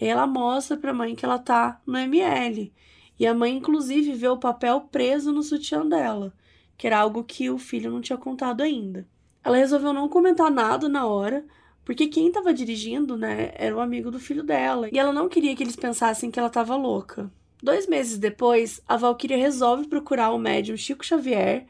E 0.00 0.04
aí 0.04 0.10
ela 0.10 0.26
mostra 0.26 0.78
pra 0.78 0.94
mãe 0.94 1.14
que 1.14 1.26
ela 1.26 1.38
tá 1.38 1.80
no 1.86 1.98
ML. 1.98 2.72
E 3.18 3.26
a 3.26 3.34
mãe, 3.34 3.54
inclusive, 3.56 4.12
vê 4.14 4.28
o 4.28 4.38
papel 4.38 4.80
preso 4.90 5.30
no 5.30 5.42
sutiã 5.42 5.86
dela 5.86 6.34
que 6.76 6.86
era 6.86 6.98
algo 6.98 7.24
que 7.24 7.50
o 7.50 7.58
filho 7.58 7.90
não 7.90 8.00
tinha 8.00 8.18
contado 8.18 8.62
ainda. 8.62 9.06
Ela 9.42 9.58
resolveu 9.58 9.92
não 9.92 10.08
comentar 10.08 10.50
nada 10.50 10.88
na 10.88 11.06
hora, 11.06 11.44
porque 11.84 12.06
quem 12.06 12.28
estava 12.28 12.52
dirigindo, 12.52 13.16
né, 13.16 13.52
era 13.54 13.76
o 13.76 13.80
amigo 13.80 14.10
do 14.10 14.18
filho 14.18 14.42
dela, 14.42 14.88
e 14.90 14.98
ela 14.98 15.12
não 15.12 15.28
queria 15.28 15.54
que 15.54 15.62
eles 15.62 15.76
pensassem 15.76 16.30
que 16.30 16.38
ela 16.38 16.48
estava 16.48 16.74
louca. 16.76 17.30
Dois 17.62 17.86
meses 17.86 18.18
depois, 18.18 18.80
a 18.86 18.96
Valkyria 18.96 19.36
resolve 19.36 19.86
procurar 19.86 20.30
o 20.32 20.38
médium 20.38 20.76
Chico 20.76 21.04
Xavier 21.04 21.66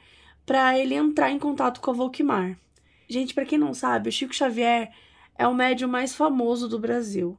para 0.47 0.79
ele 0.79 0.95
entrar 0.95 1.31
em 1.31 1.39
contato 1.39 1.81
com 1.81 1.91
a 1.91 1.95
Volkmar. 1.95 2.59
Gente, 3.09 3.35
para 3.35 3.45
quem 3.45 3.59
não 3.59 3.75
sabe, 3.75 4.09
o 4.09 4.13
Chico 4.13 4.35
Xavier 4.35 4.93
é 5.37 5.47
o 5.47 5.55
médium 5.55 5.89
mais 5.89 6.15
famoso 6.15 6.69
do 6.69 6.79
Brasil. 6.79 7.39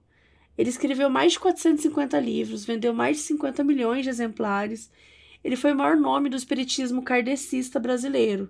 Ele 0.58 0.70
escreveu 0.70 1.10
mais 1.10 1.34
de 1.34 1.40
450 1.40 2.20
livros, 2.20 2.66
vendeu 2.66 2.94
mais 2.94 3.18
de 3.18 3.24
50 3.24 3.64
milhões 3.64 4.04
de 4.04 4.10
exemplares 4.10 4.90
ele 5.46 5.56
foi 5.56 5.74
o 5.74 5.76
maior 5.76 5.96
nome 5.96 6.28
do 6.28 6.36
espiritismo 6.36 7.04
kardecista 7.04 7.80
brasileiro. 7.80 8.50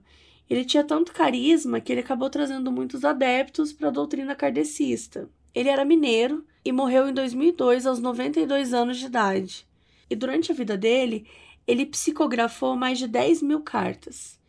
Ele 0.49 0.63
tinha 0.63 0.81
tanto 0.81 1.11
carisma 1.11 1.81
que 1.81 1.91
ele 1.91 1.99
acabou 1.99 2.29
trazendo 2.29 2.71
muitos 2.71 3.03
adeptos 3.03 3.73
para 3.73 3.89
a 3.89 3.91
doutrina 3.91 4.33
kardecista. 4.33 5.29
Ele 5.53 5.67
era 5.67 5.83
mineiro 5.83 6.45
e 6.63 6.71
morreu 6.71 7.09
em 7.09 7.13
2002 7.13 7.85
aos 7.85 7.99
92 7.99 8.73
anos 8.73 8.95
de 8.95 9.07
idade. 9.07 9.67
E 10.09 10.15
durante 10.15 10.53
a 10.53 10.55
vida 10.55 10.77
dele, 10.77 11.27
ele 11.67 11.85
psicografou 11.85 12.77
mais 12.77 12.97
de 12.97 13.09
10 13.09 13.41
mil 13.41 13.59
cartas. 13.59 14.39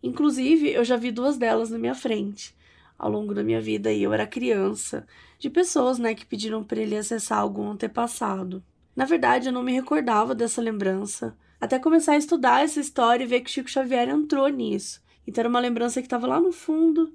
Inclusive, 0.00 0.70
eu 0.70 0.84
já 0.84 0.96
vi 0.96 1.10
duas 1.10 1.36
delas 1.36 1.70
na 1.70 1.78
minha 1.78 1.94
frente 1.96 2.54
ao 2.96 3.10
longo 3.10 3.34
da 3.34 3.42
minha 3.42 3.60
vida 3.60 3.92
e 3.92 4.04
eu 4.04 4.12
era 4.12 4.28
criança, 4.28 5.04
de 5.40 5.50
pessoas, 5.50 5.98
né, 5.98 6.14
que 6.14 6.24
pediram 6.24 6.62
para 6.62 6.80
ele 6.80 6.96
acessar 6.96 7.40
algum 7.40 7.72
antepassado. 7.72 8.62
Na 8.94 9.04
verdade, 9.04 9.48
eu 9.48 9.52
não 9.52 9.64
me 9.64 9.72
recordava 9.72 10.36
dessa 10.36 10.62
lembrança, 10.62 11.36
até 11.60 11.78
começar 11.78 12.12
a 12.12 12.18
estudar 12.18 12.62
essa 12.62 12.80
história 12.80 13.24
e 13.24 13.26
ver 13.26 13.40
que 13.40 13.50
Chico 13.50 13.70
Xavier 13.70 14.08
entrou 14.08 14.48
nisso. 14.48 15.00
Então 15.26 15.42
era 15.42 15.48
uma 15.48 15.60
lembrança 15.60 16.00
que 16.00 16.06
estava 16.06 16.26
lá 16.26 16.40
no 16.40 16.52
fundo, 16.52 17.12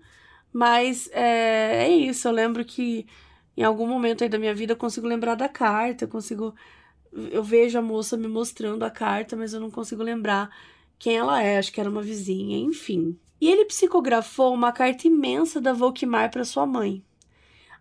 mas 0.51 1.09
é, 1.13 1.85
é, 1.85 1.89
isso. 1.89 2.27
Eu 2.27 2.31
lembro 2.31 2.65
que 2.65 3.05
em 3.55 3.63
algum 3.63 3.87
momento 3.87 4.23
aí 4.23 4.29
da 4.29 4.39
minha 4.39 4.53
vida 4.53 4.73
eu 4.73 4.77
consigo 4.77 5.07
lembrar 5.07 5.35
da 5.35 5.47
carta, 5.47 6.05
eu 6.05 6.09
consigo. 6.09 6.53
Eu 7.13 7.43
vejo 7.43 7.77
a 7.77 7.81
moça 7.81 8.15
me 8.15 8.27
mostrando 8.27 8.83
a 8.83 8.89
carta, 8.89 9.35
mas 9.35 9.53
eu 9.53 9.59
não 9.59 9.69
consigo 9.69 10.01
lembrar 10.01 10.49
quem 10.97 11.17
ela 11.17 11.41
é. 11.41 11.57
Acho 11.57 11.71
que 11.71 11.79
era 11.79 11.89
uma 11.89 12.01
vizinha, 12.01 12.57
enfim. 12.57 13.17
E 13.39 13.49
ele 13.49 13.65
psicografou 13.65 14.53
uma 14.53 14.71
carta 14.71 15.07
imensa 15.07 15.59
da 15.59 15.73
Volkmar 15.73 16.31
para 16.31 16.45
sua 16.45 16.65
mãe. 16.65 17.03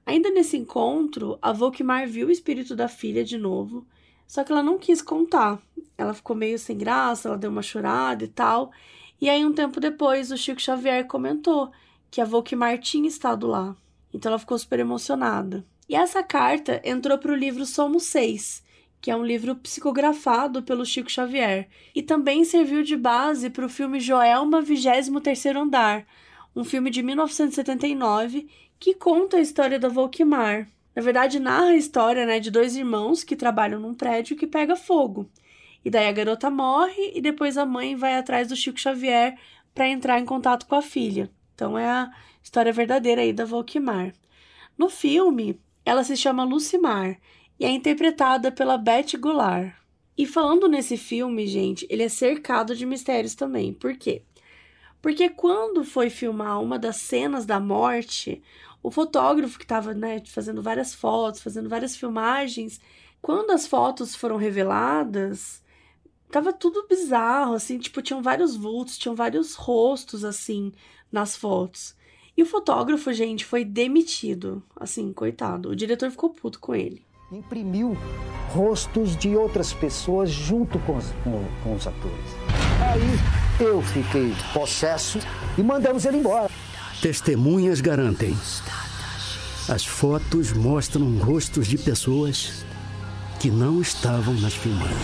Ainda 0.07 0.31
nesse 0.31 0.57
encontro, 0.57 1.39
a 1.41 1.53
Volkmar 1.53 2.09
viu 2.09 2.29
o 2.29 2.31
espírito 2.31 2.75
da 2.75 2.89
filha 2.89 3.23
de 3.23 3.39
novo 3.39 3.87
só 4.31 4.45
que 4.45 4.53
ela 4.53 4.63
não 4.63 4.79
quis 4.79 5.03
contar. 5.03 5.61
Ela 5.99 6.15
ficou 6.15 6.37
meio 6.37 6.57
sem 6.57 6.79
graça, 6.79 7.27
ela 7.27 7.37
deu 7.37 7.51
uma 7.51 7.63
chorada 7.63 8.23
e 8.23 8.29
tal. 8.29 8.71
E 9.21 9.29
aí, 9.29 9.45
um 9.45 9.53
tempo 9.53 9.81
depois, 9.81 10.31
o 10.31 10.37
Chico 10.37 10.61
Xavier 10.61 11.05
comentou 11.09 11.73
que 12.09 12.21
a 12.21 12.25
Volkmar 12.25 12.79
tinha 12.79 13.09
estado 13.09 13.49
lá. 13.49 13.75
Então 14.15 14.31
ela 14.31 14.39
ficou 14.39 14.57
super 14.57 14.79
emocionada. 14.79 15.67
E 15.89 15.97
essa 15.97 16.23
carta 16.23 16.81
entrou 16.85 17.19
para 17.19 17.33
o 17.33 17.35
livro 17.35 17.67
Somos 17.67 18.05
Seis, 18.05 18.63
que 19.01 19.11
é 19.11 19.17
um 19.17 19.25
livro 19.25 19.57
psicografado 19.57 20.63
pelo 20.63 20.87
Chico 20.87 21.11
Xavier. 21.11 21.69
E 21.93 22.01
também 22.01 22.45
serviu 22.45 22.85
de 22.85 22.97
base 22.97 23.51
para 23.51 23.67
o 23.67 23.69
filme 23.69 23.99
Joelma, 23.99 24.63
23 24.63 25.47
Andar, 25.47 26.07
um 26.55 26.63
filme 26.63 26.89
de 26.89 27.03
1979 27.03 28.49
que 28.79 28.95
conta 28.95 29.39
a 29.39 29.41
história 29.41 29.77
da 29.77 29.89
Volkmar. 29.89 30.69
Na 30.95 31.03
verdade, 31.03 31.39
narra 31.39 31.69
a 31.69 31.77
história 31.77 32.27
né, 32.27 32.41
de 32.41 32.51
dois 32.51 32.77
irmãos 32.77 33.23
que 33.23 33.37
trabalham 33.37 33.81
num 33.81 33.95
prédio 33.95 34.37
que 34.37 34.47
pega 34.47 34.75
fogo. 34.77 35.31
E 35.85 35.91
daí 35.91 36.07
a 36.07 36.13
garota 36.13 36.51
morre 36.51 37.13
e 37.15 37.21
depois 37.21 37.57
a 37.57 37.65
mãe 37.65 37.97
vai 37.97 38.17
atrás 38.17 38.49
do 38.49 38.57
Chico 38.57 38.79
Xavier 38.79 39.39
para 39.75 39.89
entrar 39.89 40.19
em 40.19 40.25
contato 40.25 40.67
com 40.67 40.75
a 40.75 40.83
filha. 40.83 41.31
Então 41.55 41.79
é 41.79 41.87
a 41.87 42.11
história 42.43 42.73
verdadeira 42.73 43.23
aí 43.23 43.33
da 43.33 43.45
Volkmar. 43.45 44.13
No 44.77 44.89
filme, 44.89 45.61
ela 45.85 46.05
se 46.05 46.17
chama 46.17 46.45
Lucimar 46.45 47.19
e 47.59 47.65
é 47.65 47.71
interpretada 47.71 48.51
pela 48.51 48.77
Beth 48.77 49.17
Goulart. 49.19 49.75
E 50.17 50.27
falando 50.27 50.69
nesse 50.69 50.97
filme, 50.97 51.47
gente, 51.47 51.87
ele 51.89 52.03
é 52.03 52.09
cercado 52.09 52.75
de 52.75 52.85
mistérios 52.85 53.35
também. 53.35 53.73
Por 53.73 53.97
quê? 53.97 54.23
Porque 55.01 55.31
quando 55.31 55.83
foi 55.83 56.11
filmar 56.11 56.61
uma 56.61 56.79
das 56.79 56.97
cenas 56.97 57.47
da 57.47 57.59
morte, 57.59 58.43
o 58.83 58.91
fotógrafo 58.91 59.59
que 59.59 59.65
estava 59.65 59.95
né, 59.95 60.23
fazendo 60.27 60.63
várias 60.63 60.95
fotos, 60.95 61.41
fazendo 61.41 61.69
várias 61.69 61.97
filmagens, 61.97 62.81
quando 63.21 63.51
as 63.51 63.67
fotos 63.67 64.15
foram 64.15 64.37
reveladas, 64.37 65.63
tava 66.31 66.53
tudo 66.53 66.87
bizarro, 66.89 67.55
assim, 67.55 67.79
tipo, 67.79 68.01
tinham 68.01 68.23
vários 68.23 68.57
vultos, 68.57 68.97
tinham 68.97 69.15
vários 69.15 69.55
rostos, 69.55 70.25
assim, 70.25 70.73
nas 71.13 71.37
fotos. 71.37 71.95
E 72.37 72.43
o 72.43 72.47
fotógrafo, 72.47 73.13
gente, 73.13 73.45
foi 73.45 73.65
demitido. 73.65 74.63
Assim, 74.75 75.13
coitado. 75.13 75.71
O 75.71 75.77
diretor 75.77 76.11
ficou 76.11 76.31
puto 76.31 76.59
com 76.59 76.75
ele. 76.75 77.05
Imprimiu 77.31 77.97
rostos 78.49 79.17
de 79.17 79.37
outras 79.37 79.73
pessoas 79.75 80.31
junto 80.31 80.79
com 80.81 80.97
os, 80.97 81.11
com, 81.23 81.45
com 81.63 81.75
os 81.75 81.87
atores. 81.87 82.19
Aí 82.81 83.65
eu 83.65 83.83
fiquei 83.83 84.33
possesso 84.55 85.19
e 85.59 85.63
mandamos 85.63 86.05
ele 86.07 86.17
embora. 86.17 86.51
Testemunhas 87.01 87.81
garantem. 87.81 88.37
As 89.71 89.87
fotos 89.87 90.53
mostram 90.53 91.17
rostos 91.19 91.67
de 91.67 91.79
pessoas 91.79 92.63
que 93.41 93.51
não 93.51 93.81
estavam 93.81 94.35
nas 94.35 94.53
filmagens. 94.55 94.99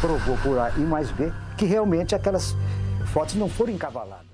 Provou 0.00 0.38
por 0.38 0.56
A 0.58 0.70
e 0.76 0.82
mais 0.82 1.10
B 1.10 1.32
que 1.58 1.64
realmente 1.64 2.14
aquelas 2.14 2.54
fotos 3.12 3.34
não 3.34 3.48
foram 3.48 3.72
encavaladas. 3.72 4.26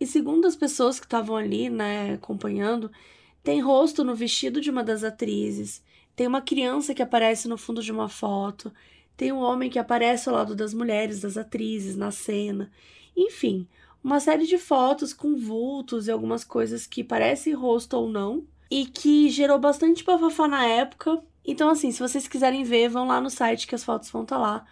E 0.00 0.06
segundo 0.06 0.46
as 0.46 0.56
pessoas 0.56 0.98
que 0.98 1.04
estavam 1.04 1.36
ali, 1.36 1.68
né, 1.68 2.14
acompanhando, 2.14 2.90
Tem 3.42 3.60
rosto 3.60 4.04
no 4.04 4.14
vestido 4.14 4.60
de 4.60 4.70
uma 4.70 4.84
das 4.84 5.02
atrizes, 5.02 5.82
tem 6.14 6.26
uma 6.26 6.42
criança 6.42 6.94
que 6.94 7.02
aparece 7.02 7.48
no 7.48 7.56
fundo 7.56 7.82
de 7.82 7.90
uma 7.90 8.08
foto, 8.08 8.72
tem 9.16 9.32
um 9.32 9.38
homem 9.38 9.70
que 9.70 9.78
aparece 9.78 10.28
ao 10.28 10.34
lado 10.34 10.54
das 10.54 10.74
mulheres, 10.74 11.20
das 11.20 11.36
atrizes, 11.38 11.96
na 11.96 12.10
cena. 12.10 12.70
Enfim, 13.16 13.66
uma 14.02 14.20
série 14.20 14.46
de 14.46 14.58
fotos 14.58 15.12
com 15.12 15.36
vultos 15.36 16.06
e 16.08 16.10
algumas 16.10 16.42
coisas 16.44 16.86
que 16.86 17.04
parecem 17.04 17.52
rosto 17.52 17.94
ou 17.94 18.08
não, 18.08 18.44
e 18.70 18.86
que 18.86 19.28
gerou 19.28 19.58
bastante 19.58 20.04
bafafá 20.04 20.46
na 20.46 20.64
época. 20.64 21.22
Então, 21.44 21.68
assim, 21.68 21.90
se 21.90 22.00
vocês 22.00 22.28
quiserem 22.28 22.62
ver, 22.62 22.88
vão 22.88 23.06
lá 23.06 23.20
no 23.20 23.28
site 23.28 23.66
que 23.66 23.74
as 23.74 23.84
fotos 23.84 24.10
vão 24.10 24.22
estar 24.22 24.36
tá 24.36 24.42
lá, 24.42 24.66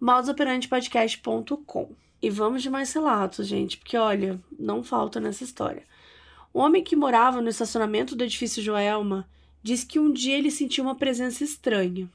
modusoperantepodcast.com. 0.00 1.90
E 2.20 2.30
vamos 2.30 2.62
de 2.62 2.70
mais 2.70 2.92
relatos, 2.92 3.46
gente, 3.46 3.76
porque 3.78 3.96
olha, 3.96 4.40
não 4.58 4.82
falta 4.82 5.20
nessa 5.20 5.44
história. 5.44 5.84
O 6.52 6.58
homem 6.58 6.82
que 6.82 6.96
morava 6.96 7.40
no 7.40 7.48
estacionamento 7.48 8.16
do 8.16 8.24
edifício 8.24 8.62
Joelma 8.62 9.28
disse 9.62 9.86
que 9.86 9.98
um 9.98 10.12
dia 10.12 10.36
ele 10.36 10.50
sentiu 10.50 10.84
uma 10.84 10.94
presença 10.94 11.44
estranha. 11.44 12.08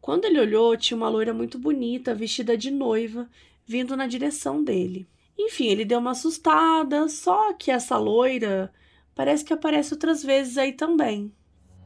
Quando 0.00 0.24
ele 0.24 0.40
olhou, 0.40 0.76
tinha 0.76 0.96
uma 0.96 1.08
loira 1.08 1.32
muito 1.32 1.58
bonita, 1.58 2.14
vestida 2.14 2.56
de 2.56 2.70
noiva, 2.70 3.28
vindo 3.64 3.96
na 3.96 4.06
direção 4.06 4.62
dele. 4.62 5.06
Enfim, 5.38 5.68
ele 5.68 5.84
deu 5.84 5.98
uma 5.98 6.12
assustada, 6.12 7.08
só 7.08 7.52
que 7.54 7.70
essa 7.70 7.96
loira 7.96 8.72
parece 9.14 9.44
que 9.44 9.52
aparece 9.52 9.94
outras 9.94 10.22
vezes 10.22 10.56
aí 10.58 10.72
também. 10.72 11.32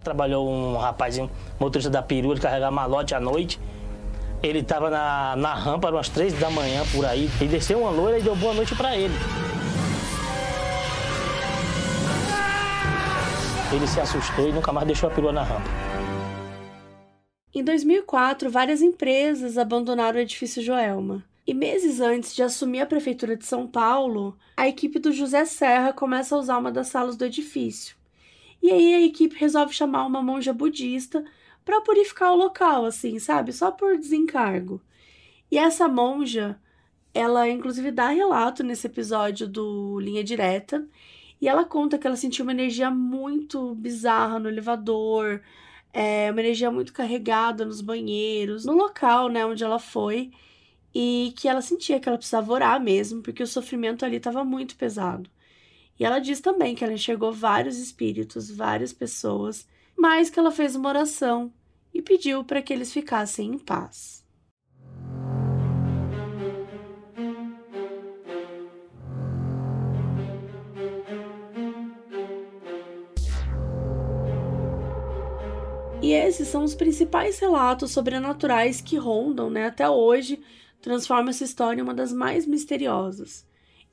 Trabalhou 0.03 0.49
um 0.49 0.77
rapazinho, 0.77 1.31
motorista 1.59 1.91
da 1.91 2.03
perua, 2.03 2.35
de 2.35 2.41
carregar 2.41 2.71
malote 2.71 3.15
à 3.15 3.21
noite. 3.21 3.59
Ele 4.43 4.61
estava 4.61 4.91
na, 4.91 5.35
na 5.37 5.55
rampa, 5.55 5.91
umas 5.91 6.09
três 6.09 6.33
da 6.39 6.51
manhã 6.51 6.83
por 6.93 7.05
aí. 7.05 7.29
Ele 7.41 7.51
desceu 7.51 7.81
uma 7.81 7.91
loira 7.91 8.19
e 8.19 8.23
deu 8.23 8.37
boa 8.37 8.55
noite 8.55 8.75
para 8.75 8.97
ele. 8.97 9.15
Ele 13.73 13.87
se 13.87 14.01
assustou 14.01 14.49
e 14.49 14.53
nunca 14.53 14.73
mais 14.73 14.87
deixou 14.87 15.09
a 15.09 15.13
perua 15.13 15.33
na 15.33 15.43
rampa. 15.43 15.69
Em 17.53 17.65
2004, 17.65 18.51
várias 18.51 18.83
empresas 18.83 19.59
abandonaram 19.59 20.19
o 20.19 20.21
edifício 20.21 20.63
Joelma. 20.63 21.25
E 21.47 21.55
meses 21.55 22.01
antes 22.01 22.35
de 22.35 22.43
assumir 22.43 22.81
a 22.81 22.87
prefeitura 22.87 23.37
de 23.37 23.47
São 23.47 23.69
Paulo, 23.69 24.37
a 24.57 24.67
equipe 24.67 24.99
do 24.99 25.13
José 25.13 25.45
Serra 25.45 25.93
começa 25.93 26.35
a 26.35 26.39
usar 26.39 26.59
uma 26.59 26.73
das 26.73 26.89
salas 26.89 27.17
do 27.17 27.25
edifício. 27.25 27.97
E 28.61 28.69
aí 28.71 28.95
a 28.95 29.01
equipe 29.03 29.37
resolve 29.37 29.73
chamar 29.73 30.07
uma 30.07 30.21
monja 30.21 30.53
budista 30.53 31.25
para 31.65 31.81
purificar 31.81 32.33
o 32.33 32.37
local, 32.37 32.85
assim, 32.85 33.21
sabe? 33.21 33.53
Só 33.53 33.71
por 33.71 33.97
desencargo. 33.97 34.83
E 35.49 35.57
essa 35.57 35.87
monja, 35.87 36.61
ela 37.15 37.49
inclusive 37.49 37.93
dá 37.93 38.09
relato 38.09 38.65
nesse 38.65 38.89
episódio 38.89 39.47
do 39.47 40.01
Linha 40.01 40.25
Direta, 40.25 40.85
e 41.41 41.49
ela 41.49 41.65
conta 41.65 41.97
que 41.97 42.09
ela 42.09 42.17
sentiu 42.17 42.45
uma 42.45 42.53
energia 42.53 42.91
muito 42.91 43.73
bizarra 43.77 44.41
no 44.41 44.49
elevador, 44.49 45.43
é, 45.93 46.29
uma 46.33 46.41
energia 46.41 46.73
muito 46.73 46.93
carregada 46.93 47.65
nos 47.65 47.81
banheiros, 47.81 48.65
no 48.65 48.73
local, 48.73 49.29
né, 49.29 49.47
onde 49.47 49.63
ela 49.63 49.79
foi 49.79 50.33
e 50.99 51.35
que 51.37 51.47
ela 51.47 51.61
sentia 51.61 52.01
que 52.01 52.09
ela 52.09 52.17
precisava 52.17 52.51
orar 52.51 52.83
mesmo, 52.83 53.21
porque 53.21 53.43
o 53.43 53.47
sofrimento 53.47 54.03
ali 54.03 54.17
estava 54.17 54.43
muito 54.43 54.77
pesado. 54.77 55.29
E 56.01 56.07
ela 56.07 56.19
diz 56.19 56.41
também 56.41 56.75
que 56.75 56.83
ela 56.83 56.95
enxergou 56.95 57.35
vários 57.35 57.77
espíritos, 57.77 58.51
várias 58.51 58.95
pessoas, 58.95 59.69
mas 59.95 60.31
que 60.31 60.39
ela 60.39 60.51
fez 60.51 60.75
uma 60.75 60.89
oração 60.89 61.53
e 61.93 62.01
pediu 62.01 62.43
para 62.45 62.63
que 62.63 62.73
eles 62.73 62.95
ficassem 62.95 63.51
em 63.53 63.59
paz. 63.59 64.25
E 76.01 76.13
esses 76.15 76.49
são 76.49 76.65
os 76.65 76.75
principais 76.75 77.39
relatos 77.39 77.91
sobrenaturais 77.91 78.81
que 78.81 78.97
rondam 78.97 79.51
né, 79.51 79.67
até 79.67 79.91
hoje 79.91 80.43
transforma 80.87 81.31
essa 81.31 81.43
história 81.43 81.81
em 81.81 81.83
uma 81.83 81.93
das 81.93 82.13
mais 82.13 82.47
misteriosas. 82.47 83.45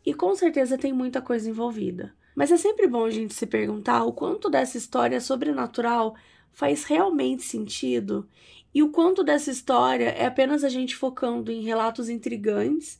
E 0.06 0.14
com 0.14 0.36
certeza 0.36 0.78
tem 0.78 0.94
muita 0.94 1.24
coisa 1.24 1.50
envolvida. 1.50 2.14
Mas 2.36 2.52
é 2.52 2.58
sempre 2.58 2.86
bom 2.86 3.06
a 3.06 3.10
gente 3.10 3.34
se 3.34 3.48
perguntar 3.48 4.04
o 4.04 4.14
quanto 4.14 4.48
dessa 4.48 4.78
história 4.78 5.20
sobrenatural 5.20 6.16
faz 6.52 6.84
realmente 6.84 7.41
sentido 7.41 8.30
e 8.72 8.84
o 8.84 8.89
quanto 8.89 9.24
dessa 9.24 9.50
história 9.50 10.10
é 10.10 10.28
apenas 10.28 10.64
a 10.64 10.70
gente 10.70 10.96
focando 10.96 11.52
em 11.52 11.64
relatos 11.64 12.10
intrigantes 12.10 13.00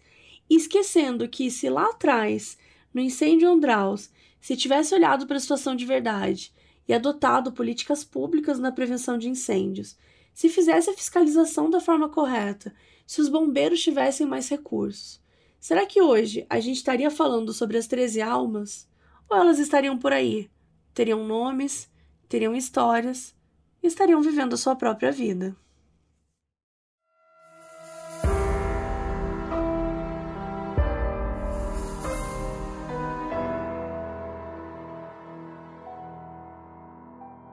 e 0.50 0.56
esquecendo 0.56 1.30
que 1.30 1.52
se 1.52 1.70
lá 1.70 1.92
atrás, 1.92 2.58
no 2.92 3.00
incêndio 3.00 3.48
Andraus, 3.48 4.10
se 4.42 4.58
tivesse 4.58 4.96
olhado 4.96 5.28
para 5.28 5.38
a 5.38 5.40
situação 5.40 5.76
de 5.76 5.86
verdade 5.86 6.52
e 6.88 6.94
adotado 6.96 7.52
políticas 7.52 8.04
públicas 8.04 8.58
na 8.58 8.72
prevenção 8.72 9.20
de 9.20 9.30
incêndios, 9.30 9.96
se 10.34 10.50
fizesse 10.50 10.90
a 10.90 10.94
fiscalização 10.94 11.70
da 11.70 11.80
forma 11.80 12.10
correta 12.10 12.74
se 13.14 13.22
os 13.22 13.30
bombeiros 13.30 13.80
tivessem 13.80 14.26
mais 14.26 14.50
recursos. 14.50 15.22
Será 15.60 15.86
que 15.86 16.02
hoje 16.02 16.48
a 16.50 16.60
gente 16.60 16.78
estaria 16.78 17.12
falando 17.12 17.54
sobre 17.54 17.78
as 17.78 17.86
13 17.86 18.24
almas? 18.24 18.90
Ou 19.30 19.38
elas 19.38 19.60
estariam 19.60 19.96
por 20.00 20.12
aí? 20.12 20.50
Teriam 20.96 21.24
nomes, 21.24 21.88
teriam 22.28 22.56
histórias 22.56 23.36
e 23.84 23.86
estariam 23.86 24.20
vivendo 24.20 24.56
a 24.56 24.58
sua 24.58 24.76
própria 24.76 25.12
vida. 25.12 25.56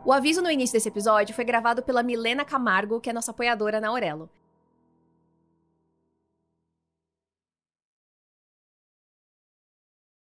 O 0.06 0.10
aviso 0.10 0.40
no 0.40 0.50
início 0.50 0.72
desse 0.72 0.88
episódio 0.88 1.34
foi 1.34 1.44
gravado 1.44 1.82
pela 1.82 2.02
Milena 2.02 2.46
Camargo, 2.46 2.98
que 2.98 3.10
é 3.10 3.12
nossa 3.12 3.32
apoiadora 3.32 3.78
na 3.78 3.88
Aurelo. 3.88 4.30